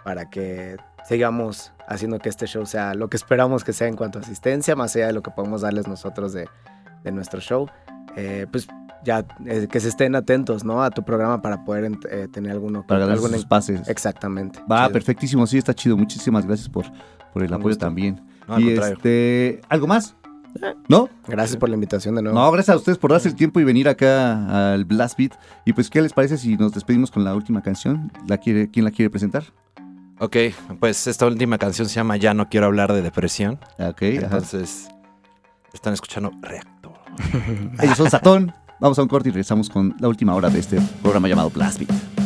para 0.05 0.28
que 0.28 0.76
sigamos 1.09 1.72
haciendo 1.89 2.18
que 2.18 2.28
este 2.28 2.47
show 2.47 2.66
sea 2.66 2.95
lo 2.95 3.09
que 3.09 3.16
esperamos 3.16 3.64
que 3.64 3.72
sea 3.72 3.89
en 3.89 3.97
cuanto 3.97 4.18
a 4.18 4.22
asistencia, 4.22 4.76
más 4.76 4.95
allá 4.97 5.07
de 5.09 5.12
lo 5.14 5.22
que 5.22 5.30
podemos 5.30 5.62
darles 5.62 5.89
nosotros 5.89 6.32
de, 6.32 6.49
de 7.03 7.12
nuestro 7.12 7.41
show. 7.41 7.68
Eh, 8.16 8.47
pues 8.51 8.66
ya 9.05 9.24
eh, 9.47 9.68
que 9.70 9.78
se 9.80 9.89
estén 9.89 10.16
atentos, 10.16 10.64
¿no? 10.64 10.82
A 10.82 10.91
tu 10.91 11.05
programa 11.05 11.41
para 11.41 11.64
poder 11.64 11.93
eh, 12.11 12.28
tener 12.32 12.53
alguno 12.53 12.84
Para 12.87 13.01
ganar 13.01 13.14
algún 13.16 13.43
pases. 13.45 13.89
Exactamente. 13.89 14.59
Va, 14.70 14.82
Chido. 14.82 14.93
perfectísimo, 14.93 15.47
sí, 15.47 15.59
está 15.59 15.72
chido. 15.72 15.97
Muchísimas 15.97 16.45
gracias 16.47 16.68
por, 16.68 16.87
por 17.32 17.43
el 17.43 17.49
Con 17.49 17.61
apoyo 17.61 17.74
gusto. 17.74 17.87
también. 17.87 18.20
No, 18.49 18.59
y 18.59 18.70
este, 18.70 19.61
¿algo 19.68 19.87
más? 19.87 20.16
¿No? 20.89 21.09
Gracias 21.27 21.57
por 21.57 21.69
la 21.69 21.75
invitación 21.75 22.15
de 22.15 22.23
nuevo. 22.23 22.39
No, 22.39 22.51
gracias 22.51 22.75
a 22.75 22.79
ustedes 22.79 22.99
por 22.99 23.13
darse 23.13 23.29
el 23.29 23.35
tiempo 23.35 23.61
y 23.61 23.65
venir 23.65 23.89
acá 23.89 24.73
al 24.73 24.85
Blast 24.85 25.19
Beat. 25.19 25.33
Y 25.65 25.73
pues, 25.73 25.91
¿qué 25.91 26.03
les 26.03 26.13
parece 26.13 26.39
si 26.39 26.57
nos 26.57 26.73
despedimos 26.73 27.11
con 27.11 27.25
la 27.25 27.35
última 27.35 27.63
canción? 27.63 28.13
¿La 28.27 28.39
quiere, 28.39 28.71
¿Quién 28.71 28.85
la 28.85 28.91
quiere 28.91 29.11
presentar? 29.11 29.45
Ok, 30.19 30.37
pues 30.81 31.07
esta 31.07 31.27
última 31.27 31.59
canción 31.59 31.89
se 31.89 31.95
llama 31.95 32.17
Ya 32.17 32.33
no 32.33 32.49
quiero 32.49 32.67
hablar 32.67 32.93
de 32.93 33.03
depresión. 33.03 33.59
Ok, 33.79 34.03
ajá. 34.03 34.25
Entonces, 34.25 34.89
están 35.75 35.93
escuchando 35.93 36.33
Reactor. 36.41 36.95
Ellos 37.83 37.97
son 37.97 38.11
Satón. 38.11 38.53
Vamos 38.81 38.99
a 38.99 39.03
un 39.03 39.09
corte 39.09 39.29
y 39.29 39.33
regresamos 39.33 39.69
con 39.69 39.95
la 40.01 40.09
última 40.09 40.35
hora 40.35 40.49
de 40.51 40.59
este 40.59 40.81
programa 41.03 41.29
llamado 41.29 41.51
Blast 41.51 41.79
Beat. 41.79 42.26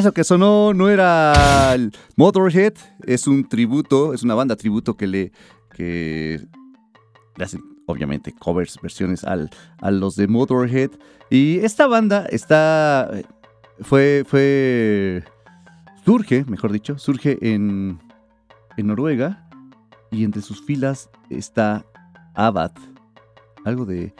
Eso 0.00 0.14
que 0.14 0.24
sonó 0.24 0.72
no 0.72 0.88
era 0.88 1.74
el 1.74 1.92
Motorhead, 2.16 2.72
es 3.04 3.26
un 3.26 3.46
tributo, 3.46 4.14
es 4.14 4.22
una 4.22 4.34
banda 4.34 4.56
tributo 4.56 4.96
que 4.96 5.06
le, 5.06 5.30
que 5.76 6.40
le 7.36 7.44
hacen 7.44 7.60
obviamente 7.84 8.32
covers, 8.32 8.78
versiones 8.80 9.24
al, 9.24 9.50
a 9.82 9.90
los 9.90 10.16
de 10.16 10.26
Motorhead. 10.26 10.92
Y 11.28 11.58
esta 11.58 11.86
banda 11.86 12.24
está, 12.30 13.10
fue, 13.80 14.24
fue, 14.26 15.22
surge, 16.06 16.46
mejor 16.48 16.72
dicho, 16.72 16.98
surge 16.98 17.36
en, 17.42 17.98
en 18.78 18.86
Noruega 18.86 19.50
y 20.10 20.24
entre 20.24 20.40
sus 20.40 20.64
filas 20.64 21.10
está 21.28 21.84
Abad, 22.34 22.72
algo 23.66 23.84
de 23.84 24.14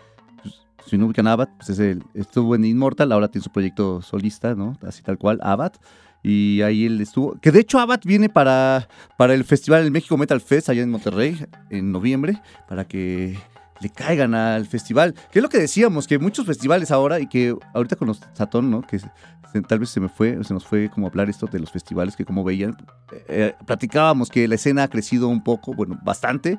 si 0.87 0.99
no 0.99 1.07
ubican 1.07 1.26
Abad, 1.26 1.49
pues 1.57 1.70
es 1.70 1.78
el, 1.78 2.03
estuvo 2.14 2.55
en 2.55 2.64
Immortal, 2.64 3.12
ahora 3.12 3.28
tiene 3.28 3.45
su 3.45 3.51
proyecto 3.51 4.03
solista, 4.03 4.55
¿no? 4.55 4.76
Así 4.87 5.03
tal 5.03 5.18
cual, 5.18 5.39
Abad. 5.43 5.72
Y 6.22 6.61
ahí 6.62 6.85
él 6.85 7.01
estuvo. 7.01 7.39
Que 7.41 7.51
de 7.51 7.61
hecho 7.61 7.78
Abad 7.78 8.01
viene 8.05 8.28
para, 8.28 8.89
para 9.16 9.35
el 9.35 9.45
festival, 9.45 9.85
el 9.85 9.91
México 9.91 10.16
Metal 10.18 10.41
Fest, 10.41 10.68
allá 10.68 10.83
en 10.83 10.91
Monterrey, 10.91 11.45
en 11.70 11.93
noviembre, 11.93 12.41
para 12.68 12.87
que 12.87 13.39
le 13.81 13.89
caigan 13.89 14.35
al 14.35 14.66
festival. 14.66 15.14
Que 15.33 15.39
es 15.39 15.43
lo 15.43 15.49
que 15.49 15.59
decíamos, 15.59 16.07
que 16.07 16.18
muchos 16.18 16.47
festivales 16.47 16.91
ahora, 16.91 17.20
y 17.20 17.26
que 17.26 17.57
ahorita 17.74 17.97
con 17.97 18.09
los 18.09 18.20
Satón, 18.35 18.70
¿no? 18.70 18.83
Que 18.83 19.01
tal 19.66 19.78
vez 19.78 19.91
se 19.91 20.01
me 20.01 20.09
fue, 20.09 20.43
se 20.45 20.55
nos 20.55 20.66
fue 20.66 20.91
como 20.91 21.07
hablar 21.07 21.28
esto 21.31 21.47
de 21.47 21.59
los 21.59 21.70
festivales, 21.70 22.16
que 22.16 22.24
como 22.24 22.45
veían, 22.45 22.76
eh, 23.28 23.55
platicábamos 23.66 24.28
que 24.28 24.47
la 24.47 24.55
escena 24.57 24.85
ha 24.85 24.89
crecido 24.89 25.28
un 25.28 25.43
poco, 25.43 25.72
bueno, 25.72 25.99
bastante 26.03 26.59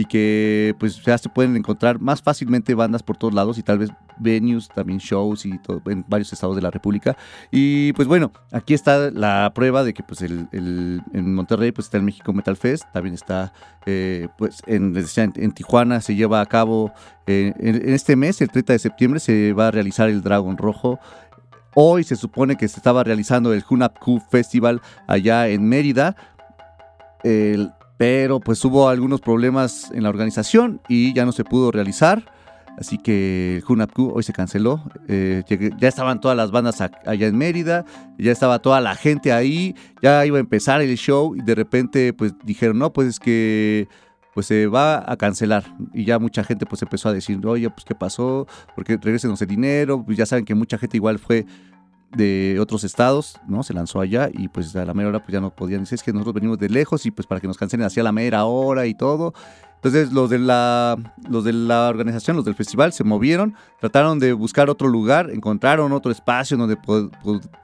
y 0.00 0.06
que 0.06 0.74
pues 0.78 1.02
ya 1.04 1.18
se 1.18 1.28
pueden 1.28 1.54
encontrar 1.56 2.00
más 2.00 2.22
fácilmente 2.22 2.74
bandas 2.74 3.02
por 3.02 3.18
todos 3.18 3.34
lados 3.34 3.58
y 3.58 3.62
tal 3.62 3.80
vez 3.80 3.90
venues, 4.18 4.68
también 4.68 4.98
shows 4.98 5.44
y 5.44 5.60
en 5.86 6.04
varios 6.08 6.32
estados 6.32 6.56
de 6.56 6.62
la 6.62 6.70
República. 6.70 7.18
Y 7.50 7.92
pues 7.92 8.08
bueno, 8.08 8.32
aquí 8.50 8.72
está 8.72 9.10
la 9.10 9.52
prueba 9.54 9.84
de 9.84 9.92
que 9.92 10.02
pues 10.02 10.22
el, 10.22 10.48
en 10.52 11.34
Monterrey 11.34 11.70
pues 11.72 11.88
está 11.88 11.98
el 11.98 12.04
México 12.04 12.32
Metal 12.32 12.56
Fest, 12.56 12.84
también 12.94 13.14
está 13.14 13.52
eh, 13.84 14.28
pues 14.38 14.62
en, 14.66 14.96
en, 14.96 15.52
Tijuana 15.52 16.00
se 16.00 16.14
lleva 16.14 16.40
a 16.40 16.46
cabo 16.46 16.94
eh, 17.26 17.52
en, 17.58 17.92
este 17.92 18.16
mes, 18.16 18.40
el 18.40 18.48
30 18.48 18.72
de 18.72 18.78
septiembre, 18.78 19.20
se 19.20 19.52
va 19.52 19.68
a 19.68 19.70
realizar 19.70 20.08
el 20.08 20.22
Dragon 20.22 20.56
Rojo. 20.56 20.98
Hoy 21.74 22.04
se 22.04 22.16
supone 22.16 22.56
que 22.56 22.68
se 22.68 22.78
estaba 22.78 23.04
realizando 23.04 23.52
el 23.52 23.62
Hunapku 23.68 24.18
Festival 24.30 24.80
allá 25.06 25.48
en 25.48 25.68
Mérida. 25.68 26.16
El, 27.22 27.70
pero 28.00 28.40
pues 28.40 28.64
hubo 28.64 28.88
algunos 28.88 29.20
problemas 29.20 29.90
en 29.92 30.04
la 30.04 30.08
organización 30.08 30.80
y 30.88 31.12
ya 31.12 31.26
no 31.26 31.32
se 31.32 31.44
pudo 31.44 31.70
realizar. 31.70 32.32
Así 32.78 32.96
que 32.96 33.58
el 33.58 33.64
Hunapku 33.68 34.12
hoy 34.14 34.22
se 34.22 34.32
canceló. 34.32 34.82
Eh, 35.06 35.42
ya 35.78 35.86
estaban 35.86 36.18
todas 36.18 36.34
las 36.34 36.50
bandas 36.50 36.80
allá 36.80 37.26
en 37.26 37.36
Mérida, 37.36 37.84
ya 38.16 38.32
estaba 38.32 38.60
toda 38.60 38.80
la 38.80 38.94
gente 38.94 39.34
ahí, 39.34 39.74
ya 40.00 40.24
iba 40.24 40.38
a 40.38 40.40
empezar 40.40 40.80
el 40.80 40.96
show 40.96 41.36
y 41.36 41.42
de 41.42 41.54
repente 41.54 42.14
pues 42.14 42.32
dijeron, 42.42 42.78
no, 42.78 42.90
pues 42.90 43.06
es 43.06 43.20
que 43.20 43.86
pues 44.32 44.46
se 44.46 44.66
va 44.66 45.04
a 45.06 45.18
cancelar. 45.18 45.64
Y 45.92 46.06
ya 46.06 46.18
mucha 46.18 46.42
gente 46.42 46.64
pues 46.64 46.80
empezó 46.80 47.10
a 47.10 47.12
decir, 47.12 47.38
oye, 47.46 47.68
pues 47.68 47.84
qué 47.84 47.94
pasó, 47.94 48.46
porque 48.74 48.96
regresenos 48.96 49.42
el 49.42 49.48
dinero. 49.48 50.02
Pues 50.02 50.16
ya 50.16 50.24
saben 50.24 50.46
que 50.46 50.54
mucha 50.54 50.78
gente 50.78 50.96
igual 50.96 51.18
fue 51.18 51.44
de 52.10 52.58
otros 52.60 52.84
estados, 52.84 53.38
¿no? 53.46 53.62
Se 53.62 53.72
lanzó 53.72 54.00
allá 54.00 54.30
y 54.32 54.48
pues 54.48 54.74
a 54.74 54.84
la 54.84 54.94
mera 54.94 55.10
hora 55.10 55.20
pues 55.20 55.32
ya 55.32 55.40
no 55.40 55.50
podían 55.50 55.80
decir, 55.80 55.96
es 55.96 56.02
que 56.02 56.12
nosotros 56.12 56.34
venimos 56.34 56.58
de 56.58 56.68
lejos 56.68 57.06
y 57.06 57.10
pues 57.10 57.26
para 57.26 57.40
que 57.40 57.46
nos 57.46 57.56
cancelen 57.56 57.86
hacia 57.86 58.02
la 58.02 58.12
mera 58.12 58.44
hora 58.44 58.86
y 58.86 58.94
todo. 58.94 59.32
Entonces 59.76 60.12
los 60.12 60.28
de 60.28 60.38
la 60.38 60.98
los 61.28 61.44
de 61.44 61.52
la 61.52 61.88
organización, 61.88 62.36
los 62.36 62.44
del 62.44 62.54
festival 62.54 62.92
se 62.92 63.04
movieron, 63.04 63.54
trataron 63.80 64.18
de 64.18 64.32
buscar 64.32 64.68
otro 64.68 64.88
lugar, 64.88 65.30
encontraron 65.30 65.92
otro 65.92 66.12
espacio 66.12 66.56
donde 66.56 66.76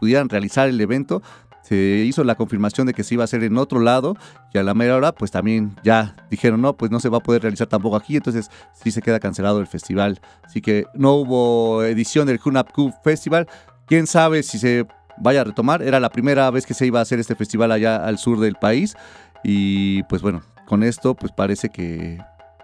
pudieran 0.01 0.28
realizar 0.28 0.68
el 0.68 0.80
evento. 0.80 1.22
se 1.62 2.05
hizo 2.07 2.22
la 2.22 2.36
confirmación 2.36 2.86
de 2.86 2.94
que 2.94 3.03
se 3.03 3.14
iba 3.14 3.24
a 3.24 3.26
hacer 3.26 3.42
en 3.42 3.59
otro 3.59 3.80
lado 3.80 4.16
y 4.55 4.59
a 4.59 4.62
la 4.62 4.72
mera 4.72 4.97
hora 4.97 5.12
pues 5.12 5.32
también 5.32 5.74
ya 5.82 6.14
dijeron 6.30 6.62
no, 6.62 6.76
pues 6.76 6.92
no 6.92 7.01
se 7.01 7.09
va 7.09 7.18
a 7.18 7.20
poder 7.20 7.42
realizar 7.42 7.66
tampoco 7.66 7.97
aquí, 7.97 8.16
entonces 8.16 8.51
sí 8.72 8.92
se 8.92 9.03
queda 9.03 9.18
cancelado 9.18 9.59
el 9.59 9.66
festival. 9.66 10.20
Así 10.44 10.61
que 10.62 10.86
no 10.94 11.14
hubo 11.14 11.82
edición 11.82 12.28
del 12.28 12.40
Hunapku 12.42 12.92
Festival. 13.03 13.49
Quién 13.87 14.07
sabe 14.07 14.43
si 14.43 14.59
se 14.59 14.87
vaya 15.18 15.43
a 15.43 15.45
retomar. 15.45 15.82
Era 15.82 16.01
la 16.01 16.11
primera 16.11 16.51
vez 16.51 16.66
que 16.66 16.74
se 16.74 16.87
iba 16.87 16.99
a 16.99 17.03
hacer 17.03 17.18
este 17.18 17.34
festival 17.34 17.72
allá 17.72 17.97
al 17.97 18.18
sur 18.18 18.41
del 18.41 18.55
país. 18.55 18.97
Y 19.45 20.03
pues 20.05 20.22
bueno, 20.22 20.43
con 20.66 20.82
esto 20.82 21.14
pues 21.14 21.32
parece 21.32 21.70
que 21.70 22.18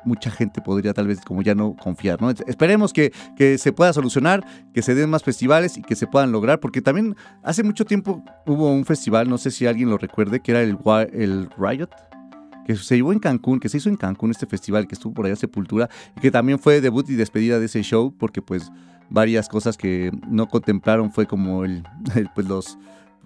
mucha 0.04 0.30
gente 0.30 0.60
podría 0.60 0.92
tal 0.94 1.06
vez 1.06 1.20
como 1.20 1.42
ya 1.42 1.54
no 1.54 1.76
confiar, 1.76 2.20
¿no? 2.20 2.30
Esperemos 2.30 2.92
que, 2.92 3.12
que, 3.36 3.56
se 3.56 3.72
pueda 3.72 3.92
solucionar, 3.92 4.44
que 4.74 4.82
se 4.82 4.96
den 4.96 5.08
más 5.08 5.22
festivales 5.22 5.76
y 5.76 5.82
que 5.82 5.94
se 5.94 6.08
puedan 6.08 6.32
lograr, 6.32 6.58
porque 6.58 6.82
también 6.82 7.14
hace 7.44 7.62
mucho 7.62 7.84
tiempo 7.84 8.24
hubo 8.44 8.72
un 8.72 8.84
festival, 8.84 9.28
no 9.28 9.38
sé 9.38 9.52
si 9.52 9.64
alguien 9.64 9.90
lo 9.90 9.98
recuerde, 9.98 10.40
que 10.40 10.50
era 10.50 10.62
el, 10.62 10.76
el 11.12 11.48
Riot, 11.56 11.90
que 12.66 12.76
se 12.76 12.96
llevó 12.96 13.12
en 13.12 13.20
Cancún, 13.20 13.60
que 13.60 13.68
se 13.68 13.76
hizo 13.76 13.88
en 13.88 13.96
Cancún 13.96 14.32
este 14.32 14.46
festival, 14.46 14.86
que 14.86 14.94
estuvo 14.94 15.14
por 15.14 15.26
allá 15.26 15.36
Sepultura, 15.36 15.88
y 16.16 16.20
que 16.20 16.30
también 16.30 16.58
fue 16.58 16.80
debut 16.80 17.08
y 17.08 17.14
despedida 17.14 17.58
de 17.58 17.66
ese 17.66 17.82
show, 17.82 18.12
porque 18.18 18.42
pues 18.42 18.70
varias 19.10 19.48
cosas 19.48 19.76
que 19.76 20.10
no 20.28 20.48
contemplaron 20.48 21.12
fue 21.12 21.26
como 21.26 21.64
el, 21.64 21.84
pues 22.34 22.48
los 22.48 22.78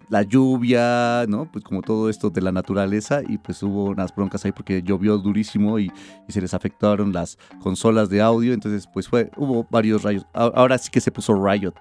la 0.08 0.22
lluvia, 0.22 1.26
¿no? 1.28 1.50
Pues 1.50 1.64
como 1.64 1.82
todo 1.82 2.08
esto 2.08 2.30
de 2.30 2.40
la 2.40 2.52
naturaleza 2.52 3.22
y 3.26 3.38
pues 3.38 3.60
hubo 3.64 3.86
unas 3.86 4.14
broncas 4.14 4.44
ahí 4.44 4.52
porque 4.52 4.82
llovió 4.82 5.18
durísimo 5.18 5.78
y, 5.80 5.90
se 6.28 6.40
les 6.40 6.54
afectaron 6.54 7.12
las 7.12 7.38
consolas 7.60 8.08
de 8.08 8.20
audio, 8.20 8.52
entonces 8.52 8.86
pues 8.86 9.08
fue, 9.08 9.30
hubo 9.36 9.66
varios 9.68 10.02
rayos. 10.02 10.26
Ahora 10.32 10.78
sí 10.78 10.90
que 10.90 11.00
se 11.00 11.10
puso 11.10 11.34
Riot, 11.34 11.74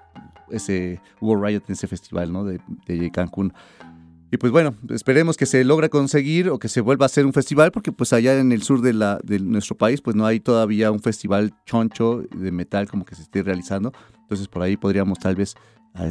ese, 0.49 0.99
hubo 1.19 1.35
Riot 1.35 1.63
en 1.67 1.73
ese 1.73 1.87
festival, 1.87 2.31
¿no? 2.31 2.43
De, 2.43 2.59
de 2.87 3.11
Cancún. 3.11 3.53
Y 4.35 4.37
pues 4.37 4.51
bueno, 4.51 4.75
esperemos 4.89 5.37
que 5.37 5.45
se 5.45 5.63
logre 5.63 5.89
conseguir 5.89 6.49
o 6.49 6.59
que 6.59 6.67
se 6.67 6.81
vuelva 6.81 7.05
a 7.05 7.07
hacer 7.07 7.25
un 7.25 7.31
festival, 7.31 7.71
porque 7.71 7.93
pues 7.93 8.11
allá 8.11 8.37
en 8.37 8.51
el 8.51 8.63
sur 8.63 8.81
de, 8.81 8.91
la, 8.91 9.17
nuestro 9.39 9.77
país 9.77 10.01
pues 10.01 10.13
no 10.13 10.25
hay 10.25 10.41
todavía 10.41 10.91
un 10.91 10.99
festival 10.99 11.53
choncho 11.65 12.21
de 12.35 12.51
metal 12.51 12.89
como 12.89 13.05
que 13.05 13.15
se 13.15 13.21
esté 13.21 13.43
realizando. 13.43 13.93
Entonces 14.23 14.49
por 14.49 14.61
ahí 14.61 14.75
podríamos 14.75 15.19
tal 15.19 15.37
vez, 15.37 15.55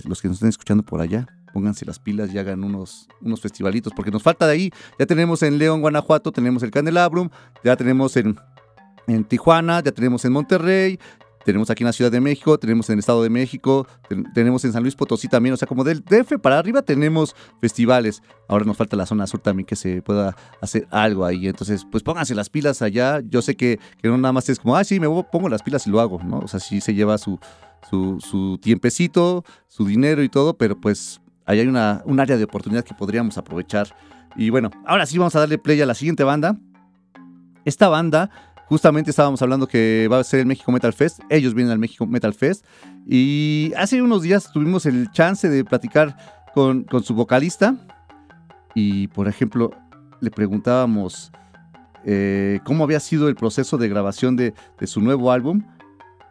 los 0.06 0.22
que 0.22 0.28
nos 0.28 0.38
estén 0.38 0.48
escuchando 0.48 0.82
por 0.82 1.02
allá, 1.02 1.26
pónganse 1.52 1.84
las 1.84 1.98
pilas 1.98 2.32
y 2.32 2.38
hagan 2.38 2.64
unos, 2.64 3.08
unos 3.20 3.42
festivalitos, 3.42 3.92
porque 3.94 4.10
nos 4.10 4.22
falta 4.22 4.46
de 4.46 4.54
ahí. 4.54 4.70
Ya 4.98 5.04
tenemos 5.04 5.42
en 5.42 5.58
León, 5.58 5.82
Guanajuato, 5.82 6.32
tenemos 6.32 6.62
el 6.62 6.70
Candelabrum, 6.70 7.28
ya 7.62 7.76
tenemos 7.76 8.16
en, 8.16 8.36
en 9.06 9.24
Tijuana, 9.24 9.82
ya 9.82 9.92
tenemos 9.92 10.24
en 10.24 10.32
Monterrey, 10.32 10.98
tenemos 11.44 11.70
aquí 11.70 11.82
en 11.82 11.86
la 11.86 11.92
Ciudad 11.92 12.10
de 12.10 12.20
México, 12.20 12.58
tenemos 12.58 12.88
en 12.88 12.94
el 12.94 12.98
Estado 13.00 13.22
de 13.22 13.30
México, 13.30 13.86
tenemos 14.34 14.64
en 14.64 14.72
San 14.72 14.82
Luis 14.82 14.94
Potosí 14.94 15.28
también, 15.28 15.52
o 15.52 15.56
sea, 15.56 15.68
como 15.68 15.84
del 15.84 16.02
DF 16.04 16.38
para 16.40 16.58
arriba 16.58 16.82
tenemos 16.82 17.36
festivales. 17.60 18.22
Ahora 18.48 18.64
nos 18.64 18.76
falta 18.76 18.96
la 18.96 19.06
zona 19.06 19.26
sur 19.26 19.40
también 19.40 19.66
que 19.66 19.76
se 19.76 20.02
pueda 20.02 20.36
hacer 20.60 20.86
algo 20.90 21.24
ahí. 21.24 21.48
Entonces, 21.48 21.86
pues 21.90 22.02
pónganse 22.02 22.34
las 22.34 22.50
pilas 22.50 22.82
allá. 22.82 23.20
Yo 23.28 23.42
sé 23.42 23.56
que, 23.56 23.78
que 24.02 24.08
no 24.08 24.18
nada 24.18 24.32
más 24.32 24.48
es 24.48 24.58
como, 24.58 24.76
ah, 24.76 24.84
sí, 24.84 25.00
me 25.00 25.08
pongo 25.08 25.48
las 25.48 25.62
pilas 25.62 25.86
y 25.86 25.90
lo 25.90 26.00
hago, 26.00 26.20
¿no? 26.22 26.38
O 26.38 26.48
sea, 26.48 26.60
sí 26.60 26.80
se 26.80 26.94
lleva 26.94 27.18
su, 27.18 27.38
su, 27.88 28.18
su 28.20 28.58
tiempecito, 28.58 29.44
su 29.68 29.86
dinero 29.86 30.22
y 30.22 30.28
todo, 30.28 30.56
pero 30.56 30.80
pues 30.80 31.20
ahí 31.46 31.60
hay 31.60 31.66
una, 31.66 32.02
un 32.04 32.20
área 32.20 32.36
de 32.36 32.44
oportunidad 32.44 32.84
que 32.84 32.94
podríamos 32.94 33.38
aprovechar. 33.38 33.94
Y 34.36 34.50
bueno, 34.50 34.70
ahora 34.86 35.06
sí 35.06 35.18
vamos 35.18 35.34
a 35.36 35.40
darle 35.40 35.58
play 35.58 35.80
a 35.80 35.86
la 35.86 35.94
siguiente 35.94 36.24
banda. 36.24 36.56
Esta 37.64 37.88
banda, 37.88 38.30
justamente 38.66 39.10
estábamos 39.10 39.40
hablando 39.42 39.66
que 39.66 40.08
va 40.10 40.18
a 40.20 40.24
ser 40.24 40.40
el 40.40 40.46
México 40.46 40.70
Metal 40.72 40.92
Fest. 40.92 41.20
Ellos 41.30 41.54
vienen 41.54 41.72
al 41.72 41.78
México 41.78 42.06
Metal 42.06 42.34
Fest. 42.34 42.64
Y 43.06 43.72
hace 43.76 44.00
unos 44.02 44.22
días 44.22 44.50
tuvimos 44.52 44.86
el 44.86 45.10
chance 45.10 45.48
de 45.48 45.64
platicar 45.64 46.16
con, 46.54 46.84
con 46.84 47.02
su 47.02 47.14
vocalista. 47.14 47.74
Y 48.74 49.08
por 49.08 49.28
ejemplo, 49.28 49.70
le 50.20 50.30
preguntábamos 50.30 51.30
eh, 52.04 52.60
cómo 52.64 52.84
había 52.84 53.00
sido 53.00 53.28
el 53.28 53.34
proceso 53.34 53.78
de 53.78 53.88
grabación 53.88 54.36
de, 54.36 54.54
de 54.78 54.86
su 54.86 55.00
nuevo 55.00 55.30
álbum. 55.30 55.62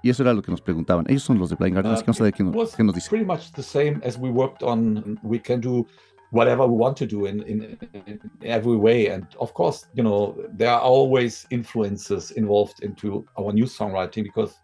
Y 0.01 0.09
eso 0.09 0.21
era 0.21 0.33
lo 0.33 0.41
que 0.41 0.51
nos 0.51 0.61
preguntaban. 0.61 1.05
Ellos 1.07 1.23
son 1.23 1.39
los 1.39 1.49
de 1.49 1.55
Blind 1.55 1.75
Guardian, 1.75 1.95
uh, 1.95 1.99
vamos 2.01 2.19
a 2.19 2.23
ver 2.25 2.33
qué 2.33 2.43
nos, 2.43 2.75
qué 2.75 2.83
nos 2.83 2.93
dice. 2.93 3.09
Pretty 3.09 3.25
much 3.25 3.51
the 3.53 3.63
same 3.63 4.01
as 4.05 4.17
we 4.17 4.29
worked 4.29 4.61
on. 4.61 5.17
We 5.23 5.39
can 5.39 5.61
do 5.61 5.87
whatever 6.33 6.65
we 6.65 6.75
want 6.75 6.97
to 6.97 7.05
do 7.05 7.27
in, 7.27 7.43
in, 7.43 7.77
in 7.93 8.19
every 8.41 8.75
way. 8.75 9.07
And 9.07 9.27
of 9.39 9.53
course, 9.53 9.85
you 9.93 10.01
know, 10.01 10.35
there 10.51 10.71
are 10.71 10.81
always 10.81 11.45
influences 11.51 12.31
involved 12.31 12.81
into 12.81 13.27
our 13.37 13.53
new 13.53 13.65
songwriting 13.65 14.23
because 14.23 14.55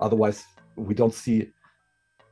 otherwise 0.00 0.46
we 0.76 0.94
don't 0.94 1.12
see 1.12 1.52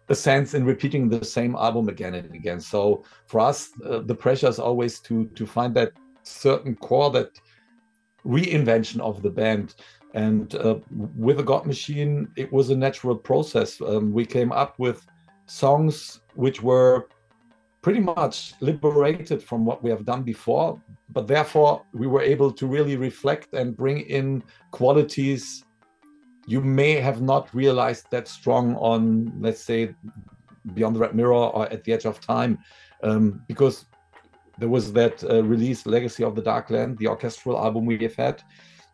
the 0.07 0.15
sense 0.15 0.55
in 0.55 0.65
repeating 0.65 1.11
the 1.11 1.23
same 1.23 1.55
album 1.55 1.91
again 1.91 2.15
and 2.15 2.35
again. 2.35 2.61
So 2.61 3.05
for 3.27 3.41
us, 3.41 3.69
uh, 3.85 3.99
the 3.99 4.15
pressure 4.15 4.49
is 4.49 4.59
always 4.59 5.01
to 5.01 5.27
to 5.39 5.47
find 5.47 5.75
that 5.75 5.93
certain 6.23 6.75
core, 6.75 7.11
that 7.11 7.33
reinvention 8.25 9.01
of 9.01 9.21
the 9.23 9.31
band 9.31 9.75
and 10.15 10.55
uh, 10.55 10.79
with 11.15 11.37
the 11.37 11.43
God 11.43 11.67
Machine, 11.67 12.29
it 12.37 12.51
was 12.51 12.71
a 12.71 12.77
natural 12.77 13.17
process. 13.17 13.81
Um, 13.83 14.13
we 14.13 14.25
came 14.25 14.51
up 14.53 14.79
with 14.79 15.07
songs 15.45 16.21
which 16.35 16.63
were 16.63 17.09
pretty 17.89 18.01
much 18.01 18.53
liberated 18.61 19.43
from 19.43 19.65
what 19.65 19.83
we 19.83 19.89
have 19.89 20.05
done 20.05 20.23
before, 20.23 20.79
but 21.09 21.27
therefore 21.27 21.83
we 21.95 22.07
were 22.07 22.21
able 22.21 22.53
to 22.53 22.67
really 22.67 22.99
reflect 22.99 23.55
and 23.55 23.75
bring 23.75 24.01
in 24.01 24.43
qualities 24.73 25.65
you 26.47 26.61
may 26.61 26.93
have 26.97 27.23
not 27.23 27.49
realized 27.55 28.05
that 28.11 28.29
strong 28.29 28.77
on, 28.77 29.33
let's 29.41 29.65
say, 29.65 29.95
Beyond 30.75 30.97
the 30.97 31.01
Red 31.01 31.15
Mirror 31.15 31.47
or 31.57 31.73
At 31.73 31.83
the 31.85 31.95
Edge 31.95 32.05
of 32.05 32.21
Time, 32.21 32.59
um, 33.03 33.43
because 33.49 33.87
there 34.59 34.69
was 34.69 34.93
that 34.93 35.25
uh, 35.25 35.43
release, 35.43 35.87
Legacy 35.87 36.23
of 36.25 36.35
the 36.35 36.43
Dark 36.43 36.69
Land, 36.69 36.99
the 36.99 37.09
orchestral 37.09 37.57
album 37.57 37.87
we 37.87 37.97
have 38.01 38.17
had. 38.17 38.43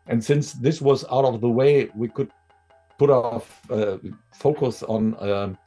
And 0.07 0.23
since 0.23 0.53
this 0.53 0.81
was 0.81 1.03
out 1.11 1.25
of 1.25 1.41
the 1.41 1.49
way, 1.49 1.89
we 1.95 2.07
could 2.07 2.31
put 2.97 3.09
our 3.09 3.41
uh, 3.69 3.97
focus 4.31 4.83
on 4.83 5.01
um, 5.19 5.57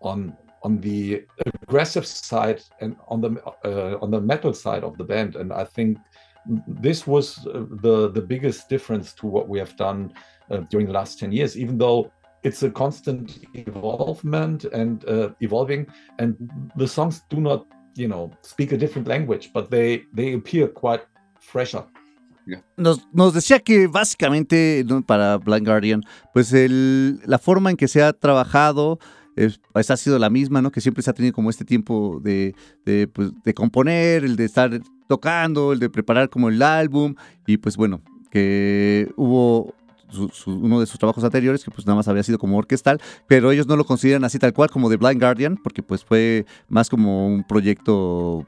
on 0.00 0.34
on 0.62 0.80
the 0.80 1.24
aggressive 1.64 2.06
side 2.06 2.62
and 2.80 2.96
on 3.08 3.20
the 3.20 3.42
uh, 3.64 3.98
on 4.00 4.10
the 4.10 4.20
metal 4.20 4.52
side 4.52 4.84
of 4.84 4.96
the 4.98 5.04
band. 5.04 5.36
And 5.36 5.52
I 5.52 5.64
think 5.64 5.98
this 6.66 7.06
was 7.06 7.46
uh, 7.46 7.64
the 7.82 8.10
the 8.10 8.22
biggest 8.22 8.68
difference 8.68 9.12
to 9.14 9.26
what 9.26 9.48
we 9.48 9.58
have 9.58 9.76
done 9.76 10.12
uh, 10.50 10.58
during 10.70 10.86
the 10.86 10.92
last 10.92 11.18
ten 11.18 11.32
years. 11.32 11.56
Even 11.56 11.78
though 11.78 12.10
it's 12.42 12.62
a 12.62 12.70
constant 12.70 13.38
evolvement 13.54 14.64
and 14.64 15.04
uh, 15.08 15.30
evolving, 15.40 15.86
and 16.18 16.36
the 16.76 16.88
songs 16.88 17.22
do 17.28 17.40
not, 17.40 17.66
you 17.94 18.08
know, 18.08 18.30
speak 18.42 18.72
a 18.72 18.76
different 18.76 19.08
language, 19.08 19.50
but 19.52 19.70
they 19.70 20.02
they 20.12 20.34
appear 20.34 20.68
quite 20.68 21.04
fresher. 21.40 21.84
Nos, 22.76 23.06
nos, 23.12 23.34
decía 23.34 23.60
que 23.60 23.88
básicamente 23.88 24.84
para 25.06 25.36
Blind 25.36 25.66
Guardian, 25.66 26.02
pues 26.32 26.52
el, 26.54 27.20
la 27.26 27.38
forma 27.38 27.70
en 27.70 27.76
que 27.76 27.88
se 27.88 28.02
ha 28.02 28.12
trabajado 28.14 28.98
pues 29.72 29.90
ha 29.90 29.96
sido 29.96 30.18
la 30.18 30.30
misma, 30.30 30.62
¿no? 30.62 30.70
Que 30.70 30.80
siempre 30.80 31.02
se 31.02 31.10
ha 31.10 31.14
tenido 31.14 31.34
como 31.34 31.50
este 31.50 31.64
tiempo 31.64 32.20
de, 32.22 32.54
de, 32.84 33.08
pues, 33.08 33.30
de 33.44 33.54
componer, 33.54 34.24
el 34.24 34.36
de 34.36 34.44
estar 34.44 34.80
tocando, 35.06 35.72
el 35.72 35.78
de 35.78 35.90
preparar 35.90 36.28
como 36.28 36.48
el 36.48 36.62
álbum 36.62 37.14
y 37.46 37.56
pues 37.56 37.76
bueno, 37.76 38.02
que 38.30 39.10
hubo 39.16 39.74
uno 40.46 40.80
de 40.80 40.86
sus 40.86 40.98
trabajos 40.98 41.22
anteriores 41.24 41.64
que 41.64 41.70
pues 41.70 41.86
nada 41.86 41.96
más 41.96 42.08
había 42.08 42.22
sido 42.22 42.38
como 42.38 42.56
orquestal, 42.56 43.00
pero 43.26 43.50
ellos 43.50 43.66
no 43.66 43.76
lo 43.76 43.84
consideran 43.84 44.24
así 44.24 44.38
tal 44.38 44.52
cual 44.52 44.70
como 44.70 44.88
The 44.88 44.96
Blind 44.96 45.20
Guardian, 45.20 45.56
porque 45.56 45.82
pues 45.82 46.04
fue 46.04 46.46
más 46.68 46.88
como 46.88 47.26
un 47.26 47.44
proyecto 47.44 48.46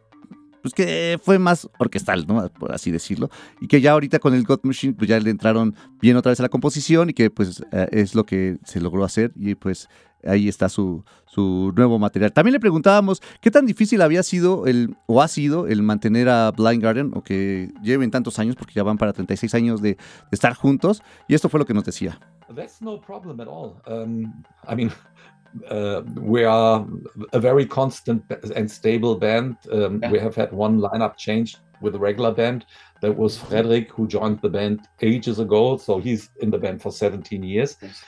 pues 0.62 0.74
que 0.74 1.18
fue 1.22 1.38
más 1.38 1.68
orquestal, 1.78 2.26
¿no? 2.26 2.47
Por 2.51 2.72
así 2.72 2.91
decirlo. 2.91 3.30
Y 3.61 3.66
que 3.66 3.80
ya 3.80 3.93
ahorita 3.93 4.18
con 4.18 4.34
el 4.34 4.45
God 4.45 4.61
Machine, 4.62 4.93
pues 4.93 5.09
ya 5.09 5.18
le 5.18 5.30
entraron 5.30 5.74
bien 6.03 6.16
otra 6.16 6.30
vez 6.30 6.41
a 6.41 6.43
la 6.43 6.51
composición 6.51 7.11
y 7.11 7.14
que 7.14 7.30
pues 7.30 7.62
eh, 7.72 7.88
es 7.93 8.14
lo 8.14 8.24
que 8.24 8.59
se 8.64 8.80
logró 8.80 9.05
hacer 9.05 9.32
y 9.36 9.55
pues 9.55 9.88
ahí 10.24 10.48
está 10.48 10.68
su, 10.68 11.04
su 11.26 11.72
nuevo 11.76 11.98
material. 11.98 12.32
También 12.32 12.52
le 12.52 12.60
preguntábamos 12.60 13.22
qué 13.40 13.50
tan 13.50 13.66
difícil 13.66 14.02
había 14.02 14.22
sido 14.22 14.66
el, 14.66 14.96
o 15.06 15.22
ha 15.22 15.28
sido 15.28 15.66
el 15.66 15.82
mantener 15.82 16.28
a 16.28 16.50
Blind 16.50 16.82
Guardian 16.82 17.12
o 17.14 17.22
que 17.22 17.70
lleven 17.82 18.10
tantos 18.10 18.38
años, 18.38 18.56
porque 18.56 18.74
ya 18.74 18.82
van 18.82 18.98
para 18.98 19.12
36 19.12 19.54
años 19.54 19.82
de, 19.82 19.94
de 19.94 19.98
estar 20.32 20.54
juntos. 20.54 21.02
Y 21.28 21.34
esto 21.34 21.48
fue 21.48 21.60
lo 21.60 21.66
que 21.66 21.74
nos 21.74 21.84
decía. 21.84 22.18
That's 22.54 22.80
no 22.80 23.00
problem 23.00 23.40
at 23.40 23.48
all. 23.48 23.80
Um, 23.86 24.42
I 24.68 24.74
mean, 24.74 24.90
uh, 25.70 26.02
we 26.20 26.44
are 26.44 26.86
a 27.32 27.38
very 27.38 27.66
constant 27.66 28.24
and 28.56 28.70
stable 28.70 29.16
band. 29.16 29.56
Um, 29.70 30.00
yeah. 30.02 30.10
We 30.10 30.18
have 30.18 30.34
had 30.34 30.52
one 30.52 30.80
lineup 30.80 31.16
change 31.16 31.56
with 31.80 31.92
the 31.92 31.98
regular 31.98 32.32
band. 32.32 32.66
That 33.02 33.16
was 33.16 33.38
Frederick, 33.38 33.90
who 33.92 34.06
joined 34.06 34.40
the 34.42 34.48
band 34.48 34.80
ages 35.00 35.38
ago. 35.38 35.78
So 35.78 35.98
he's 35.98 36.28
in 36.40 36.50
the 36.50 36.58
band 36.58 36.82
for 36.82 36.92
17 36.92 37.42
years. 37.42 37.76
Yes. 37.80 38.02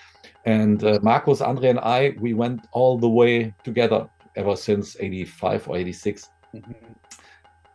And 0.44 0.82
uh, 0.84 0.98
Marcos, 1.02 1.40
Andre, 1.40 1.70
and 1.70 1.78
I, 1.80 2.14
we 2.18 2.34
went 2.34 2.66
all 2.72 2.98
the 2.98 3.08
way 3.08 3.54
together 3.64 4.08
ever 4.36 4.56
since 4.56 4.96
85 4.98 5.68
or 5.68 5.76
86. 5.76 6.28
Mm-hmm. 6.54 6.72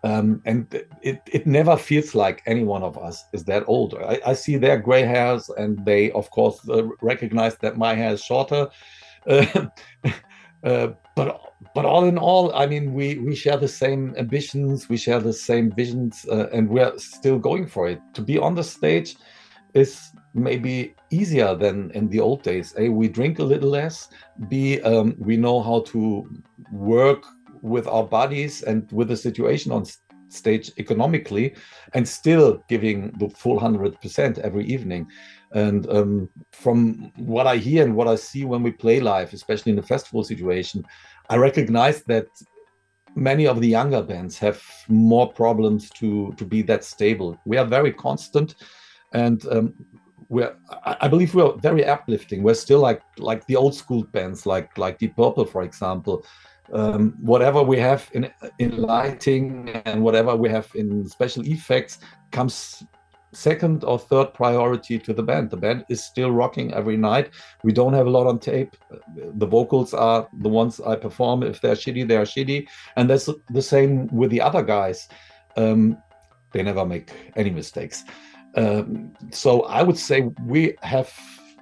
Um, 0.03 0.41
and 0.45 0.85
it, 1.01 1.21
it 1.25 1.47
never 1.47 1.75
feels 1.75 2.13
like 2.13 2.43
any 2.45 2.63
one 2.63 2.83
of 2.83 2.97
us 2.97 3.25
is 3.33 3.43
that 3.45 3.63
old. 3.67 3.95
I, 3.95 4.19
I 4.25 4.33
see 4.33 4.57
their 4.57 4.77
gray 4.77 5.03
hairs, 5.03 5.49
and 5.49 5.83
they, 5.85 6.11
of 6.11 6.29
course, 6.31 6.59
uh, 6.69 6.83
recognize 7.01 7.57
that 7.57 7.77
my 7.77 7.95
hair 7.95 8.13
is 8.13 8.23
shorter. 8.23 8.67
Uh, 9.25 9.67
Uh, 10.63 10.89
but 11.15 11.41
but 11.73 11.85
all 11.85 12.05
in 12.05 12.17
all, 12.17 12.53
I 12.55 12.65
mean, 12.65 12.93
we 12.93 13.15
we 13.19 13.35
share 13.35 13.57
the 13.57 13.67
same 13.67 14.15
ambitions, 14.17 14.89
we 14.89 14.97
share 14.97 15.19
the 15.19 15.33
same 15.33 15.71
visions, 15.71 16.25
uh, 16.29 16.47
and 16.51 16.69
we're 16.69 16.97
still 16.97 17.39
going 17.39 17.67
for 17.67 17.87
it. 17.87 17.99
To 18.15 18.21
be 18.21 18.37
on 18.37 18.55
the 18.55 18.63
stage 18.63 19.15
is 19.73 20.11
maybe 20.37 20.95
easier 21.09 21.55
than 21.55 21.91
in 21.91 22.07
the 22.09 22.19
old 22.19 22.43
days. 22.43 22.73
A, 22.77 22.89
we 22.89 23.07
drink 23.07 23.39
a 23.39 23.43
little 23.43 23.69
less. 23.69 24.09
B, 24.47 24.79
um, 24.81 25.15
we 25.17 25.35
know 25.37 25.61
how 25.61 25.81
to 25.91 26.29
work 26.71 27.23
with 27.61 27.87
our 27.87 28.03
bodies 28.03 28.63
and 28.63 28.89
with 28.91 29.07
the 29.07 29.17
situation 29.17 29.71
on 29.71 29.85
stage 30.29 30.71
economically, 30.77 31.55
and 31.93 32.07
still 32.07 32.61
giving 32.67 33.11
the 33.17 33.29
full 33.29 33.59
hundred 33.59 33.99
percent 34.01 34.37
every 34.39 34.65
evening. 34.65 35.07
And 35.53 35.89
um, 35.89 36.29
from 36.51 37.11
what 37.15 37.47
I 37.47 37.57
hear 37.57 37.83
and 37.83 37.95
what 37.95 38.07
I 38.07 38.15
see 38.15 38.43
when 38.45 38.61
we 38.61 38.71
play 38.71 38.99
live, 38.99 39.33
especially 39.33 39.71
in 39.71 39.77
the 39.77 39.83
festival 39.83 40.23
situation, 40.23 40.85
I 41.29 41.37
recognize 41.37 42.03
that 42.03 42.27
many 43.15 43.47
of 43.47 43.61
the 43.61 43.67
younger 43.67 44.03
bands 44.03 44.37
have 44.37 44.61
more 44.89 45.31
problems 45.31 45.89
to 45.91 46.33
to 46.37 46.45
be 46.45 46.61
that 46.63 46.83
stable. 46.83 47.39
We 47.45 47.57
are 47.57 47.65
very 47.65 47.93
constant, 47.93 48.55
and 49.13 49.45
um, 49.49 49.73
we're 50.29 50.55
I, 50.85 51.07
believe 51.07 51.33
we're 51.33 51.53
very 51.57 51.85
uplifting. 51.85 52.43
We're 52.43 52.53
still 52.53 52.79
like 52.79 53.01
like 53.17 53.45
the 53.47 53.55
old 53.55 53.75
school 53.75 54.03
bands, 54.03 54.45
like 54.45 54.77
like 54.77 54.99
Deep 54.99 55.15
Purple, 55.15 55.45
for 55.45 55.63
example. 55.63 56.25
Um, 56.73 57.15
whatever 57.21 57.63
we 57.63 57.79
have 57.79 58.09
in 58.13 58.29
in 58.59 58.77
lighting 58.77 59.69
and 59.85 60.03
whatever 60.03 60.35
we 60.35 60.49
have 60.49 60.69
in 60.75 61.07
special 61.07 61.45
effects 61.45 61.99
comes 62.31 62.83
second 63.33 63.83
or 63.83 63.99
third 63.99 64.33
priority 64.33 64.97
to 64.99 65.13
the 65.13 65.23
band. 65.23 65.49
The 65.49 65.57
band 65.57 65.85
is 65.89 66.03
still 66.03 66.31
rocking 66.31 66.73
every 66.73 66.97
night. 66.97 67.29
We 67.63 67.71
don't 67.71 67.93
have 67.93 68.07
a 68.07 68.09
lot 68.09 68.27
on 68.27 68.39
tape. 68.39 68.75
The 69.15 69.45
vocals 69.45 69.93
are 69.93 70.27
the 70.41 70.49
ones 70.49 70.79
I 70.79 70.95
perform. 70.95 71.43
If 71.43 71.61
they're 71.61 71.75
shitty, 71.75 72.07
they're 72.07 72.23
shitty. 72.23 72.67
And 72.95 73.09
that's 73.09 73.29
the 73.49 73.61
same 73.61 74.07
with 74.07 74.31
the 74.31 74.41
other 74.41 74.63
guys. 74.63 75.07
Um, 75.55 75.97
they 76.51 76.63
never 76.63 76.85
make 76.85 77.11
any 77.35 77.49
mistakes. 77.49 78.05
Um, 78.57 79.13
so 79.31 79.65
I 79.69 79.83
would 79.83 79.97
say 79.97 80.23
we 80.45 80.75
have 80.81 81.09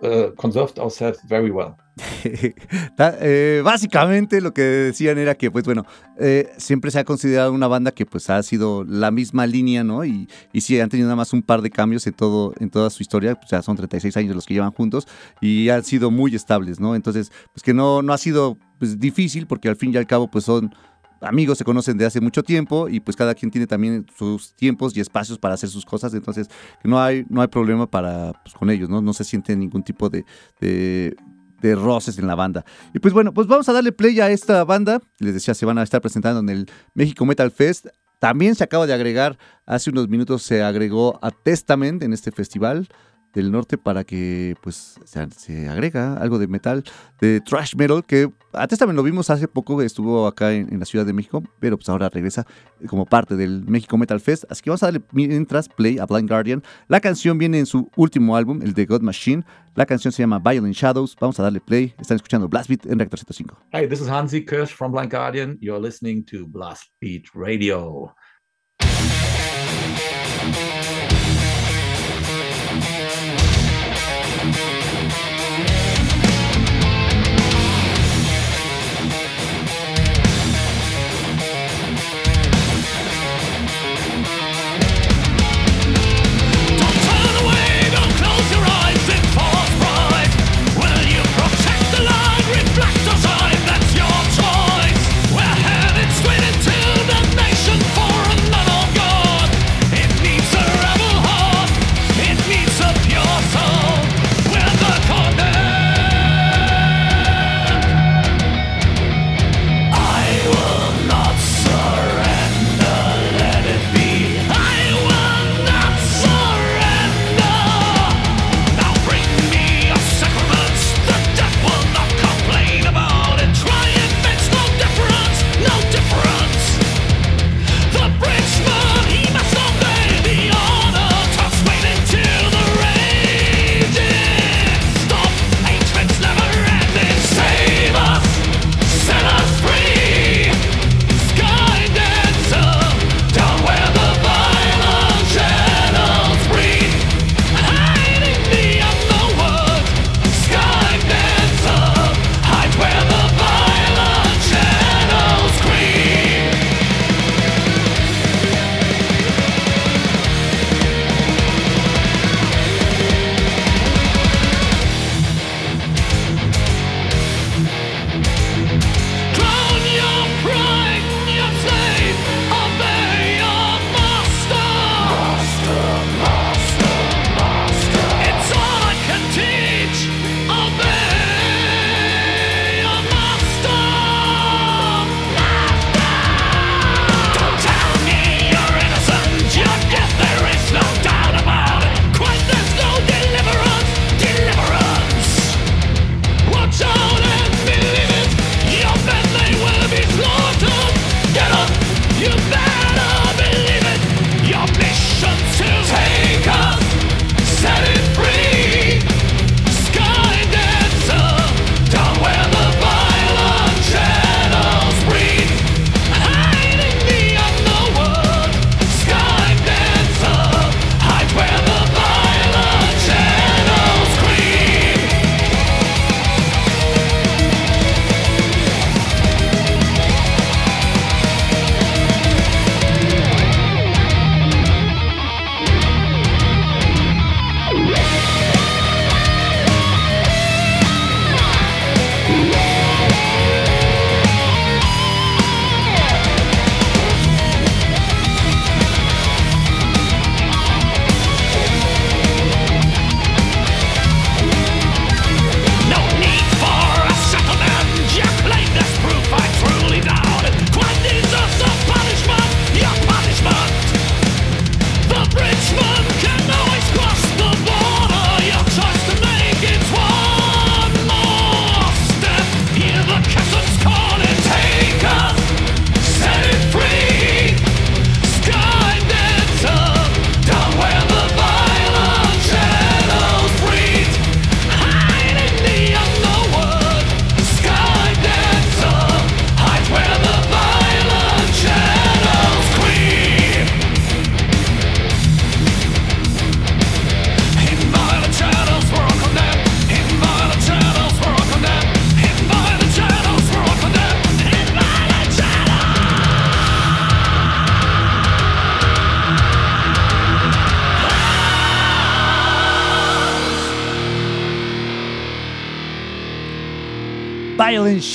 uh, 0.02 0.32
conserved 0.38 0.80
ourselves 0.80 1.20
very 1.28 1.52
well. 1.52 1.78
eh, 2.98 3.62
básicamente 3.64 4.42
lo 4.42 4.54
que 4.54 4.62
decían 4.62 5.18
era 5.18 5.36
que, 5.36 5.52
pues 5.52 5.66
bueno, 5.66 5.86
eh, 6.18 6.50
siempre 6.58 6.92
se 6.92 7.00
ha 7.00 7.04
considerado 7.04 7.54
una 7.54 7.68
banda 7.68 7.92
que 7.92 8.06
pues 8.06 8.30
ha 8.30 8.42
sido 8.44 8.84
la 8.84 9.12
misma 9.12 9.46
línea, 9.46 9.84
¿no? 9.84 10.06
Y, 10.06 10.28
sí, 10.54 10.80
han 10.80 10.90
tenido 10.90 11.08
nada 11.08 11.16
más 11.18 11.34
un 11.34 11.42
par 11.42 11.62
de 11.62 11.70
cambios 11.70 12.06
en, 12.08 12.14
todo, 12.14 12.54
en 12.60 12.70
toda 12.70 12.90
su 12.90 13.02
historia, 13.02 13.38
o 13.42 13.48
sea, 13.48 13.62
son 13.62 13.76
36 13.76 14.16
años 14.18 14.36
los 14.36 14.46
que 14.46 14.54
llevan 14.54 14.72
juntos 14.72 15.08
y 15.42 15.70
han 15.70 15.84
sido 15.84 16.12
muy 16.12 16.36
estables, 16.36 16.80
¿no? 16.80 16.96
Entonces, 16.96 17.32
pues 17.54 17.64
que 17.64 17.74
no, 17.74 18.02
no 18.02 18.14
ha 18.14 18.18
sido 18.18 18.58
pues, 18.80 19.00
difícil 19.00 19.48
porque 19.48 19.70
al 19.70 19.76
fin 19.76 19.94
y 19.94 19.98
al 19.98 20.08
cabo 20.08 20.30
pues 20.30 20.46
son 20.46 20.74
amigos, 21.22 21.58
se 21.58 21.64
conocen 21.64 21.98
de 21.98 22.06
hace 22.06 22.22
mucho 22.22 22.44
tiempo 22.44 22.90
y 22.90 23.00
pues 23.00 23.16
cada 23.16 23.34
quien 23.34 23.52
tiene 23.52 23.68
también 23.68 24.06
sus 24.18 24.56
tiempos 24.56 24.96
y 24.96 25.00
espacios 25.00 25.38
para 25.38 25.54
hacer 25.54 25.70
sus 25.70 25.86
cosas, 25.86 26.14
entonces 26.14 26.50
no 26.84 27.02
hay, 27.02 27.26
no 27.30 27.42
hay 27.42 27.48
problema 27.48 27.90
para, 27.90 28.34
pues, 28.44 28.54
con 28.54 28.70
ellos, 28.70 28.90
¿no? 28.90 29.02
No 29.02 29.14
se 29.14 29.24
siente 29.24 29.56
ningún 29.56 29.84
tipo 29.84 30.10
de, 30.10 30.26
de, 30.60 31.16
de, 31.62 31.76
roces 31.76 32.18
en 32.18 32.28
la 32.28 32.36
banda. 32.36 32.66
Y 32.94 33.00
pues 33.00 33.14
bueno, 33.14 33.34
pues 33.34 33.48
vamos 33.48 33.68
a 33.70 33.74
darle 33.74 33.92
play 33.92 34.20
a 34.20 34.30
esta 34.30 34.64
banda, 34.64 35.02
les 35.20 35.34
decía, 35.34 35.54
se 35.54 35.66
van 35.66 35.78
a 35.78 35.84
estar 35.84 36.02
presentando 36.02 36.40
en 36.40 36.50
el 36.50 36.70
México 36.94 37.26
Metal 37.26 37.52
Fest. 37.52 37.88
También 38.20 38.56
se 38.56 38.64
acaba 38.64 38.88
de 38.88 38.94
agregar, 38.94 39.38
hace 39.66 39.90
unos 39.90 40.08
minutos 40.08 40.42
se 40.42 40.64
agregó 40.64 41.20
a 41.22 41.32
Testament 41.32 42.02
en 42.02 42.14
este 42.14 42.32
festival 42.32 42.88
del 43.36 43.52
norte 43.52 43.78
para 43.78 44.04
que 44.04 44.56
pues 44.64 44.98
se, 45.04 45.30
se, 45.32 45.70
agrega 45.70 46.18
algo 46.18 46.40
de 46.40 46.48
metal, 46.48 46.84
de 47.20 47.42
trash 47.42 47.76
metal, 47.76 48.04
que 48.04 48.32
antes 48.54 48.80
también 48.80 48.96
lo 48.96 49.04
vimos 49.04 49.30
hace 49.30 49.48
poco, 49.48 49.82
estuvo 49.82 50.26
acá 50.26 50.54
en, 50.54 50.74
en, 50.74 50.80
la 50.80 50.86
Ciudad 50.86 51.06
de 51.06 51.14
México, 51.14 51.44
pero 51.60 51.78
pues 51.78 51.90
ahora 51.90 52.10
regresa 52.10 52.48
como 52.88 53.06
parte 53.06 53.36
del 53.36 53.66
México 53.66 53.98
Metal 53.98 54.20
Fest. 54.20 54.46
Así 54.50 54.64
que 54.64 54.70
vamos 54.70 54.82
a 54.84 54.88
darle 54.88 55.02
mientras 55.12 55.68
play 55.68 56.00
a 56.00 56.06
Blind 56.06 56.30
Guardian. 56.30 56.64
La 56.88 57.02
canción 57.02 57.38
viene 57.38 57.60
en 57.60 57.66
su 57.66 57.90
último 57.98 58.38
álbum, 58.38 58.62
el 58.62 58.74
de 58.74 58.86
God 58.86 59.02
Machine. 59.02 59.44
La 59.76 59.86
canción 59.86 60.14
se 60.14 60.24
llama 60.24 60.40
Violent 60.40 60.74
Shadows. 60.74 61.18
Vamos 61.20 61.38
a 61.40 61.44
darle 61.44 61.60
play. 61.60 61.94
Están 62.00 62.16
escuchando 62.16 62.48
Blast 62.48 62.70
Beat 62.70 62.86
en 62.86 62.98
Reactor 62.98 63.20
105. 63.20 63.58
Hey, 63.74 63.88
this 63.88 64.00
is 64.00 64.08
Hansi 64.08 64.46
Kirsch 64.46 64.74
from 64.74 64.94
Blind 64.94 65.12
Guardian. 65.12 65.58
You're 65.60 65.82
listening 65.82 66.24
to 66.28 66.48
Blast 66.48 66.90
Beat 67.02 67.26
Radio. 67.34 68.16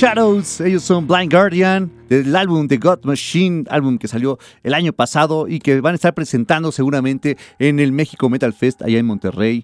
Shadows. 0.01 0.61
Ellos 0.61 0.81
son 0.81 1.05
Blind 1.05 1.31
Guardian, 1.31 1.91
del 2.09 2.35
álbum 2.35 2.67
The 2.67 2.77
God 2.77 3.03
Machine, 3.03 3.65
álbum 3.69 3.99
que 3.99 4.07
salió 4.07 4.39
el 4.63 4.73
año 4.73 4.93
pasado 4.93 5.47
y 5.47 5.59
que 5.59 5.79
van 5.79 5.91
a 5.91 5.95
estar 5.95 6.15
presentando 6.15 6.71
seguramente 6.71 7.37
en 7.59 7.79
el 7.79 7.91
México 7.91 8.27
Metal 8.27 8.51
Fest 8.51 8.81
allá 8.81 8.97
en 8.97 9.05
Monterrey. 9.05 9.63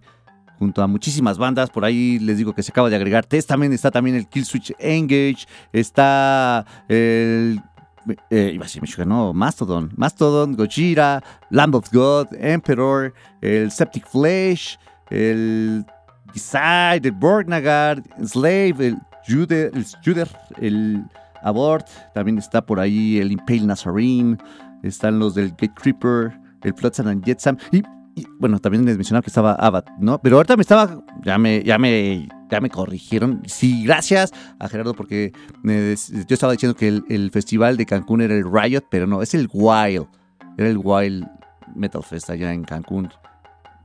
Junto 0.60 0.84
a 0.84 0.88
muchísimas 0.88 1.40
bandas, 1.40 1.72
por 1.72 1.86
ahí 1.86 2.20
les 2.20 2.38
digo 2.38 2.54
que 2.54 2.62
se 2.62 2.70
acaba 2.70 2.88
de 2.88 2.96
agregar 2.96 3.26
Testament, 3.26 3.74
está 3.74 3.90
también 3.90 4.16
el 4.16 4.28
Killswitch 4.28 4.74
Engage, 4.78 5.48
está 5.74 6.68
el 6.88 7.60
eh, 8.30 8.52
iba 8.54 8.64
a 8.64 8.68
decir 8.68 9.08
no, 9.08 9.34
Mastodon, 9.34 9.92
Mastodon, 9.98 10.56
Gojira, 10.56 11.24
Lamb 11.50 11.74
of 11.74 11.92
God, 11.92 12.28
Emperor, 12.38 13.12
el 13.42 13.72
Septic 13.72 14.08
Flesh, 14.08 14.78
el 15.10 15.84
Decide, 16.32 17.08
el 17.08 17.12
Borgnagar, 17.14 18.04
Slave, 18.24 18.88
el 18.90 18.98
Juder, 19.28 19.72
el, 20.60 21.04
Abort, 21.44 21.88
también 22.14 22.38
está 22.38 22.66
por 22.66 22.80
ahí 22.80 23.20
el 23.20 23.32
Impale 23.32 23.62
Nazarene, 23.62 24.38
están 24.84 25.20
los 25.20 25.36
del 25.36 25.52
Gate 25.52 25.74
Creeper, 25.76 26.40
el 26.64 26.74
Flotsam 26.74 27.08
and 27.08 27.24
Jetsam, 27.24 27.58
y, 27.72 27.84
bueno, 28.40 28.60
también 28.60 28.86
les 28.86 28.96
mencionaba 28.98 29.22
que 29.22 29.30
estaba 29.30 29.84
¿no? 30.00 30.20
Pero 30.20 30.38
ahorita 30.38 30.56
me 30.56 30.62
estaba, 30.62 31.04
ya 31.24 31.38
me, 31.38 31.64
ya 31.64 31.78
me, 31.78 32.28
ya 32.50 32.60
me 32.60 32.70
corrigieron. 32.70 33.44
Sí, 33.46 33.84
gracias 33.84 34.32
a 34.60 34.68
Gerardo 34.68 34.94
porque 34.96 35.34
yo 35.64 36.34
estaba 36.34 36.54
diciendo 36.54 36.76
que 36.76 36.88
el, 36.88 37.04
el, 37.10 37.30
festival 37.32 37.78
de 37.78 37.86
Cancún 37.86 38.22
era 38.22 38.34
el 38.34 38.44
Riot, 38.52 38.86
pero 38.90 39.06
no, 39.06 39.22
es 39.22 39.36
el 39.36 39.48
Wild, 39.54 40.08
era 40.58 40.68
el 40.68 40.80
Wild 40.84 41.28
Metal 41.76 42.02
Fest 42.04 42.30
allá 42.30 42.54
en 42.54 42.64
Cancún 42.64 43.10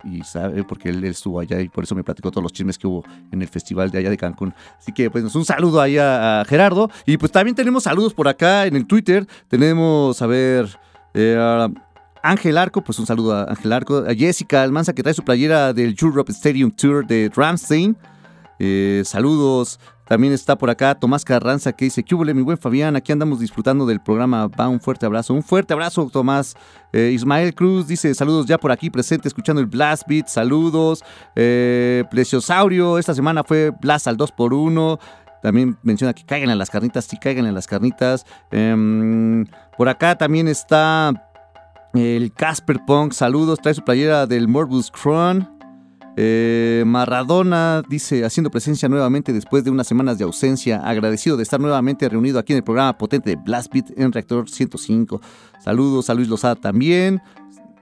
y 0.05 0.23
sabe 0.23 0.65
porque 0.65 0.89
él, 0.89 1.05
estuvo 1.05 1.41
allá 1.41 1.61
y 1.61 1.69
por 1.69 1.85
eso 1.85 1.95
me 1.95 2.05
platicó 2.05 2.31
todos 2.31 2.43
los 2.43 2.53
chismes 2.53 2.79
que 2.79 2.87
hubo 2.87 3.05
en 3.31 3.43
el 3.43 3.49
festival 3.49 3.91
de 3.91 3.99
allá 3.99 4.11
de 4.11 4.17
Cancún. 4.17 4.55
Así 4.79 4.93
que 4.93 5.11
pues 5.11 5.35
un 5.35 5.45
saludo 5.45 5.81
ahí 5.81 5.99
a, 5.99 6.45
Gerardo 6.47 6.91
y 7.07 7.17
pues 7.17 7.33
también 7.33 7.55
tenemos 7.55 7.85
saludos 7.85 8.15
por 8.15 8.29
acá 8.29 8.67
en 8.67 8.77
el 8.77 8.87
Twitter. 8.87 9.27
Tenemos, 9.49 10.21
a 10.23 10.27
ver, 10.27 10.79
eh, 11.15 11.69
Ángel 12.23 12.59
Arco, 12.59 12.83
pues 12.83 12.99
un 12.99 13.07
saludo 13.07 13.35
a 13.35 13.45
Ángel 13.45 13.73
Arco, 13.73 14.05
a 14.09 14.15
Jessica 14.15 14.63
Almanza 14.63 14.93
que 14.93 15.03
trae 15.03 15.15
su 15.15 15.25
playera 15.25 15.73
del 15.73 15.97
Europe 16.01 16.31
Stadium 16.33 16.71
Tour 16.71 17.07
de 17.07 17.31
Ramstein. 17.35 17.97
Eh, 18.59 19.03
saludos 19.05 19.81
también 20.07 20.33
está 20.33 20.57
por 20.57 20.69
acá 20.69 20.95
Tomás 20.95 21.25
Carranza 21.25 21.73
que 21.73 21.87
dice, 21.87 22.03
¿qué 22.03 22.15
hubo, 22.15 22.25
mi 22.25 22.43
buen 22.43 22.59
Fabián? 22.59 22.97
Aquí 22.97 23.13
andamos 23.13 23.41
disfrutando 23.41 23.87
del 23.87 24.01
programa. 24.01 24.49
Va, 24.49 24.69
un 24.69 24.81
fuerte 24.81 25.07
abrazo. 25.07 25.33
Un 25.35 25.43
fuerte 25.43 25.73
abrazo, 25.73 26.09
Tomás. 26.13 26.55
Eh, 26.93 27.11
Ismael 27.15 27.55
Cruz 27.55 27.87
dice, 27.87 28.15
saludos 28.15 28.47
ya 28.47 28.59
por 28.59 28.73
aquí 28.73 28.91
presente, 28.91 29.29
escuchando 29.29 29.61
el 29.61 29.67
Blast 29.67 30.03
Beat. 30.07 30.29
Saludos. 30.29 31.03
Eh, 31.37 32.05
Plesiosaurio, 32.11 32.99
esta 32.99 33.15
semana 33.15 33.45
fue 33.45 33.73
Blast 33.81 34.09
al 34.09 34.17
2x1. 34.17 34.99
También 35.43 35.77
menciona 35.83 36.13
que 36.13 36.25
caigan 36.25 36.51
en 36.51 36.59
las 36.59 36.71
carnitas, 36.71 37.05
sí 37.05 37.17
caigan 37.17 37.47
en 37.47 37.55
las 37.55 37.67
carnitas. 37.67 38.25
Em, 38.51 39.45
por 39.77 39.89
acá 39.89 40.17
también 40.17 40.47
está 40.47 41.13
el 41.95 42.33
Casper 42.33 42.81
Punk, 42.87 43.13
saludos, 43.13 43.59
trae 43.61 43.75
su 43.75 43.83
playera 43.83 44.27
del 44.27 44.47
Morbus 44.49 44.91
Crown. 44.91 45.52
Eh, 46.17 46.85
Maradona 46.87 47.83
dice, 47.89 48.25
haciendo 48.25 48.51
presencia 48.51 48.89
nuevamente 48.89 49.33
después 49.33 49.65
de 49.65 49.71
unas 49.71 49.87
semanas 49.87 50.19
de 50.19 50.25
ausencia, 50.25 50.87
agradecido 50.87 51.37
de 51.37 51.43
estar 51.43 51.59
nuevamente 51.59 52.09
reunido 52.09 52.39
aquí 52.39 52.53
en 52.53 52.59
el 52.59 52.65
programa 52.65 52.99
potente 52.99 53.31
de 53.31 53.37
Blast 53.37 53.75
en 53.97 54.13
Reactor 54.13 54.51
105. 54.51 55.21
Saludos 55.65 56.11
a 56.11 56.15
Luis 56.15 56.29
Lozada 56.29 56.55
también, 56.55 57.23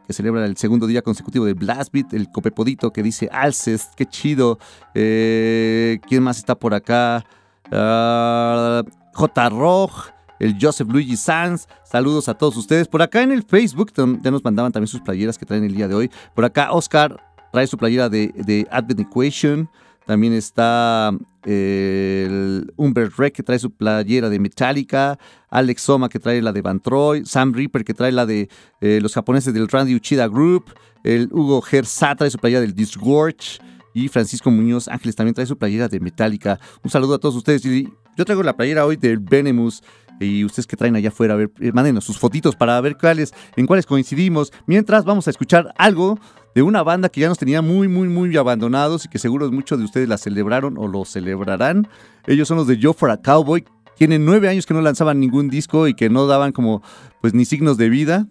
que 0.07 0.13
celebra 0.13 0.45
el 0.47 0.57
segundo 0.57 0.87
día 0.87 1.03
consecutivo 1.03 1.45
de 1.45 1.55
Blast 1.55 1.93
el 2.13 2.31
Copepodito 2.31 2.93
que 2.93 3.03
dice 3.03 3.29
Alces, 3.33 3.89
qué 3.97 4.07
chido. 4.07 4.59
Eh, 4.95 5.99
¿Quién 6.09 6.23
más 6.23 6.39
está 6.39 6.55
por 6.55 6.75
acá? 6.75 7.25
Ah, 7.73 8.83
J. 9.13 9.49
Roj 9.51 10.11
el 10.41 10.57
Joseph 10.61 10.89
Luigi 10.91 11.17
Sanz. 11.17 11.69
Saludos 11.85 12.29
a 12.29 12.35
todos 12.35 12.57
ustedes. 12.57 12.89
Por 12.89 13.03
acá 13.03 13.23
en 13.23 13.31
el 13.31 13.45
Facebook 13.45 13.93
ya 13.95 14.31
nos 14.31 14.43
mandaban 14.43 14.73
también 14.73 14.89
sus 14.89 15.03
playeras 15.03 15.39
que 15.39 15.47
traen 15.47 15.63
el 15.63 15.75
día 15.75 15.87
de 15.87 15.95
hoy. 15.95 16.11
Por 16.35 16.45
acá 16.45 16.73
Oscar 16.73 17.21
trae 17.53 17.67
su 17.67 17.77
playera 17.77 18.09
de, 18.09 18.67
Advent 18.71 19.01
Equation. 19.01 19.69
También 20.07 20.33
está 20.33 21.13
el 21.45 22.73
Humbert 22.77 23.15
Reck 23.17 23.35
que 23.35 23.43
trae 23.43 23.59
su 23.59 23.71
playera 23.71 24.29
de 24.29 24.39
Metallica. 24.39 25.19
Alex 25.51 25.83
Soma 25.83 26.09
que 26.09 26.19
trae 26.19 26.43
la 26.43 26.53
de 26.53 26.63
Van 26.63 26.81
Troy. 26.81 27.25
Sam 27.25 27.53
Reaper 27.53 27.85
que 27.85 27.95
trae 27.95 28.13
la 28.13 28.27
de 28.27 28.49
eh, 28.81 28.99
los 29.01 29.15
japoneses 29.15 29.55
del 29.55 29.69
Randy 29.69 29.95
Uchida 29.95 30.27
Group. 30.27 30.75
El 31.05 31.29
Hugo 31.33 31.61
Gersa 31.61 32.15
trae 32.17 32.31
su 32.31 32.39
playera 32.39 32.61
del 32.61 32.75
Disgorge. 32.75 33.61
Y 33.95 34.09
Francisco 34.09 34.51
Muñoz 34.51 34.89
Ángeles 34.89 35.17
también 35.17 35.35
trae 35.35 35.47
su 35.47 35.57
playera 35.57 35.89
de 35.89 36.01
Metallica. 36.01 36.59
Un 36.83 36.91
saludo 36.91 37.15
a 37.15 37.19
todos 37.19 37.37
ustedes. 37.37 37.63
yo 37.63 38.25
traigo 38.25 38.43
la 38.43 38.57
playera 38.57 38.87
hoy 38.87 38.97
del 38.97 39.19
Venemus 39.19 39.83
y 40.21 40.45
ustedes 40.45 40.67
que 40.67 40.77
traen 40.77 40.95
allá 40.97 41.09
afuera, 41.09 41.35
a 41.35 41.37
ver, 41.39 41.51
eh, 41.61 41.73
mándenos 41.73 42.05
sus 42.05 42.19
fotitos 42.19 42.55
para 42.55 42.79
ver 42.81 42.97
cuáles, 42.99 43.33
en 43.57 43.67
cuáles 43.67 43.87
coincidimos. 43.87 44.53
Mientras 44.67 45.05
vamos 45.05 45.27
a 45.27 45.31
escuchar 45.31 45.73
algo 45.79 46.21
de 46.55 46.63
una 46.63 46.83
banda 46.83 47.09
que 47.09 47.21
ya 47.21 47.29
nos 47.29 47.39
tenía 47.39 47.63
muy, 47.63 47.89
muy, 47.89 48.09
muy 48.09 48.37
abandonados 48.37 49.05
y 49.05 49.09
que 49.09 49.19
seguro 49.19 49.51
muchos 49.53 49.79
de 49.79 49.85
ustedes 49.85 50.09
la 50.09 50.19
celebraron 50.19 50.77
o 50.79 50.89
lo 50.89 51.05
celebrarán. 51.05 51.89
Ellos 52.27 52.49
son 52.49 52.57
los 52.57 52.67
de 52.67 52.79
Joe 52.81 52.95
for 52.95 53.11
a 53.11 53.17
Cowboy. 53.17 53.65
Tienen 53.97 54.25
nueve 54.25 54.49
años 54.49 54.67
que 54.67 54.75
no 54.75 54.81
lanzaban 54.81 55.21
ningún 55.21 55.49
disco 55.49 55.87
y 55.87 55.95
que 55.95 56.09
no 56.09 56.27
daban 56.27 56.53
como, 56.53 56.83
pues, 57.21 57.35
ni 57.35 57.45
signos 57.45 57.77
de 57.77 57.89
vida. 57.89 58.27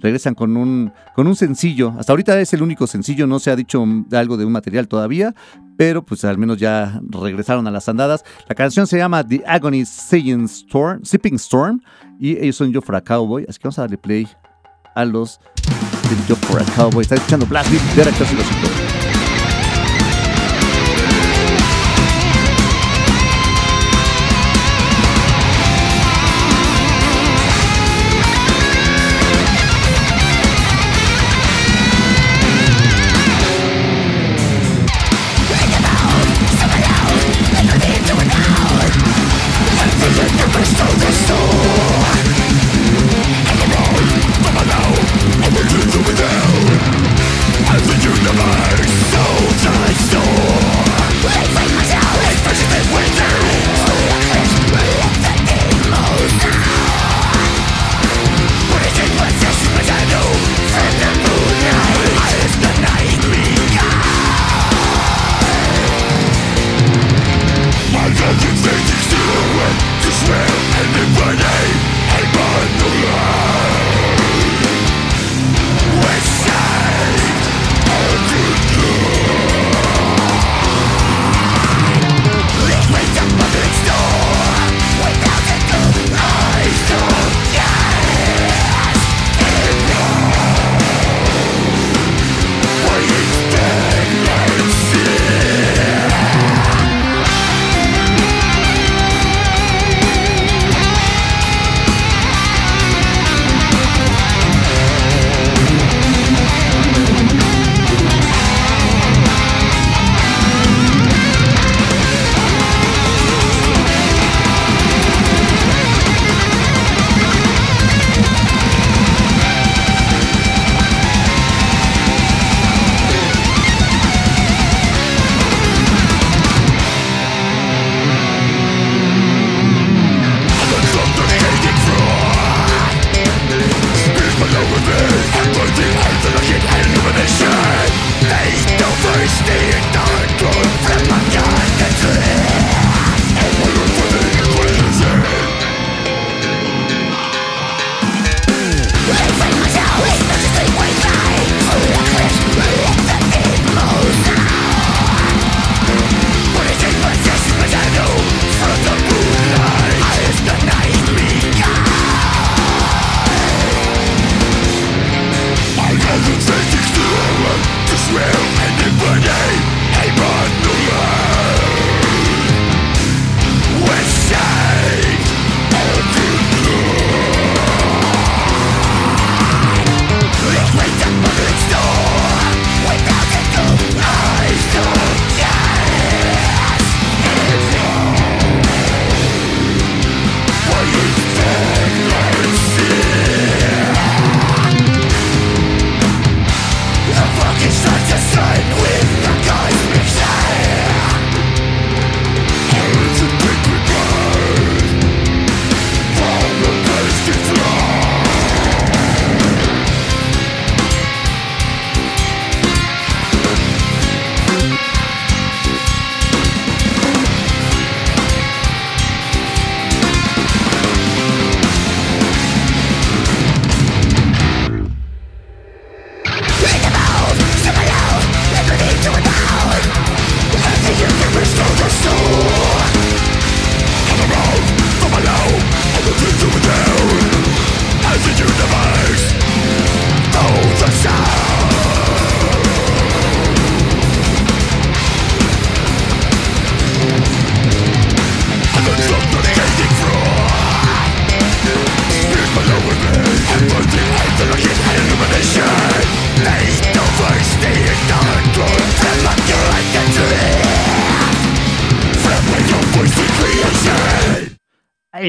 Regresan 0.00 0.34
con 0.34 0.56
un, 0.56 0.92
con 1.14 1.28
un 1.28 1.36
sencillo. 1.36 1.94
Hasta 1.98 2.12
ahorita 2.12 2.40
es 2.40 2.52
el 2.54 2.62
único 2.62 2.88
sencillo, 2.88 3.28
no 3.28 3.38
se 3.38 3.52
ha 3.52 3.56
dicho 3.56 3.84
algo 4.10 4.36
de 4.36 4.44
un 4.44 4.50
material 4.50 4.88
todavía, 4.88 5.32
pero 5.76 6.04
pues 6.04 6.24
al 6.24 6.38
menos 6.38 6.58
ya 6.58 7.00
regresaron 7.08 7.68
a 7.68 7.70
las 7.70 7.88
andadas. 7.88 8.24
La 8.48 8.56
canción 8.56 8.88
se 8.88 8.98
llama 8.98 9.24
The 9.24 9.44
Agony 9.46 9.84
Sipping 9.84 10.46
Storm, 11.36 11.80
y 12.18 12.36
ellos 12.38 12.56
son 12.56 12.72
Joe 12.72 12.82
for 12.82 12.96
a 12.96 13.00
Cowboy. 13.00 13.46
Así 13.48 13.60
que 13.60 13.64
vamos 13.68 13.78
a 13.78 13.82
darle 13.82 13.98
play 13.98 14.26
a 14.96 15.04
los 15.04 15.40
Yo 16.28 16.36
for 16.36 16.60
a 16.60 16.64
Cowboy. 16.64 17.02
Está 17.02 17.14
escuchando 17.16 17.46
Blast 17.46 17.70
Beat 17.70 17.82
de 17.94 18.04
Rectos 18.04 18.28
y 18.32 18.36
los 18.36 18.91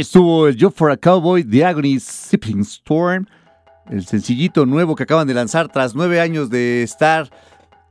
estuvo 0.03 0.49
el 0.49 0.57
Job 0.59 0.73
for 0.75 0.91
a 0.91 0.97
Cowboy, 0.97 1.45
The 1.45 1.63
Agony 1.63 1.97
Sipping 1.97 2.59
Storm, 2.61 3.25
el 3.89 4.05
sencillito 4.05 4.65
nuevo 4.65 4.95
que 4.95 5.03
acaban 5.03 5.27
de 5.27 5.33
lanzar 5.33 5.69
tras 5.69 5.95
nueve 5.95 6.19
años 6.19 6.49
de 6.49 6.83
estar 6.83 7.29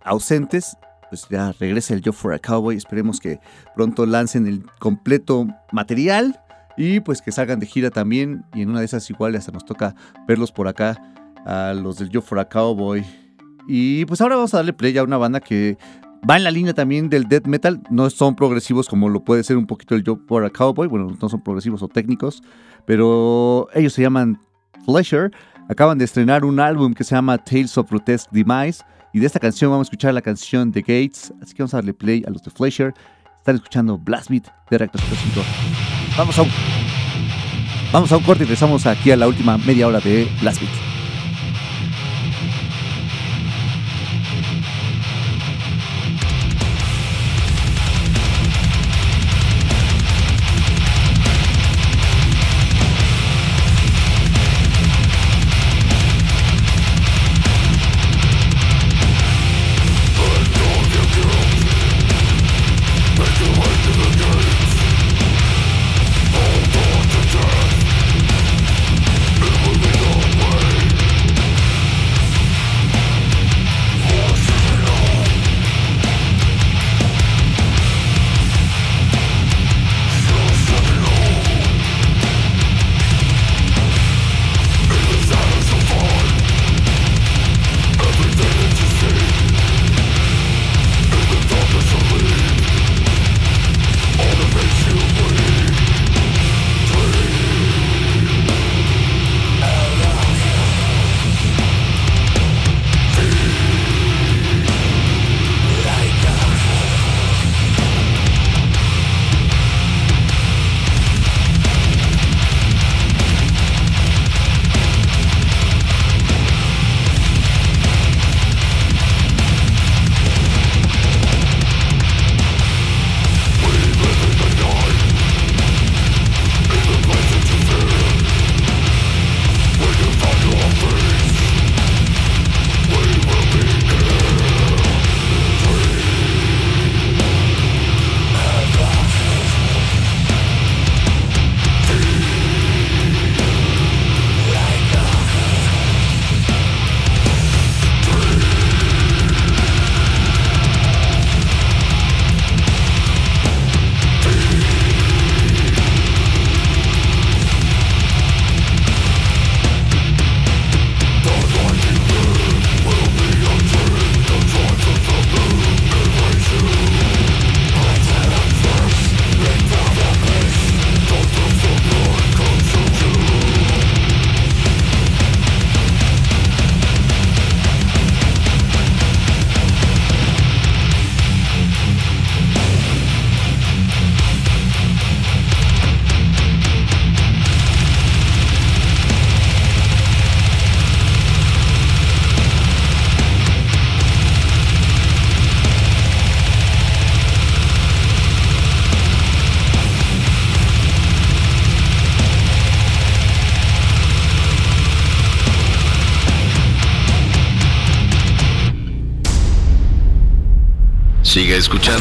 ausentes. 0.05 0.77
Pues 1.09 1.27
ya 1.31 1.53
regresa 1.59 1.95
el 1.95 2.03
Job 2.05 2.15
for 2.15 2.35
a 2.35 2.39
Cowboy. 2.39 2.77
Esperemos 2.77 3.19
que 3.19 3.41
pronto 3.75 4.05
lancen 4.05 4.47
el 4.47 4.63
completo 4.79 5.47
material 5.73 6.39
y 6.77 7.01
pues 7.01 7.23
que 7.23 7.33
salgan 7.33 7.61
de 7.61 7.67
gira 7.67 7.91
también. 7.91 8.45
Y 8.55 8.63
en 8.63 8.71
una 8.71 8.81
de 8.81 8.87
esas 8.87 9.09
igual 9.09 9.35
hasta 9.35 9.51
nos 9.51 9.65
toca 9.65 9.95
verlos 10.29 10.53
por 10.53 10.69
acá 10.69 10.97
a 11.47 11.73
los 11.73 11.99
del 11.99 12.11
Job 12.13 12.23
for 12.23 12.39
a 12.39 12.49
Cowboy. 12.49 13.05
Y 13.67 14.05
pues 14.05 14.21
ahora 14.21 14.37
vamos 14.37 14.53
a 14.53 14.59
darle 14.59 14.75
play 14.75 14.97
a 14.99 15.03
una 15.03 15.17
banda 15.17 15.41
que 15.41 15.79
va 16.29 16.37
en 16.37 16.45
la 16.45 16.51
línea 16.51 16.75
también 16.75 17.09
del 17.09 17.29
death 17.29 17.47
metal. 17.47 17.83
No 17.91 18.09
son 18.11 18.35
progresivos 18.37 18.89
como 18.89 19.09
lo 19.09 19.25
puede 19.25 19.45
ser 19.45 19.57
un 19.57 19.67
poquito 19.67 19.95
el 19.95 20.05
Job 20.05 20.21
for 20.27 20.45
a 20.45 20.51
Cowboy. 20.51 20.89
Bueno, 20.89 21.17
no 21.21 21.29
son 21.29 21.43
progresivos 21.43 21.83
o 21.83 21.89
técnicos, 21.89 22.43
pero 22.87 23.69
ellos 23.75 23.93
se 23.93 24.03
llaman 24.03 24.41
Fletcher. 24.85 25.33
Acaban 25.69 25.99
de 25.99 26.05
estrenar 26.05 26.45
un 26.45 26.61
álbum 26.61 26.95
que 26.95 27.05
se 27.05 27.15
llama 27.15 27.39
Tales 27.39 27.77
of 27.79 27.89
Grotesque 27.91 28.29
Demise. 28.33 28.83
Y 29.13 29.21
de 29.21 29.27
esta 29.27 29.39
canción 29.39 29.71
vamos 29.71 29.87
a 29.87 29.89
escuchar 29.89 30.15
la 30.15 30.23
canción 30.23 30.73
The 30.73 30.81
Gates. 30.81 31.33
Así 31.43 31.55
que 31.55 31.63
vamos 31.63 31.75
a 31.75 31.79
darle 31.79 31.95
play 31.95 32.25
a 32.27 32.31
los 32.31 32.43
de 32.43 32.51
Fletcher. 32.51 32.95
Están 33.39 33.57
escuchando 33.57 33.99
Blast 33.99 34.31
Beat 34.31 34.47
de 34.71 34.79
Reactor 34.79 35.01
5. 35.01 35.41
Vamos 36.17 36.39
a 36.39 36.43
un, 36.43 36.49
vamos 37.93 38.13
a 38.13 38.17
un 38.17 38.23
corte 38.23 38.45
y 38.45 38.47
regresamos 38.47 38.87
aquí 38.87 39.11
a 39.11 39.17
la 39.17 39.27
última 39.27 39.59
media 39.59 39.89
hora 39.89 40.01
de 40.01 40.29
Blast 40.41 40.61
Beat. 40.61 40.92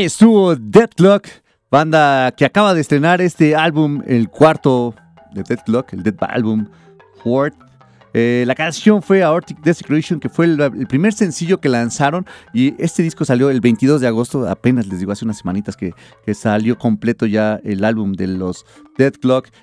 Ahí 0.00 0.06
estuvo 0.06 0.56
Deadlock, 0.56 1.28
banda 1.70 2.32
que 2.32 2.46
acaba 2.46 2.72
de 2.72 2.80
estrenar 2.80 3.20
este 3.20 3.54
álbum, 3.54 4.00
el 4.06 4.30
cuarto 4.30 4.94
de 5.34 5.42
Deadlock, 5.42 5.92
el 5.92 6.02
Dead 6.02 6.14
Album 6.20 6.68
Fourth. 7.22 7.54
Eh, 8.14 8.44
la 8.46 8.54
canción 8.54 9.02
fue 9.02 9.22
Aortic 9.22 9.60
Desecration, 9.60 10.18
que 10.18 10.30
fue 10.30 10.46
el, 10.46 10.86
primer 10.88 11.12
sencillo 11.12 11.60
que 11.60 11.68
lanzaron. 11.68 12.24
Y 12.54 12.82
este 12.82 13.02
disco 13.02 13.26
salió 13.26 13.50
el 13.50 13.60
22 13.60 14.00
de 14.00 14.06
agosto, 14.06 14.48
apenas 14.48 14.86
les 14.86 15.00
digo, 15.00 15.12
hace 15.12 15.26
unas 15.26 15.36
semanitas 15.36 15.76
que, 15.76 15.92
salió 16.32 16.78
completo 16.78 17.26
ya 17.26 17.60
el 17.62 17.84
álbum 17.84 18.14
de 18.14 18.26
los 18.26 18.64
Dead 18.96 19.12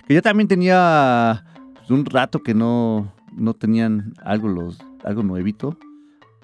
que 0.08 0.14
ya 0.14 0.22
también 0.22 0.48
tenía 0.48 1.46
pues, 1.74 1.90
un 1.90 2.06
rato 2.06 2.44
que 2.44 2.54
no, 2.54 3.12
no 3.36 3.56
tenían 3.56 4.14
algo, 4.24 4.50
los, 4.50 4.78
algo 5.04 5.24
nuevito, 5.24 5.80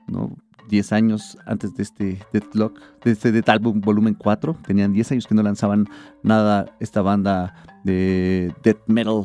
¿no? 0.07 0.35
10 0.69 0.93
años 0.93 1.37
antes 1.45 1.75
de 1.75 1.83
este 1.83 2.19
Deadlock, 2.31 2.79
de 3.03 3.11
este 3.11 3.31
Dead 3.31 3.47
Album 3.49 3.81
Volumen 3.81 4.13
4. 4.15 4.57
Tenían 4.65 4.93
10 4.93 5.11
años 5.13 5.27
que 5.27 5.35
no 5.35 5.43
lanzaban 5.43 5.87
nada 6.23 6.65
esta 6.79 7.01
banda 7.01 7.55
de 7.83 8.53
Death 8.63 8.81
Metal, 8.87 9.23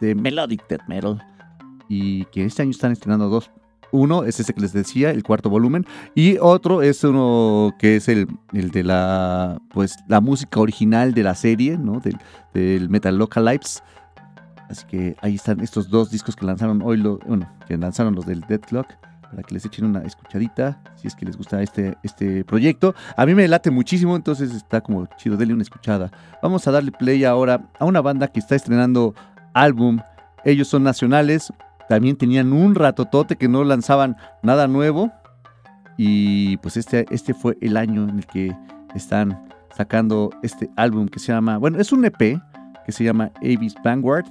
de 0.00 0.14
Melodic 0.14 0.66
Death 0.68 0.86
Metal. 0.88 1.22
Y 1.88 2.24
que 2.26 2.44
este 2.44 2.62
año 2.62 2.70
están 2.70 2.92
estrenando 2.92 3.28
dos. 3.28 3.50
Uno 3.92 4.22
es 4.22 4.38
ese 4.38 4.54
que 4.54 4.60
les 4.60 4.72
decía, 4.72 5.10
el 5.10 5.24
cuarto 5.24 5.50
volumen. 5.50 5.84
Y 6.14 6.38
otro 6.38 6.82
es 6.82 7.02
uno 7.02 7.74
que 7.78 7.96
es 7.96 8.08
el, 8.08 8.28
el 8.52 8.70
de 8.70 8.84
la, 8.84 9.60
pues, 9.70 9.96
la 10.06 10.20
música 10.20 10.60
original 10.60 11.12
de 11.14 11.24
la 11.24 11.34
serie, 11.34 11.76
¿no? 11.76 11.98
Del, 12.00 12.16
del 12.54 12.88
Metalocalypse. 12.88 13.82
Así 14.68 14.86
que 14.86 15.16
ahí 15.20 15.34
están 15.34 15.58
estos 15.60 15.90
dos 15.90 16.12
discos 16.12 16.36
que 16.36 16.46
lanzaron 16.46 16.80
hoy, 16.82 17.02
bueno, 17.02 17.52
que 17.66 17.76
lanzaron 17.76 18.14
los 18.14 18.24
del 18.24 18.42
Deadlock 18.42 18.86
para 19.30 19.42
que 19.42 19.54
les 19.54 19.64
echen 19.64 19.84
una 19.84 20.00
escuchadita, 20.00 20.80
si 20.96 21.06
es 21.06 21.14
que 21.14 21.24
les 21.24 21.36
gusta 21.36 21.62
este, 21.62 21.96
este 22.02 22.44
proyecto. 22.44 22.94
A 23.16 23.24
mí 23.26 23.34
me 23.34 23.46
late 23.46 23.70
muchísimo, 23.70 24.16
entonces 24.16 24.52
está 24.52 24.80
como 24.80 25.06
chido, 25.16 25.36
denle 25.36 25.54
una 25.54 25.62
escuchada. 25.62 26.10
Vamos 26.42 26.66
a 26.66 26.72
darle 26.72 26.92
play 26.92 27.24
ahora 27.24 27.70
a 27.78 27.84
una 27.84 28.00
banda 28.00 28.28
que 28.28 28.40
está 28.40 28.56
estrenando 28.56 29.14
álbum. 29.54 30.00
Ellos 30.44 30.68
son 30.68 30.82
nacionales, 30.82 31.52
también 31.88 32.16
tenían 32.16 32.52
un 32.52 32.74
ratotote 32.74 33.36
que 33.36 33.48
no 33.48 33.64
lanzaban 33.64 34.16
nada 34.42 34.66
nuevo. 34.66 35.12
Y 35.96 36.56
pues 36.58 36.76
este, 36.76 37.06
este 37.10 37.34
fue 37.34 37.56
el 37.60 37.76
año 37.76 38.08
en 38.08 38.18
el 38.18 38.26
que 38.26 38.56
están 38.94 39.46
sacando 39.76 40.30
este 40.42 40.70
álbum 40.76 41.08
que 41.08 41.18
se 41.18 41.32
llama, 41.32 41.58
bueno, 41.58 41.78
es 41.78 41.92
un 41.92 42.04
EP 42.04 42.18
que 42.18 42.92
se 42.92 43.04
llama 43.04 43.30
Avis 43.36 43.74
Vanguard 43.84 44.26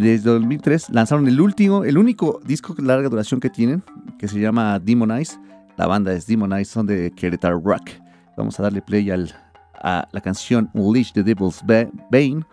desde 0.00 0.30
2003 0.30 0.90
lanzaron 0.90 1.28
el 1.28 1.40
último, 1.40 1.84
el 1.84 1.98
único 1.98 2.40
disco 2.44 2.74
de 2.74 2.82
larga 2.82 3.08
duración 3.08 3.40
que 3.40 3.50
tienen, 3.50 3.82
que 4.18 4.28
se 4.28 4.40
llama 4.40 4.78
Demonize. 4.78 5.38
La 5.76 5.86
banda 5.86 6.12
es 6.12 6.26
Demonize, 6.26 6.70
son 6.70 6.86
de 6.86 7.12
Querétaro 7.12 7.60
Rock. 7.60 7.90
Vamos 8.36 8.58
a 8.58 8.64
darle 8.64 8.82
play 8.82 9.10
al, 9.10 9.32
a 9.74 10.08
la 10.10 10.20
canción 10.20 10.70
Unleash 10.74 11.12
the 11.12 11.22
Devil's 11.22 11.62
Bane. 11.64 12.44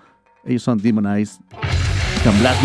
Ellos 0.46 0.64
son 0.64 0.78
Demonize. 0.78 1.40
Con 2.24 2.38
Blast 2.40 2.62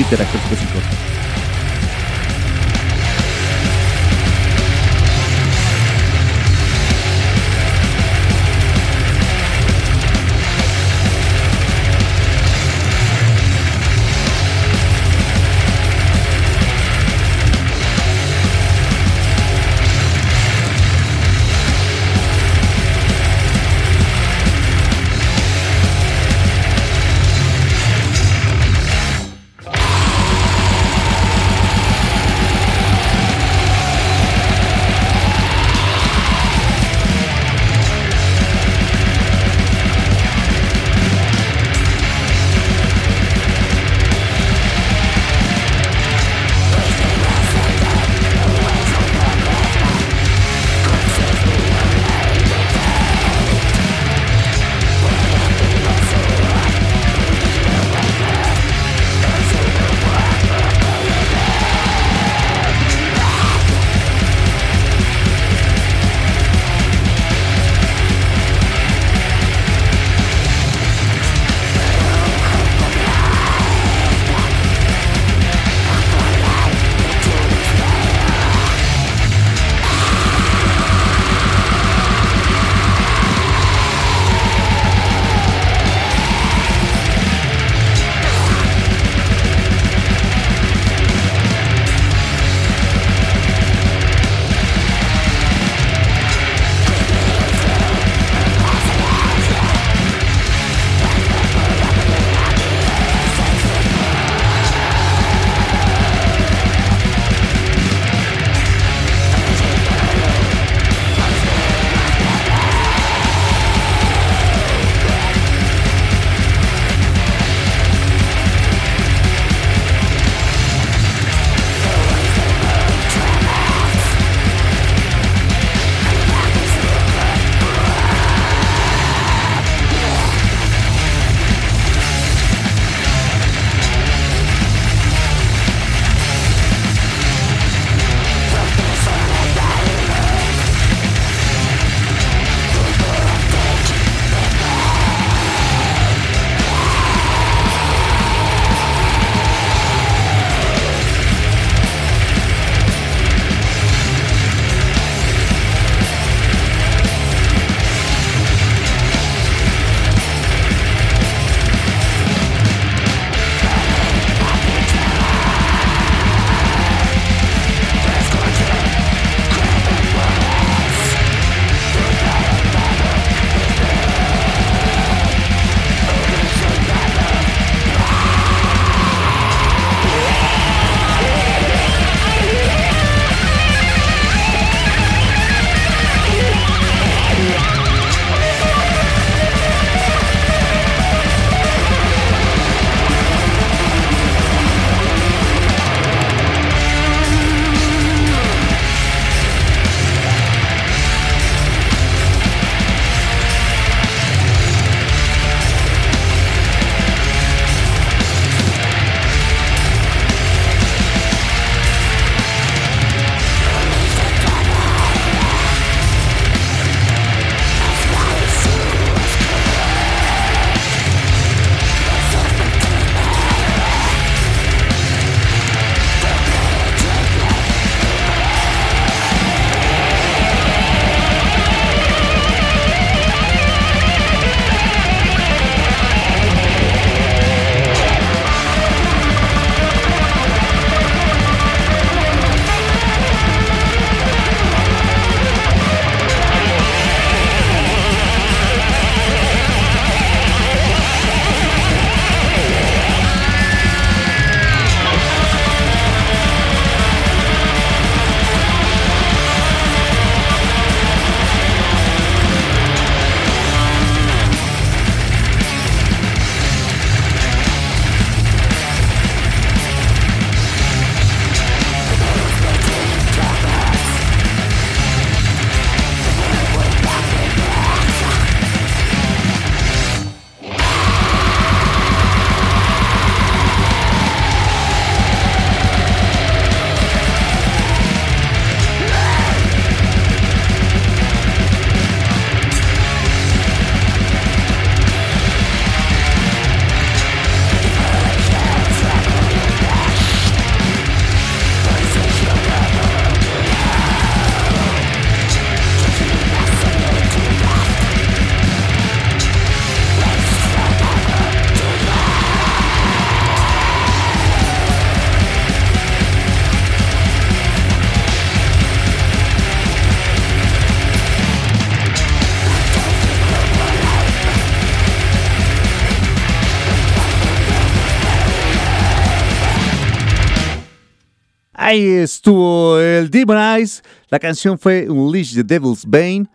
Ahí 331.87 332.05
estuvo 332.05 332.99
el 332.99 333.31
Demon 333.31 333.59
Eyes. 333.59 334.03
La 334.29 334.41
canción 334.41 334.77
fue 334.77 335.09
Unleash 335.09 335.55
the 335.55 335.63
Devil's 335.63 336.05
Bane. 336.05 336.47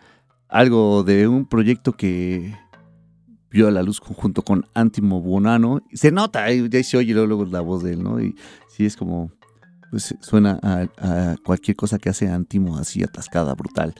Algo 0.50 1.04
de 1.04 1.26
un 1.26 1.46
proyecto 1.46 1.94
que 1.94 2.54
vio 3.50 3.70
a 3.70 3.72
la 3.72 3.82
luz 3.82 4.02
junto 4.02 4.42
con 4.42 4.68
Antimo 4.74 5.22
Bonano. 5.22 5.80
Se 5.94 6.12
nota, 6.12 6.52
ya 6.52 6.84
se 6.84 6.98
oye 6.98 7.14
luego, 7.14 7.46
la 7.46 7.62
voz 7.62 7.82
de 7.82 7.94
él, 7.94 8.04
¿no? 8.04 8.20
Y 8.22 8.36
sí 8.68 8.86
es 8.86 8.98
como, 8.98 9.32
pues 9.90 10.14
suena 10.20 10.60
a, 10.64 11.38
cualquier 11.46 11.78
cosa 11.78 11.98
que 11.98 12.10
hace 12.10 12.28
Antimo 12.28 12.78
así 12.78 13.02
atascada, 13.02 13.56
brutal. 13.56 13.96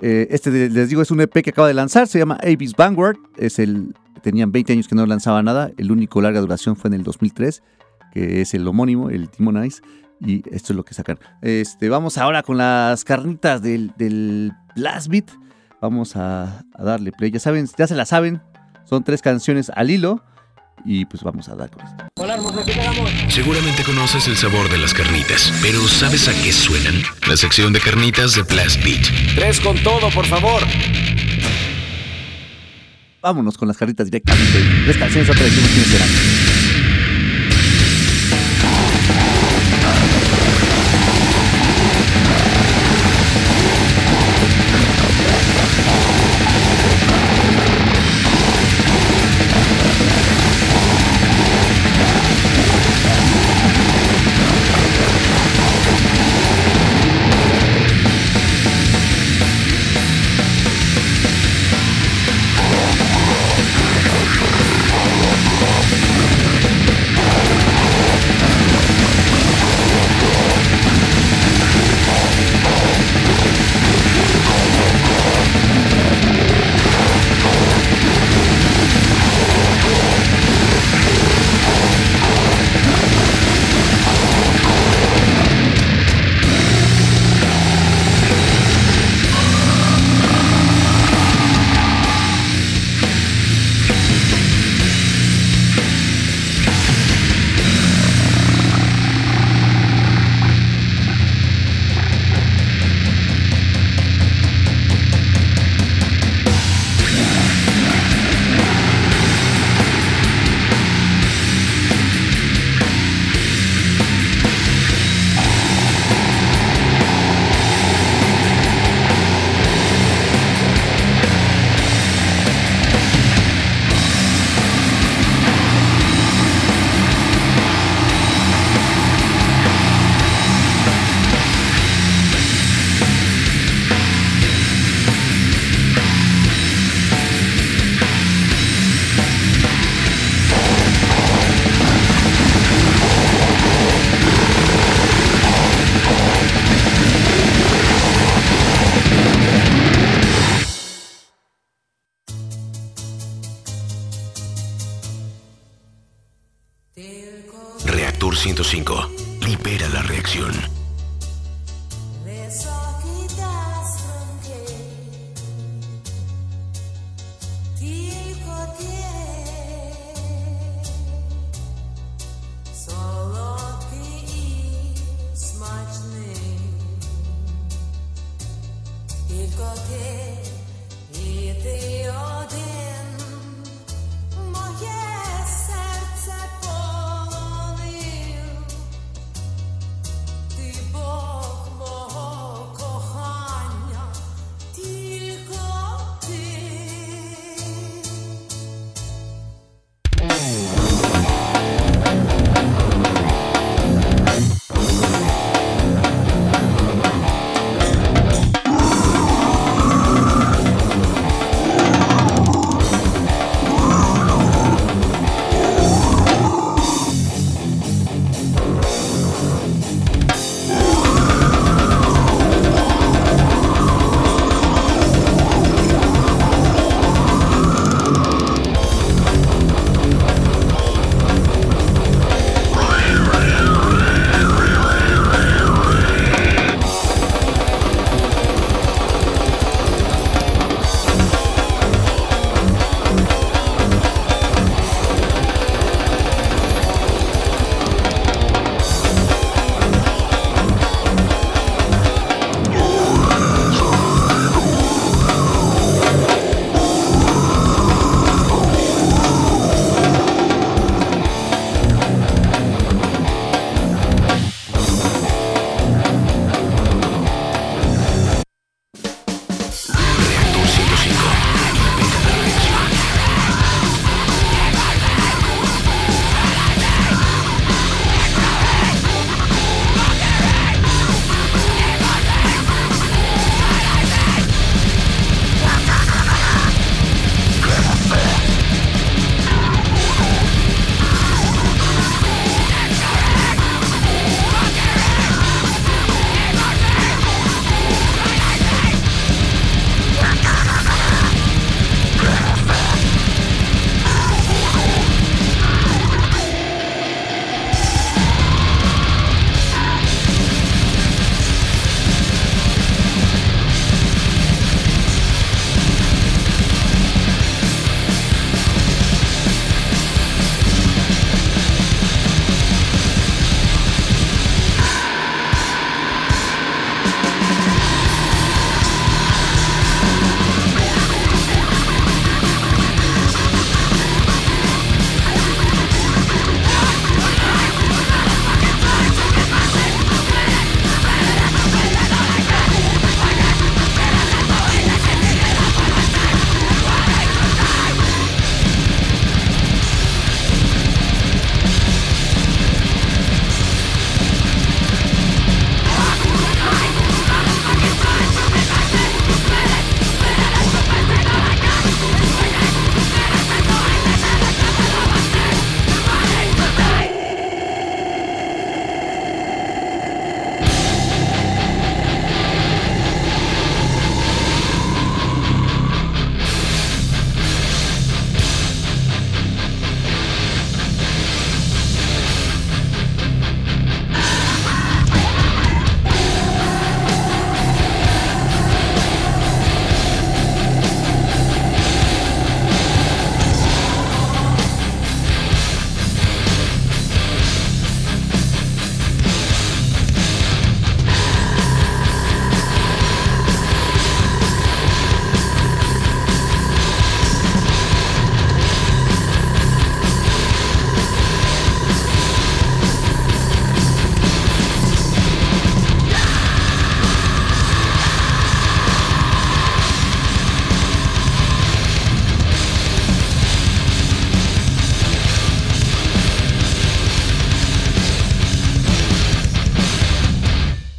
Eh, 0.00 0.28
este, 0.30 0.70
les 0.70 0.88
digo, 0.88 1.02
es 1.02 1.10
un 1.10 1.20
EP 1.20 1.42
que 1.42 1.50
acaba 1.50 1.68
de 1.68 1.74
lanzar, 1.74 2.08
se 2.08 2.18
llama 2.18 2.38
Abyss 2.42 2.74
Vanguard. 2.74 3.18
Es 3.36 3.58
el, 3.58 3.94
tenían 4.22 4.52
20 4.52 4.72
años 4.72 4.88
que 4.88 4.94
no 4.94 5.04
lanzaba 5.04 5.42
nada. 5.42 5.70
El 5.76 5.92
único 5.92 6.22
larga 6.22 6.40
duración 6.40 6.76
fue 6.76 6.88
en 6.88 6.94
el 6.94 7.02
2003, 7.02 7.62
que 8.14 8.40
es 8.40 8.54
el 8.54 8.66
homónimo, 8.66 9.10
el 9.10 9.28
Demon 9.36 9.58
Eyes. 9.58 9.82
Y 10.24 10.42
esto 10.54 10.72
es 10.72 10.76
lo 10.76 10.84
que 10.84 10.94
sacan. 10.94 11.18
Este, 11.42 11.88
vamos 11.88 12.16
ahora 12.16 12.42
con 12.42 12.56
las 12.56 13.04
carnitas 13.04 13.60
del, 13.60 13.92
del 13.96 14.52
Blast 14.76 15.08
Beat. 15.08 15.30
Vamos 15.80 16.14
a, 16.14 16.62
a 16.74 16.82
darle 16.84 17.10
play. 17.10 17.32
Ya 17.32 17.40
saben, 17.40 17.68
ya 17.76 17.86
se 17.88 17.96
la 17.96 18.06
saben. 18.06 18.40
Son 18.84 19.02
tres 19.02 19.20
canciones 19.20 19.70
al 19.74 19.90
hilo. 19.90 20.24
Y 20.84 21.04
pues 21.04 21.22
vamos 21.22 21.48
a 21.48 21.54
dar 21.54 21.70
con 21.70 21.84
esto. 21.86 22.04
Seguramente 23.28 23.84
conoces 23.84 24.26
el 24.26 24.36
sabor 24.36 24.68
de 24.68 24.78
las 24.78 24.92
carnitas, 24.92 25.52
pero 25.62 25.78
¿sabes 25.86 26.26
a 26.26 26.32
qué 26.42 26.52
suenan? 26.52 26.94
La 27.28 27.36
sección 27.36 27.72
de 27.72 27.78
carnitas 27.78 28.34
de 28.34 28.42
Blast 28.42 28.82
Beat. 28.82 29.02
Tres 29.36 29.60
con 29.60 29.76
todo, 29.84 30.10
por 30.10 30.26
favor. 30.26 30.62
Vámonos 33.20 33.56
con 33.56 33.68
las 33.68 33.76
carnitas 33.76 34.06
directamente. 34.06 34.58
Tres 34.84 34.96
canciones, 34.96 35.30
otra 35.30 35.44
decimos 35.44 35.70
quiénes 35.70 35.88
serán. 35.88 36.08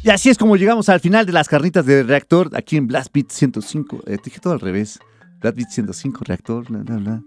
Y 0.04 0.10
así 0.10 0.28
es 0.28 0.36
como 0.36 0.56
llegamos 0.56 0.90
al 0.90 1.00
final 1.00 1.24
de 1.24 1.32
las 1.32 1.48
carnitas 1.48 1.86
de 1.86 2.02
reactor 2.02 2.50
aquí 2.54 2.76
en 2.76 2.86
Blast 2.86 3.08
Beat 3.14 3.30
105. 3.30 4.00
Eh, 4.06 4.18
te 4.18 4.24
dije 4.24 4.38
todo 4.38 4.52
al 4.52 4.60
revés. 4.60 4.98
Blast 5.40 5.56
Beat 5.56 5.70
105, 5.70 6.20
reactor, 6.26 6.68
bla, 6.68 6.80
bla, 6.80 6.96
bla. 6.96 7.22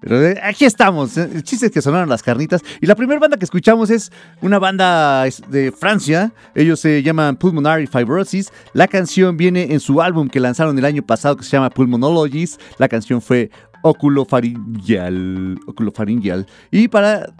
Pero 0.00 0.20
eh, 0.26 0.40
aquí 0.42 0.64
estamos. 0.64 1.16
eh, 1.18 1.30
El 1.32 1.44
chiste 1.44 1.66
es 1.66 1.72
que 1.72 1.80
sonaron 1.80 2.08
las 2.08 2.24
carnitas. 2.24 2.62
Y 2.80 2.86
la 2.86 2.96
primera 2.96 3.20
banda 3.20 3.36
que 3.36 3.44
escuchamos 3.44 3.90
es 3.90 4.10
una 4.42 4.58
banda 4.58 5.22
de 5.48 5.70
Francia. 5.70 6.32
Ellos 6.56 6.80
se 6.80 7.00
llaman 7.04 7.36
Pulmonary 7.36 7.86
Fibrosis. 7.86 8.50
La 8.72 8.88
canción 8.88 9.36
viene 9.36 9.72
en 9.72 9.78
su 9.78 10.02
álbum 10.02 10.28
que 10.28 10.40
lanzaron 10.40 10.76
el 10.76 10.84
año 10.84 11.06
pasado 11.06 11.36
que 11.36 11.44
se 11.44 11.52
llama 11.52 11.70
Pulmonologies. 11.70 12.58
La 12.78 12.88
canción 12.88 13.22
fue 13.22 13.52
Oculofaringeal. 13.82 15.60
Oculofaringeal. 15.68 16.44
Y 16.72 16.88
para 16.88 17.32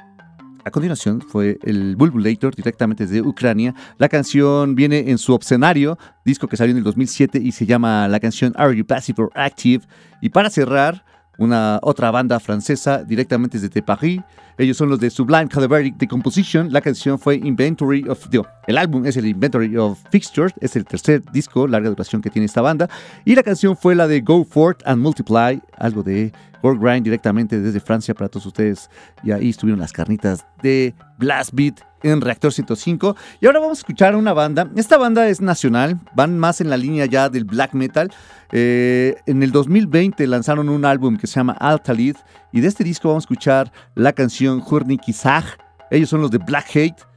a 0.66 0.70
continuación 0.72 1.20
fue 1.20 1.60
el 1.62 1.94
Bulbulator 1.94 2.52
directamente 2.52 3.06
desde 3.06 3.22
Ucrania. 3.22 3.72
La 3.98 4.08
canción 4.08 4.74
viene 4.74 5.10
en 5.10 5.16
su 5.16 5.32
Obscenario, 5.32 5.96
disco 6.24 6.48
que 6.48 6.56
salió 6.56 6.72
en 6.72 6.78
el 6.78 6.82
2007 6.82 7.38
y 7.38 7.52
se 7.52 7.66
llama 7.66 8.08
la 8.08 8.18
canción 8.18 8.52
Are 8.56 8.76
You 8.76 8.84
Passive 8.84 9.22
or 9.22 9.30
Active. 9.36 9.84
Y 10.20 10.30
para 10.30 10.50
cerrar, 10.50 11.04
una 11.38 11.78
otra 11.82 12.10
banda 12.10 12.40
francesa 12.40 13.04
directamente 13.04 13.60
desde 13.60 13.80
Paris. 13.80 14.20
Ellos 14.58 14.76
son 14.76 14.88
los 14.88 14.98
de 14.98 15.10
Sublime 15.10 15.48
Cadaveric 15.48 15.98
Decomposition. 15.98 16.72
La 16.72 16.80
canción 16.80 17.18
fue 17.18 17.36
Inventory 17.36 18.08
of... 18.08 18.28
digo, 18.30 18.46
el 18.66 18.78
álbum 18.78 19.04
es 19.06 19.16
el 19.16 19.26
Inventory 19.26 19.76
of 19.76 20.00
Fixtures. 20.10 20.54
Es 20.60 20.74
el 20.74 20.84
tercer 20.84 21.22
disco, 21.30 21.68
larga 21.68 21.90
duración 21.90 22.22
que 22.22 22.30
tiene 22.30 22.46
esta 22.46 22.62
banda. 22.62 22.88
Y 23.24 23.34
la 23.34 23.42
canción 23.42 23.76
fue 23.76 23.94
la 23.94 24.08
de 24.08 24.20
Go 24.20 24.44
Forth 24.44 24.80
and 24.86 25.00
Multiply. 25.00 25.60
Algo 25.78 26.02
de 26.02 26.32
Grind 26.74 27.04
directamente 27.04 27.60
desde 27.60 27.80
Francia 27.80 28.14
para 28.14 28.28
todos 28.28 28.46
ustedes. 28.46 28.90
Y 29.22 29.32
ahí 29.32 29.50
estuvieron 29.50 29.80
las 29.80 29.92
carnitas 29.92 30.44
de 30.62 30.94
Blast 31.18 31.50
Beat 31.52 31.80
en 32.02 32.20
Reactor 32.20 32.52
105. 32.52 33.16
Y 33.40 33.46
ahora 33.46 33.60
vamos 33.60 33.78
a 33.78 33.80
escuchar 33.80 34.16
una 34.16 34.32
banda. 34.32 34.70
Esta 34.76 34.96
banda 34.98 35.28
es 35.28 35.40
nacional, 35.40 36.00
van 36.14 36.38
más 36.38 36.60
en 36.60 36.70
la 36.70 36.76
línea 36.76 37.06
ya 37.06 37.28
del 37.28 37.44
black 37.44 37.74
metal. 37.74 38.12
Eh, 38.52 39.16
en 39.26 39.42
el 39.42 39.52
2020 39.52 40.26
lanzaron 40.26 40.68
un 40.68 40.84
álbum 40.84 41.16
que 41.16 41.26
se 41.26 41.34
llama 41.34 41.56
Altalid. 41.58 42.16
Y 42.52 42.60
de 42.60 42.68
este 42.68 42.84
disco 42.84 43.08
vamos 43.08 43.24
a 43.24 43.26
escuchar 43.26 43.72
la 43.94 44.12
canción 44.12 44.62
Hurnikizag. 44.66 45.44
Ellos 45.90 46.08
son 46.08 46.20
los 46.20 46.30
de 46.30 46.38
Black 46.38 46.66
Hate. 46.74 47.15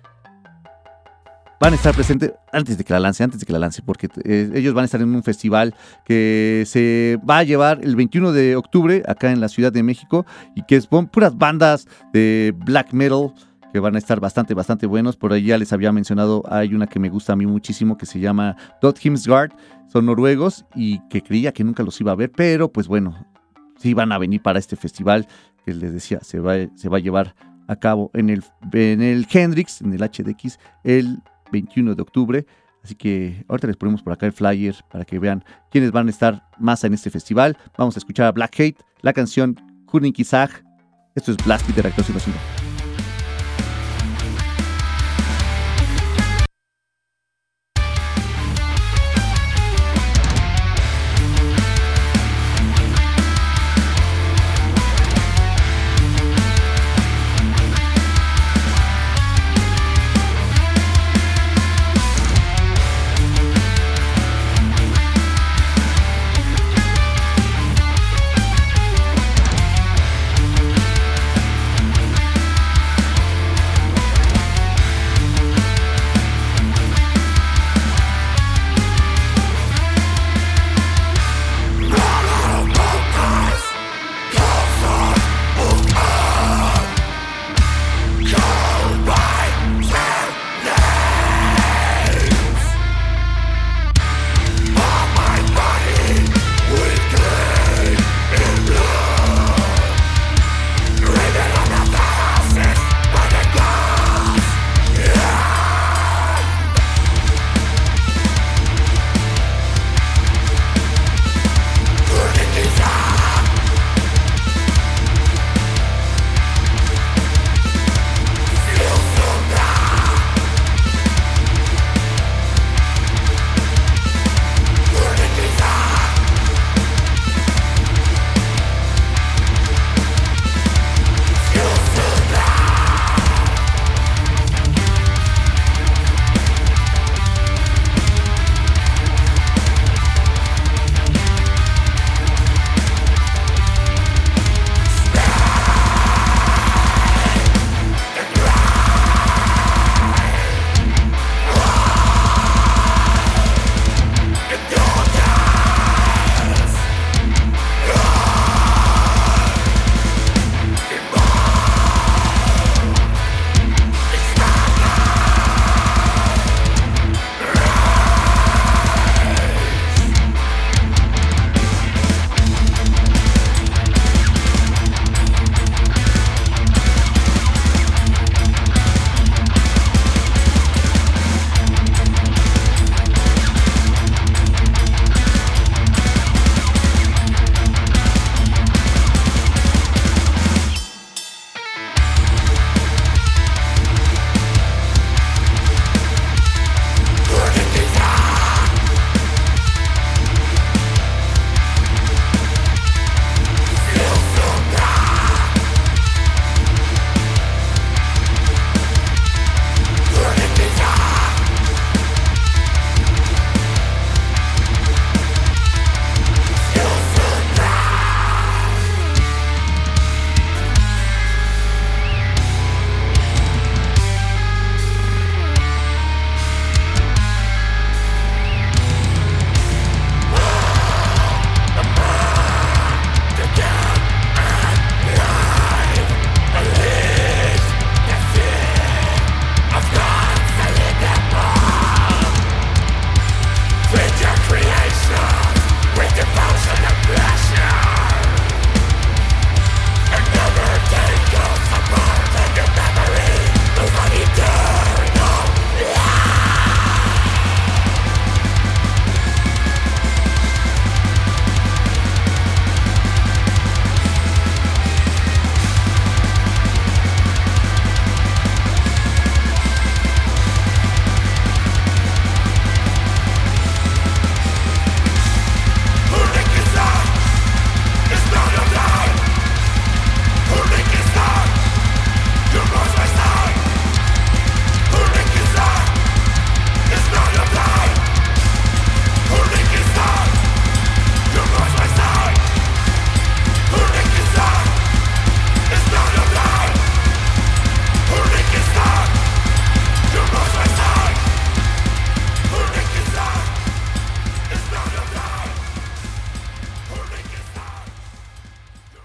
Van 1.60 1.74
a 1.74 1.76
estar 1.76 1.94
presentes 1.94 2.32
antes 2.54 2.78
de 2.78 2.86
que 2.86 2.94
la 2.94 3.02
lance, 3.02 3.22
antes 3.22 3.42
de 3.42 3.46
que 3.46 3.52
la 3.52 3.60
lance, 3.60 3.82
porque 3.82 4.08
eh, 4.24 4.50
ellos 4.56 4.74
van 4.74 4.84
a 4.84 4.86
estar 4.86 5.02
en 5.02 5.14
un 5.14 5.24
festival 5.24 5.76
que 6.06 6.64
se 6.66 7.20
va 7.30 7.40
a 7.40 7.44
llevar 7.44 7.82
el 7.84 7.98
21 7.98 8.32
de 8.32 8.56
octubre 8.56 9.04
acá 9.06 9.30
en 9.30 9.42
la 9.42 9.50
Ciudad 9.50 9.74
de 9.74 9.84
México 9.84 10.26
y 10.56 10.64
que 10.64 10.80
son 10.80 11.08
puras 11.08 11.38
bandas 11.38 11.86
de 12.14 12.54
black 12.56 12.94
metal 12.94 13.34
que 13.74 13.80
van 13.80 13.96
a 13.96 13.98
estar 13.98 14.22
bastante, 14.22 14.54
bastante 14.54 14.86
buenos. 14.86 15.18
Por 15.18 15.34
ahí 15.34 15.44
ya 15.44 15.58
les 15.58 15.74
había 15.74 15.92
mencionado, 15.92 16.44
hay 16.50 16.74
una 16.74 16.88
que 16.88 16.98
me 16.98 17.10
gusta 17.10 17.34
a 17.34 17.36
mí 17.36 17.46
muchísimo 17.46 17.98
que 17.98 18.06
se 18.06 18.22
llama 18.22 18.56
Dot 18.82 19.04
Himsgard. 19.04 19.52
Son 19.92 20.06
noruegos 20.06 20.66
y 20.76 21.00
que 21.10 21.22
creía 21.22 21.52
que 21.52 21.66
nunca 21.66 21.84
los 21.84 22.00
iba 22.00 22.14
a 22.14 22.16
ver, 22.16 22.32
pero 22.32 22.72
pues 22.72 22.88
bueno, 22.88 23.28
sí 23.78 23.94
van 23.94 24.14
a 24.14 24.18
venir 24.18 24.42
para 24.42 24.60
este 24.60 24.78
festival 24.78 25.28
que 25.66 25.74
les 25.74 25.92
decía, 25.92 26.20
se 26.22 26.40
va, 26.40 26.54
se 26.76 26.88
va 26.88 26.98
a 26.98 27.02
llevar 27.02 27.36
a 27.68 27.76
cabo 27.76 28.12
en 28.14 28.30
el, 28.30 28.44
en 28.72 29.02
el 29.02 29.28
Hendrix, 29.30 29.82
en 29.82 29.94
el 29.94 30.00
HDX, 30.00 30.58
el 30.84 31.20
21 31.52 31.96
de 31.96 32.02
octubre. 32.02 32.46
Así 32.84 32.96
que 32.96 33.44
ahorita 33.48 33.68
les 33.68 33.78
ponemos 33.78 34.02
por 34.02 34.14
acá 34.14 34.26
el 34.26 34.32
flyer 34.32 34.76
para 34.90 35.06
que 35.06 35.20
vean 35.20 35.44
quiénes 35.70 35.92
van 35.92 36.08
a 36.08 36.10
estar 36.10 36.50
más 36.60 36.84
en 36.84 36.94
este 36.94 37.10
festival. 37.10 37.58
Vamos 37.78 37.96
a 37.98 38.00
escuchar 38.00 38.28
a 38.28 38.32
Black 38.32 38.58
Hate, 38.60 38.78
la 39.02 39.14
canción 39.14 39.56
Kizag. 40.14 40.64
Esto 41.16 41.32
es 41.32 41.38
Blast 41.38 41.66
Beat 41.66 41.76
de 41.76 41.82
Reactor 41.82 42.06
105. 42.06 42.79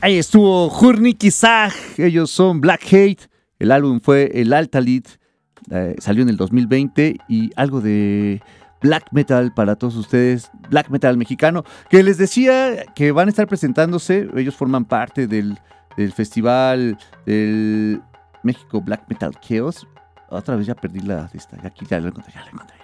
Ahí 0.05 0.19
estuvo 0.19 0.69
Zag. 1.31 1.73
Ellos 1.97 2.31
son 2.31 2.61
Black 2.61 2.83
Hate. 2.93 3.27
El 3.59 3.73
álbum 3.73 4.01
fue 4.03 4.31
El 4.35 4.53
Altalit. 4.53 5.09
eh, 5.71 5.97
salió 5.99 6.23
en 6.23 6.29
el 6.29 6.37
2020 6.37 7.17
y 7.27 7.51
algo 7.57 7.81
de 7.81 8.43
black 8.83 9.07
metal 9.13 9.55
para 9.55 9.77
todos 9.77 9.97
ustedes, 9.97 10.51
black 10.69 10.91
metal 10.91 11.17
mexicano, 11.17 11.65
que 11.89 12.03
les 12.03 12.19
decía 12.19 12.85
que 12.95 13.13
van 13.13 13.29
a 13.29 13.31
estar 13.31 13.47
presentándose, 13.47 14.29
ellos 14.37 14.55
forman 14.55 14.85
parte 14.85 15.27
del, 15.27 15.59
del 15.97 16.13
festival 16.13 16.99
del 17.25 18.03
México 18.43 18.83
Black 18.83 19.05
Metal 19.09 19.33
Chaos. 19.41 19.89
Otra 20.29 20.55
vez 20.57 20.67
ya 20.67 20.75
perdí 20.75 21.01
la 21.01 21.31
lista, 21.33 21.57
aquí 21.65 21.87
ya 21.89 21.99
la 21.99 22.09
encontré, 22.09 22.35
ya 22.35 22.43
la 22.43 22.51
encontré. 22.51 22.84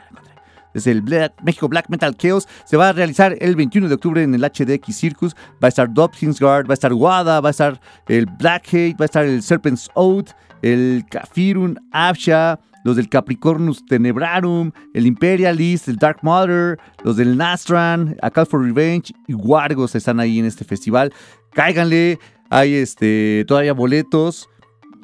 Desde 0.74 0.90
el 0.92 1.02
Black- 1.02 1.34
México 1.44 1.68
Black 1.68 1.86
Metal 1.88 2.16
Chaos 2.16 2.46
se 2.64 2.76
va 2.76 2.88
a 2.90 2.92
realizar 2.92 3.36
el 3.40 3.56
21 3.56 3.88
de 3.88 3.94
octubre 3.94 4.22
en 4.22 4.34
el 4.34 4.42
HDX 4.44 4.94
Circus. 4.96 5.34
Va 5.62 5.66
a 5.66 5.68
estar 5.68 5.92
Dobkinsgard, 5.92 6.66
va 6.68 6.72
a 6.72 6.74
estar 6.74 6.92
Wada, 6.92 7.40
va 7.40 7.48
a 7.48 7.50
estar 7.50 7.80
el 8.08 8.26
Black 8.26 8.66
Hate, 8.68 8.96
va 8.98 9.04
a 9.04 9.06
estar 9.06 9.24
el 9.24 9.42
Serpent's 9.42 9.90
Oath, 9.94 10.30
el 10.62 11.04
Kafirun 11.10 11.78
Absha, 11.92 12.58
los 12.84 12.96
del 12.96 13.08
Capricornus 13.10 13.84
Tenebrarum, 13.84 14.72
el 14.94 15.06
Imperialist, 15.06 15.88
el 15.88 15.96
Dark 15.96 16.18
Mother, 16.22 16.78
los 17.04 17.16
del 17.16 17.36
Nastran, 17.36 18.16
A 18.22 18.30
Call 18.30 18.46
for 18.46 18.62
Revenge 18.64 19.12
y 19.28 19.34
Wargos 19.34 19.94
están 19.94 20.18
ahí 20.20 20.38
en 20.38 20.46
este 20.46 20.64
festival. 20.64 21.12
Cáiganle, 21.52 22.18
hay 22.48 22.74
este, 22.74 23.44
todavía 23.46 23.72
boletos 23.74 24.48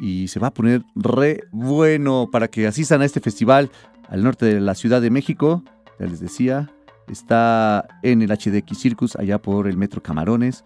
y 0.01 0.29
se 0.29 0.39
va 0.41 0.49
a 0.49 0.55
poner 0.55 0.83
re 0.95 1.45
bueno 1.53 2.29
para 2.31 2.49
que 2.49 2.67
asistan 2.67 3.03
a 3.03 3.05
este 3.05 3.21
festival 3.21 3.71
al 4.09 4.23
norte 4.23 4.47
de 4.47 4.61
la 4.61 4.74
Ciudad 4.74 5.01
de 5.01 5.11
México. 5.11 5.62
Ya 5.99 6.07
les 6.07 6.20
decía, 6.20 6.70
está 7.09 7.87
en 8.03 8.23
el 8.23 8.31
HDX 8.31 8.78
Circus, 8.78 9.16
allá 9.16 9.41
por 9.41 9.69
el 9.69 9.77
Metro 9.77 10.03
Camarones. 10.03 10.65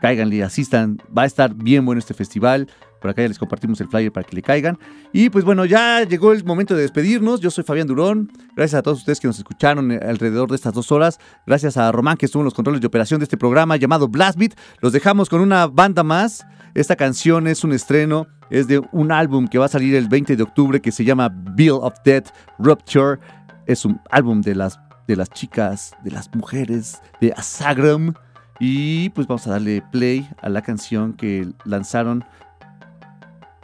Cáiganle, 0.00 0.42
asistan, 0.42 0.98
va 1.16 1.22
a 1.22 1.26
estar 1.26 1.54
bien 1.54 1.84
bueno 1.84 1.98
este 1.98 2.14
festival. 2.14 2.68
Por 3.00 3.10
acá 3.10 3.22
ya 3.22 3.28
les 3.28 3.38
compartimos 3.38 3.80
el 3.80 3.88
flyer 3.88 4.12
para 4.12 4.26
que 4.26 4.36
le 4.36 4.42
caigan. 4.42 4.78
Y 5.12 5.30
pues 5.30 5.44
bueno, 5.44 5.64
ya 5.64 6.04
llegó 6.04 6.32
el 6.32 6.44
momento 6.44 6.74
de 6.74 6.82
despedirnos. 6.82 7.40
Yo 7.40 7.50
soy 7.50 7.64
Fabián 7.64 7.86
Durón. 7.86 8.30
Gracias 8.54 8.78
a 8.78 8.82
todos 8.82 8.98
ustedes 8.98 9.20
que 9.20 9.26
nos 9.26 9.38
escucharon 9.38 9.90
eh, 9.90 10.00
alrededor 10.02 10.50
de 10.50 10.56
estas 10.56 10.74
dos 10.74 10.92
horas. 10.92 11.18
Gracias 11.46 11.76
a 11.76 11.90
Román 11.92 12.18
que 12.18 12.26
estuvo 12.26 12.42
en 12.42 12.44
los 12.44 12.54
controles 12.54 12.80
de 12.80 12.86
operación 12.86 13.18
de 13.20 13.24
este 13.24 13.38
programa 13.38 13.76
llamado 13.76 14.08
Blast 14.08 14.38
Beat. 14.38 14.54
Los 14.80 14.92
dejamos 14.92 15.28
con 15.28 15.40
una 15.40 15.66
banda 15.66 16.02
más. 16.02 16.44
Esta 16.74 16.96
canción 16.96 17.46
es 17.46 17.64
un 17.64 17.72
estreno, 17.72 18.26
es 18.50 18.68
de 18.68 18.80
un 18.92 19.12
álbum 19.12 19.48
que 19.48 19.58
va 19.58 19.66
a 19.66 19.68
salir 19.68 19.94
el 19.94 20.08
20 20.08 20.36
de 20.36 20.42
octubre 20.42 20.80
que 20.80 20.92
se 20.92 21.04
llama 21.04 21.28
Bill 21.28 21.72
of 21.72 21.94
Death 22.04 22.28
Rupture. 22.58 23.18
Es 23.66 23.84
un 23.84 24.00
álbum 24.10 24.40
de 24.40 24.54
las, 24.54 24.78
de 25.06 25.16
las 25.16 25.30
chicas, 25.30 25.94
de 26.04 26.10
las 26.10 26.34
mujeres 26.34 27.00
de 27.20 27.32
Asagram. 27.36 28.14
Y 28.60 29.08
pues 29.10 29.26
vamos 29.26 29.46
a 29.46 29.52
darle 29.52 29.82
play 29.90 30.28
a 30.42 30.48
la 30.48 30.62
canción 30.62 31.14
que 31.14 31.48
lanzaron 31.64 32.24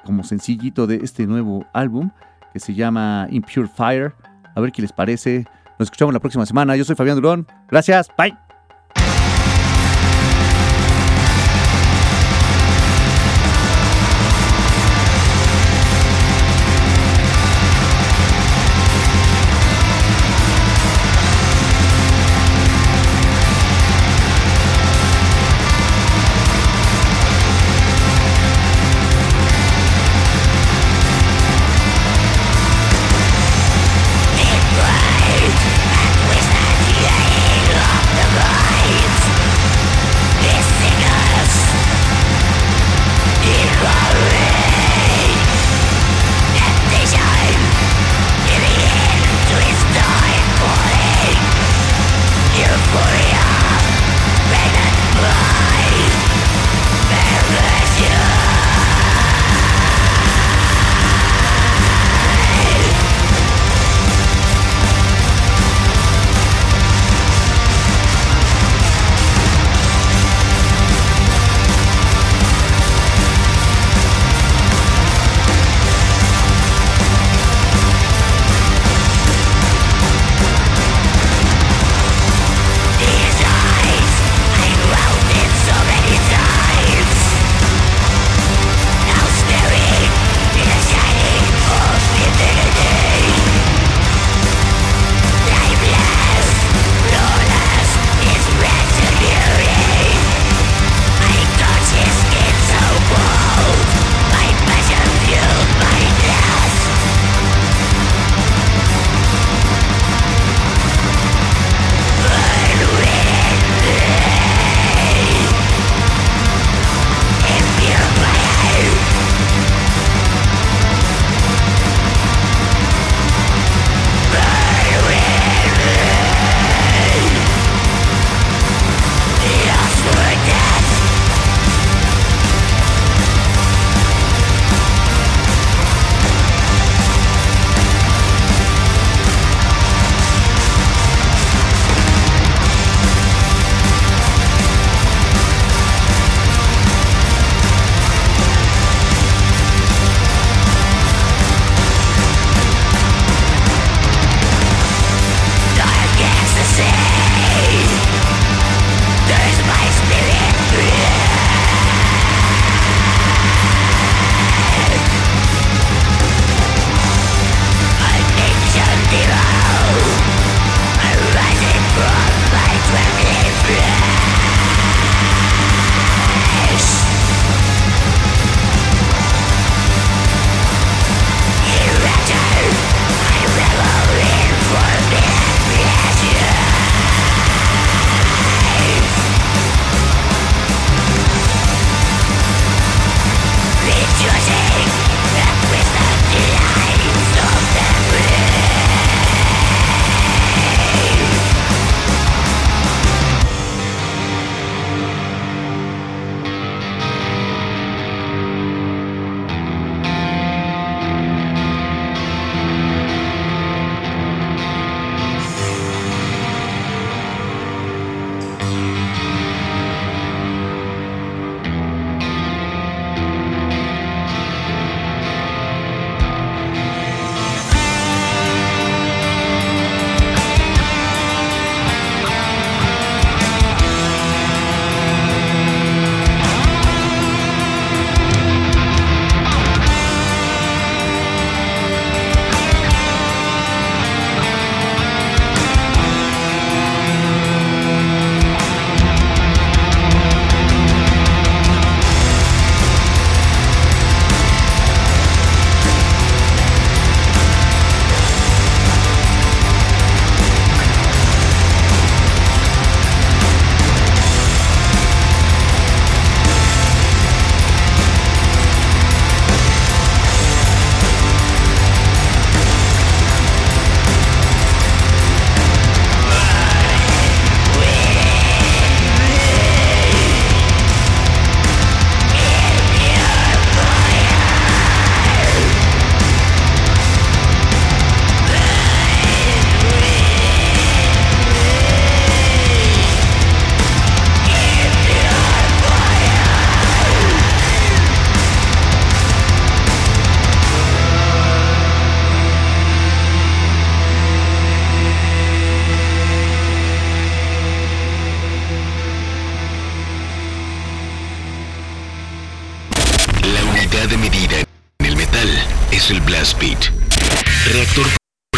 como 0.05 0.25
sencillito 0.25 0.87
de 0.87 0.97
este 0.97 1.27
nuevo 1.27 1.67
álbum 1.75 2.11
que 2.53 2.61
se 2.61 2.75
llama 2.75 3.27
Impure 3.31 3.69
Fire. 3.69 4.15
A 4.55 4.61
ver 4.61 4.73
qué 4.73 4.81
les 4.81 4.93
parece. 4.93 5.45
Nos 5.79 5.89
escuchamos 5.89 6.15
la 6.15 6.21
próxima 6.21 6.47
semana. 6.47 6.75
Yo 6.77 6.85
soy 6.85 6.97
Fabián 6.97 7.17
Durón. 7.17 7.47
Gracias. 7.69 8.09
Bye. 8.17 8.46